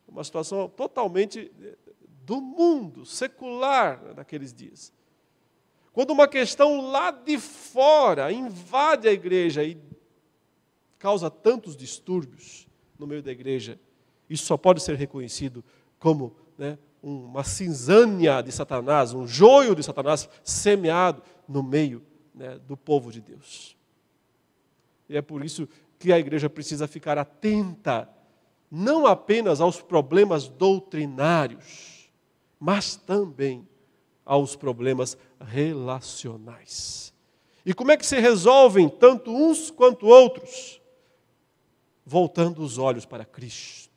uma 0.05 0.21
situação 0.21 0.67
totalmente 0.67 1.49
eh, 1.57 1.77
do 2.25 2.41
mundo, 2.41 3.05
secular 3.05 3.97
né, 4.13 4.25
dias. 4.53 4.91
Quando 5.93 6.11
uma 6.11 6.27
questão 6.27 6.91
lá 6.91 7.09
de 7.09 7.37
fora 7.39 8.29
invade 8.29 9.07
a 9.07 9.13
igreja 9.13 9.63
e 9.63 9.77
causa 10.99 11.31
tantos 11.31 11.77
distúrbios 11.77 12.67
no 12.99 13.07
meio 13.07 13.23
da 13.23 13.31
igreja, 13.31 13.79
isso 14.29 14.43
só 14.43 14.57
pode 14.57 14.83
ser 14.83 14.97
reconhecido 14.97 15.63
como 15.97 16.35
né, 16.57 16.77
uma 17.03 17.43
cinzânia 17.43 18.41
de 18.41 18.49
Satanás, 18.49 19.13
um 19.13 19.27
joio 19.27 19.75
de 19.75 19.83
Satanás 19.83 20.29
semeado 20.41 21.21
no 21.45 21.61
meio 21.61 22.01
né, 22.33 22.57
do 22.65 22.77
povo 22.77 23.11
de 23.11 23.19
Deus. 23.19 23.75
E 25.09 25.17
é 25.17 25.21
por 25.21 25.43
isso 25.43 25.67
que 25.99 26.13
a 26.13 26.17
igreja 26.17 26.49
precisa 26.49 26.87
ficar 26.87 27.17
atenta, 27.17 28.09
não 28.71 29.05
apenas 29.05 29.59
aos 29.59 29.81
problemas 29.81 30.47
doutrinários, 30.47 32.09
mas 32.57 32.95
também 32.95 33.67
aos 34.25 34.55
problemas 34.55 35.17
relacionais. 35.41 37.13
E 37.65 37.73
como 37.73 37.91
é 37.91 37.97
que 37.97 38.05
se 38.05 38.17
resolvem 38.17 38.87
tanto 38.87 39.29
uns 39.29 39.69
quanto 39.69 40.07
outros? 40.07 40.81
Voltando 42.05 42.61
os 42.61 42.77
olhos 42.77 43.05
para 43.05 43.25
Cristo 43.25 43.92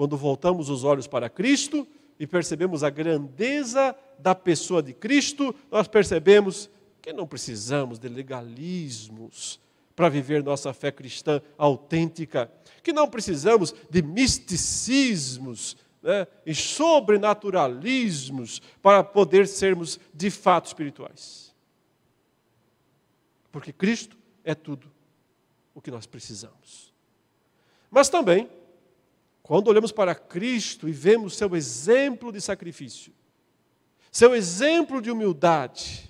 quando 0.00 0.16
voltamos 0.16 0.70
os 0.70 0.82
olhos 0.82 1.06
para 1.06 1.28
Cristo 1.28 1.86
e 2.18 2.26
percebemos 2.26 2.82
a 2.82 2.88
grandeza 2.88 3.94
da 4.18 4.34
pessoa 4.34 4.82
de 4.82 4.94
Cristo, 4.94 5.54
nós 5.70 5.86
percebemos 5.86 6.70
que 7.02 7.12
não 7.12 7.26
precisamos 7.26 7.98
de 7.98 8.08
legalismos 8.08 9.60
para 9.94 10.08
viver 10.08 10.42
nossa 10.42 10.72
fé 10.72 10.90
cristã 10.90 11.42
autêntica, 11.58 12.50
que 12.82 12.94
não 12.94 13.10
precisamos 13.10 13.74
de 13.90 14.00
misticismos 14.00 15.76
né, 16.02 16.26
e 16.46 16.54
sobrenaturalismos 16.54 18.62
para 18.80 19.04
poder 19.04 19.46
sermos 19.46 20.00
de 20.14 20.30
fato 20.30 20.68
espirituais. 20.68 21.54
Porque 23.52 23.70
Cristo 23.70 24.16
é 24.42 24.54
tudo 24.54 24.90
o 25.74 25.82
que 25.82 25.90
nós 25.90 26.06
precisamos. 26.06 26.90
Mas 27.90 28.08
também 28.08 28.48
quando 29.50 29.66
olhamos 29.66 29.90
para 29.90 30.14
Cristo 30.14 30.88
e 30.88 30.92
vemos 30.92 31.36
seu 31.36 31.56
exemplo 31.56 32.30
de 32.30 32.40
sacrifício, 32.40 33.12
seu 34.12 34.32
exemplo 34.32 35.02
de 35.02 35.10
humildade, 35.10 36.08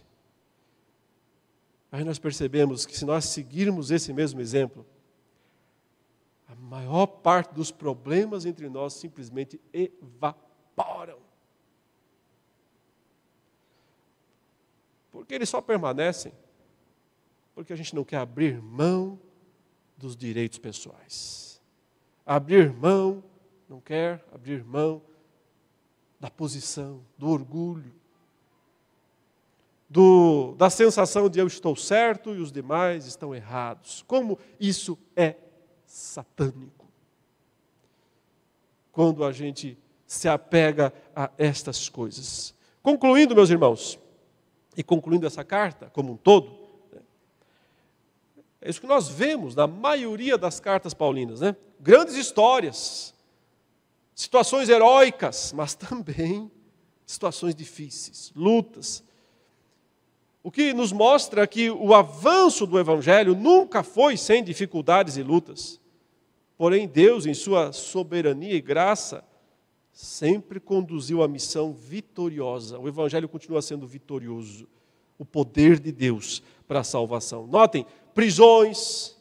aí 1.91 2.05
nós 2.05 2.18
percebemos 2.18 2.84
que 2.84 2.95
se 2.95 3.07
nós 3.07 3.24
seguirmos 3.24 3.91
esse 3.91 4.12
mesmo 4.12 4.43
exemplo, 4.43 4.84
a 6.47 6.55
maior 6.55 7.07
parte 7.07 7.55
dos 7.55 7.70
problemas 7.70 8.45
entre 8.45 8.68
nós 8.68 8.93
simplesmente 8.93 9.59
evaporam. 9.72 11.16
Porque 15.11 15.32
eles 15.32 15.49
só 15.49 15.62
permanecem 15.62 16.34
porque 17.55 17.72
a 17.72 17.76
gente 17.76 17.95
não 17.95 18.05
quer 18.05 18.18
abrir 18.18 18.61
mão 18.61 19.18
dos 19.97 20.14
direitos 20.14 20.59
pessoais, 20.59 21.59
abrir 22.26 22.70
mão 22.70 23.30
não 23.71 23.81
quer 23.81 24.25
abrir 24.35 24.64
mão 24.64 25.01
da 26.18 26.29
posição, 26.29 27.01
do 27.16 27.29
orgulho, 27.29 27.95
do, 29.89 30.57
da 30.59 30.68
sensação 30.68 31.29
de 31.29 31.39
eu 31.39 31.47
estou 31.47 31.77
certo 31.77 32.35
e 32.35 32.41
os 32.41 32.51
demais 32.51 33.07
estão 33.07 33.33
errados. 33.33 34.05
Como 34.09 34.37
isso 34.59 34.99
é 35.14 35.37
satânico. 35.87 36.87
Quando 38.91 39.25
a 39.25 39.31
gente 39.31 39.79
se 40.05 40.29
apega 40.29 40.93
a 41.14 41.31
estas 41.39 41.89
coisas. 41.89 42.53
Concluindo, 42.83 43.37
meus 43.37 43.51
irmãos, 43.51 44.01
e 44.77 44.83
concluindo 44.83 45.29
essa 45.29 45.45
carta 45.45 45.89
como 45.93 46.14
um 46.14 46.16
todo, 46.16 46.51
né, 46.93 47.01
é 48.61 48.68
isso 48.68 48.81
que 48.81 48.87
nós 48.89 49.09
vemos 49.09 49.55
na 49.55 49.68
maioria 49.68 50.37
das 50.37 50.59
cartas 50.59 50.93
paulinas, 50.93 51.41
né? 51.41 51.55
Grandes 51.79 52.16
histórias, 52.16 53.14
situações 54.21 54.68
heróicas, 54.68 55.51
mas 55.57 55.75
também 55.75 56.51
situações 57.07 57.55
difíceis, 57.55 58.31
lutas. 58.37 59.03
O 60.43 60.51
que 60.51 60.75
nos 60.75 60.93
mostra 60.93 61.47
que 61.47 61.71
o 61.71 61.95
avanço 61.95 62.66
do 62.66 62.79
Evangelho 62.79 63.35
nunca 63.35 63.83
foi 63.83 64.18
sem 64.18 64.45
dificuldades 64.45 65.16
e 65.16 65.23
lutas. 65.23 65.81
Porém, 66.59 66.87
Deus, 66.87 67.25
em 67.25 67.33
sua 67.33 67.73
soberania 67.73 68.53
e 68.53 68.61
graça, 68.61 69.25
sempre 69.91 70.61
conduziu 70.61 71.23
a 71.23 71.29
missão 71.29 71.73
vitoriosa. 71.73 72.79
O 72.79 72.87
Evangelho 72.87 73.29
continua 73.29 73.62
sendo 73.62 73.87
vitorioso. 73.87 74.68
O 75.18 75.25
poder 75.25 75.81
de 75.81 75.91
Deus 75.91 76.43
para 76.68 76.81
a 76.81 76.85
salvação. 76.85 77.47
Notem: 77.47 77.87
prisões, 78.14 79.16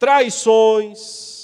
traições, 0.00 1.35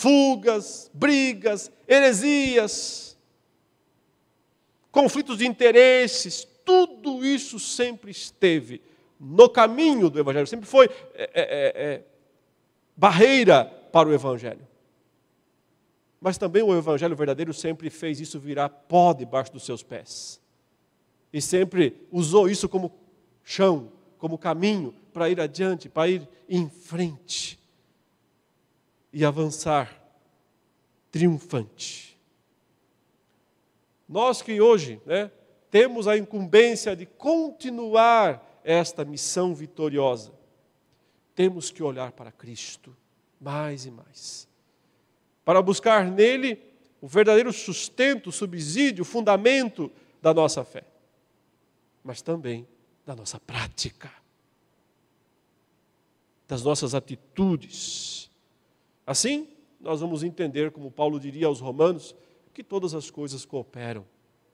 fugas, 0.00 0.90
brigas, 0.94 1.70
heresias, 1.86 3.18
conflitos 4.90 5.36
de 5.36 5.46
interesses, 5.46 6.48
tudo 6.64 7.22
isso 7.22 7.58
sempre 7.58 8.10
esteve 8.10 8.80
no 9.20 9.46
caminho 9.46 10.08
do 10.08 10.18
Evangelho, 10.18 10.46
sempre 10.46 10.66
foi 10.66 10.86
é, 11.14 11.22
é, 11.22 11.30
é, 11.34 11.72
é, 11.74 12.04
barreira 12.96 13.66
para 13.92 14.08
o 14.08 14.14
Evangelho. 14.14 14.66
Mas 16.18 16.38
também 16.38 16.62
o 16.62 16.74
Evangelho 16.74 17.14
verdadeiro 17.14 17.52
sempre 17.52 17.90
fez 17.90 18.20
isso 18.20 18.40
virar 18.40 18.70
pó 18.70 19.12
debaixo 19.12 19.52
dos 19.52 19.66
seus 19.66 19.82
pés. 19.82 20.40
E 21.30 21.42
sempre 21.42 22.08
usou 22.10 22.48
isso 22.48 22.70
como 22.70 22.90
chão, 23.44 23.92
como 24.16 24.38
caminho 24.38 24.94
para 25.12 25.28
ir 25.28 25.38
adiante, 25.38 25.90
para 25.90 26.08
ir 26.08 26.26
em 26.48 26.70
frente 26.70 27.59
e 29.12 29.24
avançar 29.24 30.00
triunfante. 31.10 32.18
Nós 34.08 34.42
que 34.42 34.60
hoje 34.60 35.00
né, 35.06 35.30
temos 35.70 36.08
a 36.08 36.16
incumbência 36.16 36.96
de 36.96 37.06
continuar 37.06 38.60
esta 38.64 39.04
missão 39.04 39.54
vitoriosa, 39.54 40.32
temos 41.34 41.70
que 41.70 41.82
olhar 41.82 42.12
para 42.12 42.32
Cristo 42.32 42.96
mais 43.40 43.86
e 43.86 43.90
mais, 43.90 44.48
para 45.44 45.62
buscar 45.62 46.04
nele 46.04 46.60
o 47.00 47.08
verdadeiro 47.08 47.52
sustento, 47.52 48.30
subsídio, 48.30 49.04
fundamento 49.04 49.90
da 50.20 50.34
nossa 50.34 50.64
fé, 50.64 50.84
mas 52.04 52.20
também 52.20 52.68
da 53.06 53.16
nossa 53.16 53.40
prática, 53.40 54.12
das 56.46 56.62
nossas 56.62 56.94
atitudes. 56.94 58.29
Assim, 59.10 59.48
nós 59.80 60.00
vamos 60.00 60.22
entender, 60.22 60.70
como 60.70 60.88
Paulo 60.88 61.18
diria 61.18 61.48
aos 61.48 61.58
Romanos, 61.58 62.14
que 62.54 62.62
todas 62.62 62.94
as 62.94 63.10
coisas 63.10 63.44
cooperam 63.44 64.06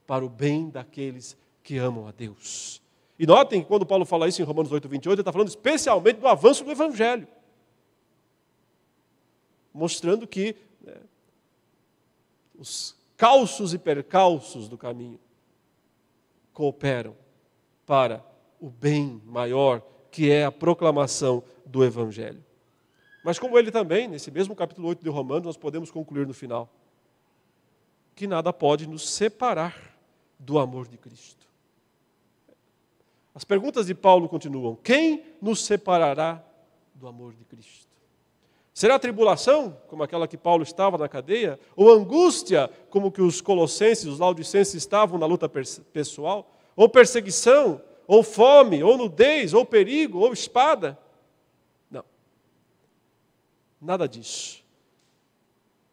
para 0.06 0.24
o 0.24 0.30
bem 0.30 0.70
daqueles 0.70 1.36
que 1.62 1.76
amam 1.76 2.08
a 2.08 2.10
Deus. 2.10 2.80
E 3.18 3.26
notem, 3.26 3.62
quando 3.62 3.84
Paulo 3.84 4.06
fala 4.06 4.26
isso 4.26 4.40
em 4.40 4.46
Romanos 4.46 4.72
8, 4.72 4.88
28, 4.88 5.12
ele 5.12 5.20
está 5.20 5.30
falando 5.30 5.48
especialmente 5.48 6.20
do 6.20 6.26
avanço 6.26 6.64
do 6.64 6.70
Evangelho. 6.70 7.28
Mostrando 9.74 10.26
que 10.26 10.56
né, 10.80 11.02
os 12.58 12.96
calços 13.14 13.74
e 13.74 13.78
percalços 13.78 14.70
do 14.70 14.78
caminho 14.78 15.20
cooperam 16.54 17.14
para 17.84 18.24
o 18.58 18.70
bem 18.70 19.20
maior, 19.26 19.82
que 20.10 20.30
é 20.30 20.46
a 20.46 20.50
proclamação 20.50 21.44
do 21.66 21.84
Evangelho. 21.84 22.45
Mas 23.26 23.40
como 23.40 23.58
ele 23.58 23.72
também, 23.72 24.06
nesse 24.06 24.30
mesmo 24.30 24.54
capítulo 24.54 24.86
8 24.86 25.02
de 25.02 25.10
Romanos, 25.10 25.46
nós 25.46 25.56
podemos 25.56 25.90
concluir 25.90 26.28
no 26.28 26.32
final, 26.32 26.72
que 28.14 28.24
nada 28.24 28.52
pode 28.52 28.86
nos 28.86 29.10
separar 29.10 29.76
do 30.38 30.60
amor 30.60 30.86
de 30.86 30.96
Cristo. 30.96 31.44
As 33.34 33.42
perguntas 33.42 33.86
de 33.86 33.96
Paulo 33.96 34.28
continuam: 34.28 34.76
quem 34.76 35.24
nos 35.42 35.64
separará 35.64 36.40
do 36.94 37.08
amor 37.08 37.34
de 37.34 37.44
Cristo? 37.44 37.88
Será 38.72 38.96
tribulação, 38.96 39.76
como 39.88 40.04
aquela 40.04 40.28
que 40.28 40.36
Paulo 40.36 40.62
estava 40.62 40.96
na 40.96 41.08
cadeia? 41.08 41.58
Ou 41.74 41.90
angústia, 41.90 42.70
como 42.90 43.10
que 43.10 43.20
os 43.20 43.40
colossenses, 43.40 44.04
os 44.04 44.20
laudicenses 44.20 44.74
estavam 44.74 45.18
na 45.18 45.26
luta 45.26 45.48
pessoal? 45.48 46.48
Ou 46.76 46.88
perseguição? 46.88 47.82
Ou 48.06 48.22
fome? 48.22 48.84
Ou 48.84 48.96
nudez? 48.96 49.52
Ou 49.52 49.66
perigo? 49.66 50.20
Ou 50.20 50.32
espada? 50.32 50.96
Nada 53.86 54.08
disso. 54.08 54.64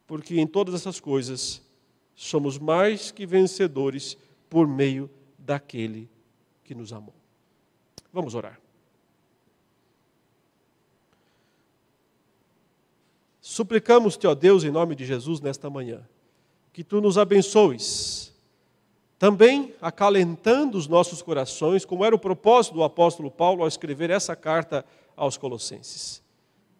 Porque 0.07 0.39
em 0.39 0.47
todas 0.47 0.73
essas 0.73 0.99
coisas 0.99 1.61
somos 2.15 2.57
mais 2.57 3.11
que 3.11 3.23
vencedores 3.23 4.17
por 4.49 4.67
meio 4.67 5.07
daquele 5.37 6.09
que 6.63 6.73
nos 6.73 6.91
amou. 6.91 7.13
Vamos 8.11 8.33
orar. 8.33 8.59
Suplicamos-te, 13.39 14.25
ó 14.25 14.33
Deus, 14.33 14.63
em 14.63 14.71
nome 14.71 14.95
de 14.95 15.05
Jesus, 15.05 15.39
nesta 15.39 15.69
manhã, 15.69 16.03
que 16.71 16.83
tu 16.83 16.99
nos 16.99 17.19
abençoes, 17.19 18.33
também 19.19 19.75
acalentando 19.79 20.79
os 20.79 20.87
nossos 20.87 21.21
corações, 21.21 21.85
como 21.85 22.03
era 22.03 22.15
o 22.15 22.19
propósito 22.19 22.73
do 22.73 22.83
apóstolo 22.83 23.29
Paulo 23.29 23.61
ao 23.61 23.67
escrever 23.67 24.09
essa 24.09 24.35
carta 24.35 24.83
aos 25.15 25.37
Colossenses 25.37 26.22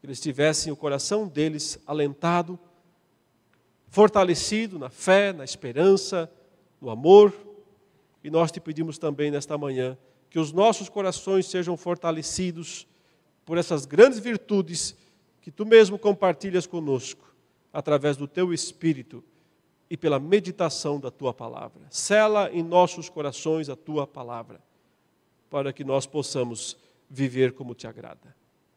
que 0.04 0.08
eles 0.08 0.20
tivessem 0.20 0.70
o 0.70 0.76
coração 0.76 1.30
deles 1.30 1.80
alentado, 1.88 2.60
fortalecido 3.88 4.78
na 4.78 4.90
fé, 4.90 5.32
na 5.32 5.46
esperança, 5.46 6.30
no 6.82 6.90
amor. 6.90 7.34
E 8.22 8.30
nós 8.30 8.52
te 8.52 8.60
pedimos 8.60 8.98
também 8.98 9.32
nesta 9.32 9.58
manhã 9.58 9.98
que 10.30 10.38
os 10.38 10.52
nossos 10.52 10.90
corações 10.90 11.46
sejam 11.46 11.78
fortalecidos 11.78 12.86
por 13.46 13.58
essas 13.58 13.86
grandes 13.86 14.20
virtudes 14.20 14.94
que 15.40 15.50
tu 15.50 15.66
mesmo 15.66 15.98
compartilhas 15.98 16.68
conosco, 16.68 17.34
através 17.72 18.18
do 18.18 18.28
teu 18.28 18.54
Espírito 18.54 19.24
e 19.90 19.96
pela 19.96 20.20
meditação 20.20 21.00
da 21.00 21.12
tua 21.12 21.34
palavra. 21.34 21.88
Sela 21.90 22.52
em 22.52 22.62
nossos 22.62 23.08
corações 23.08 23.70
a 23.70 23.76
tua 23.78 24.06
palavra, 24.06 24.62
para 25.50 25.72
que 25.72 25.86
nós 25.86 26.06
possamos 26.06 26.76
viver 27.10 27.54
como 27.54 27.74
te 27.74 27.88
agrada. 27.88 28.43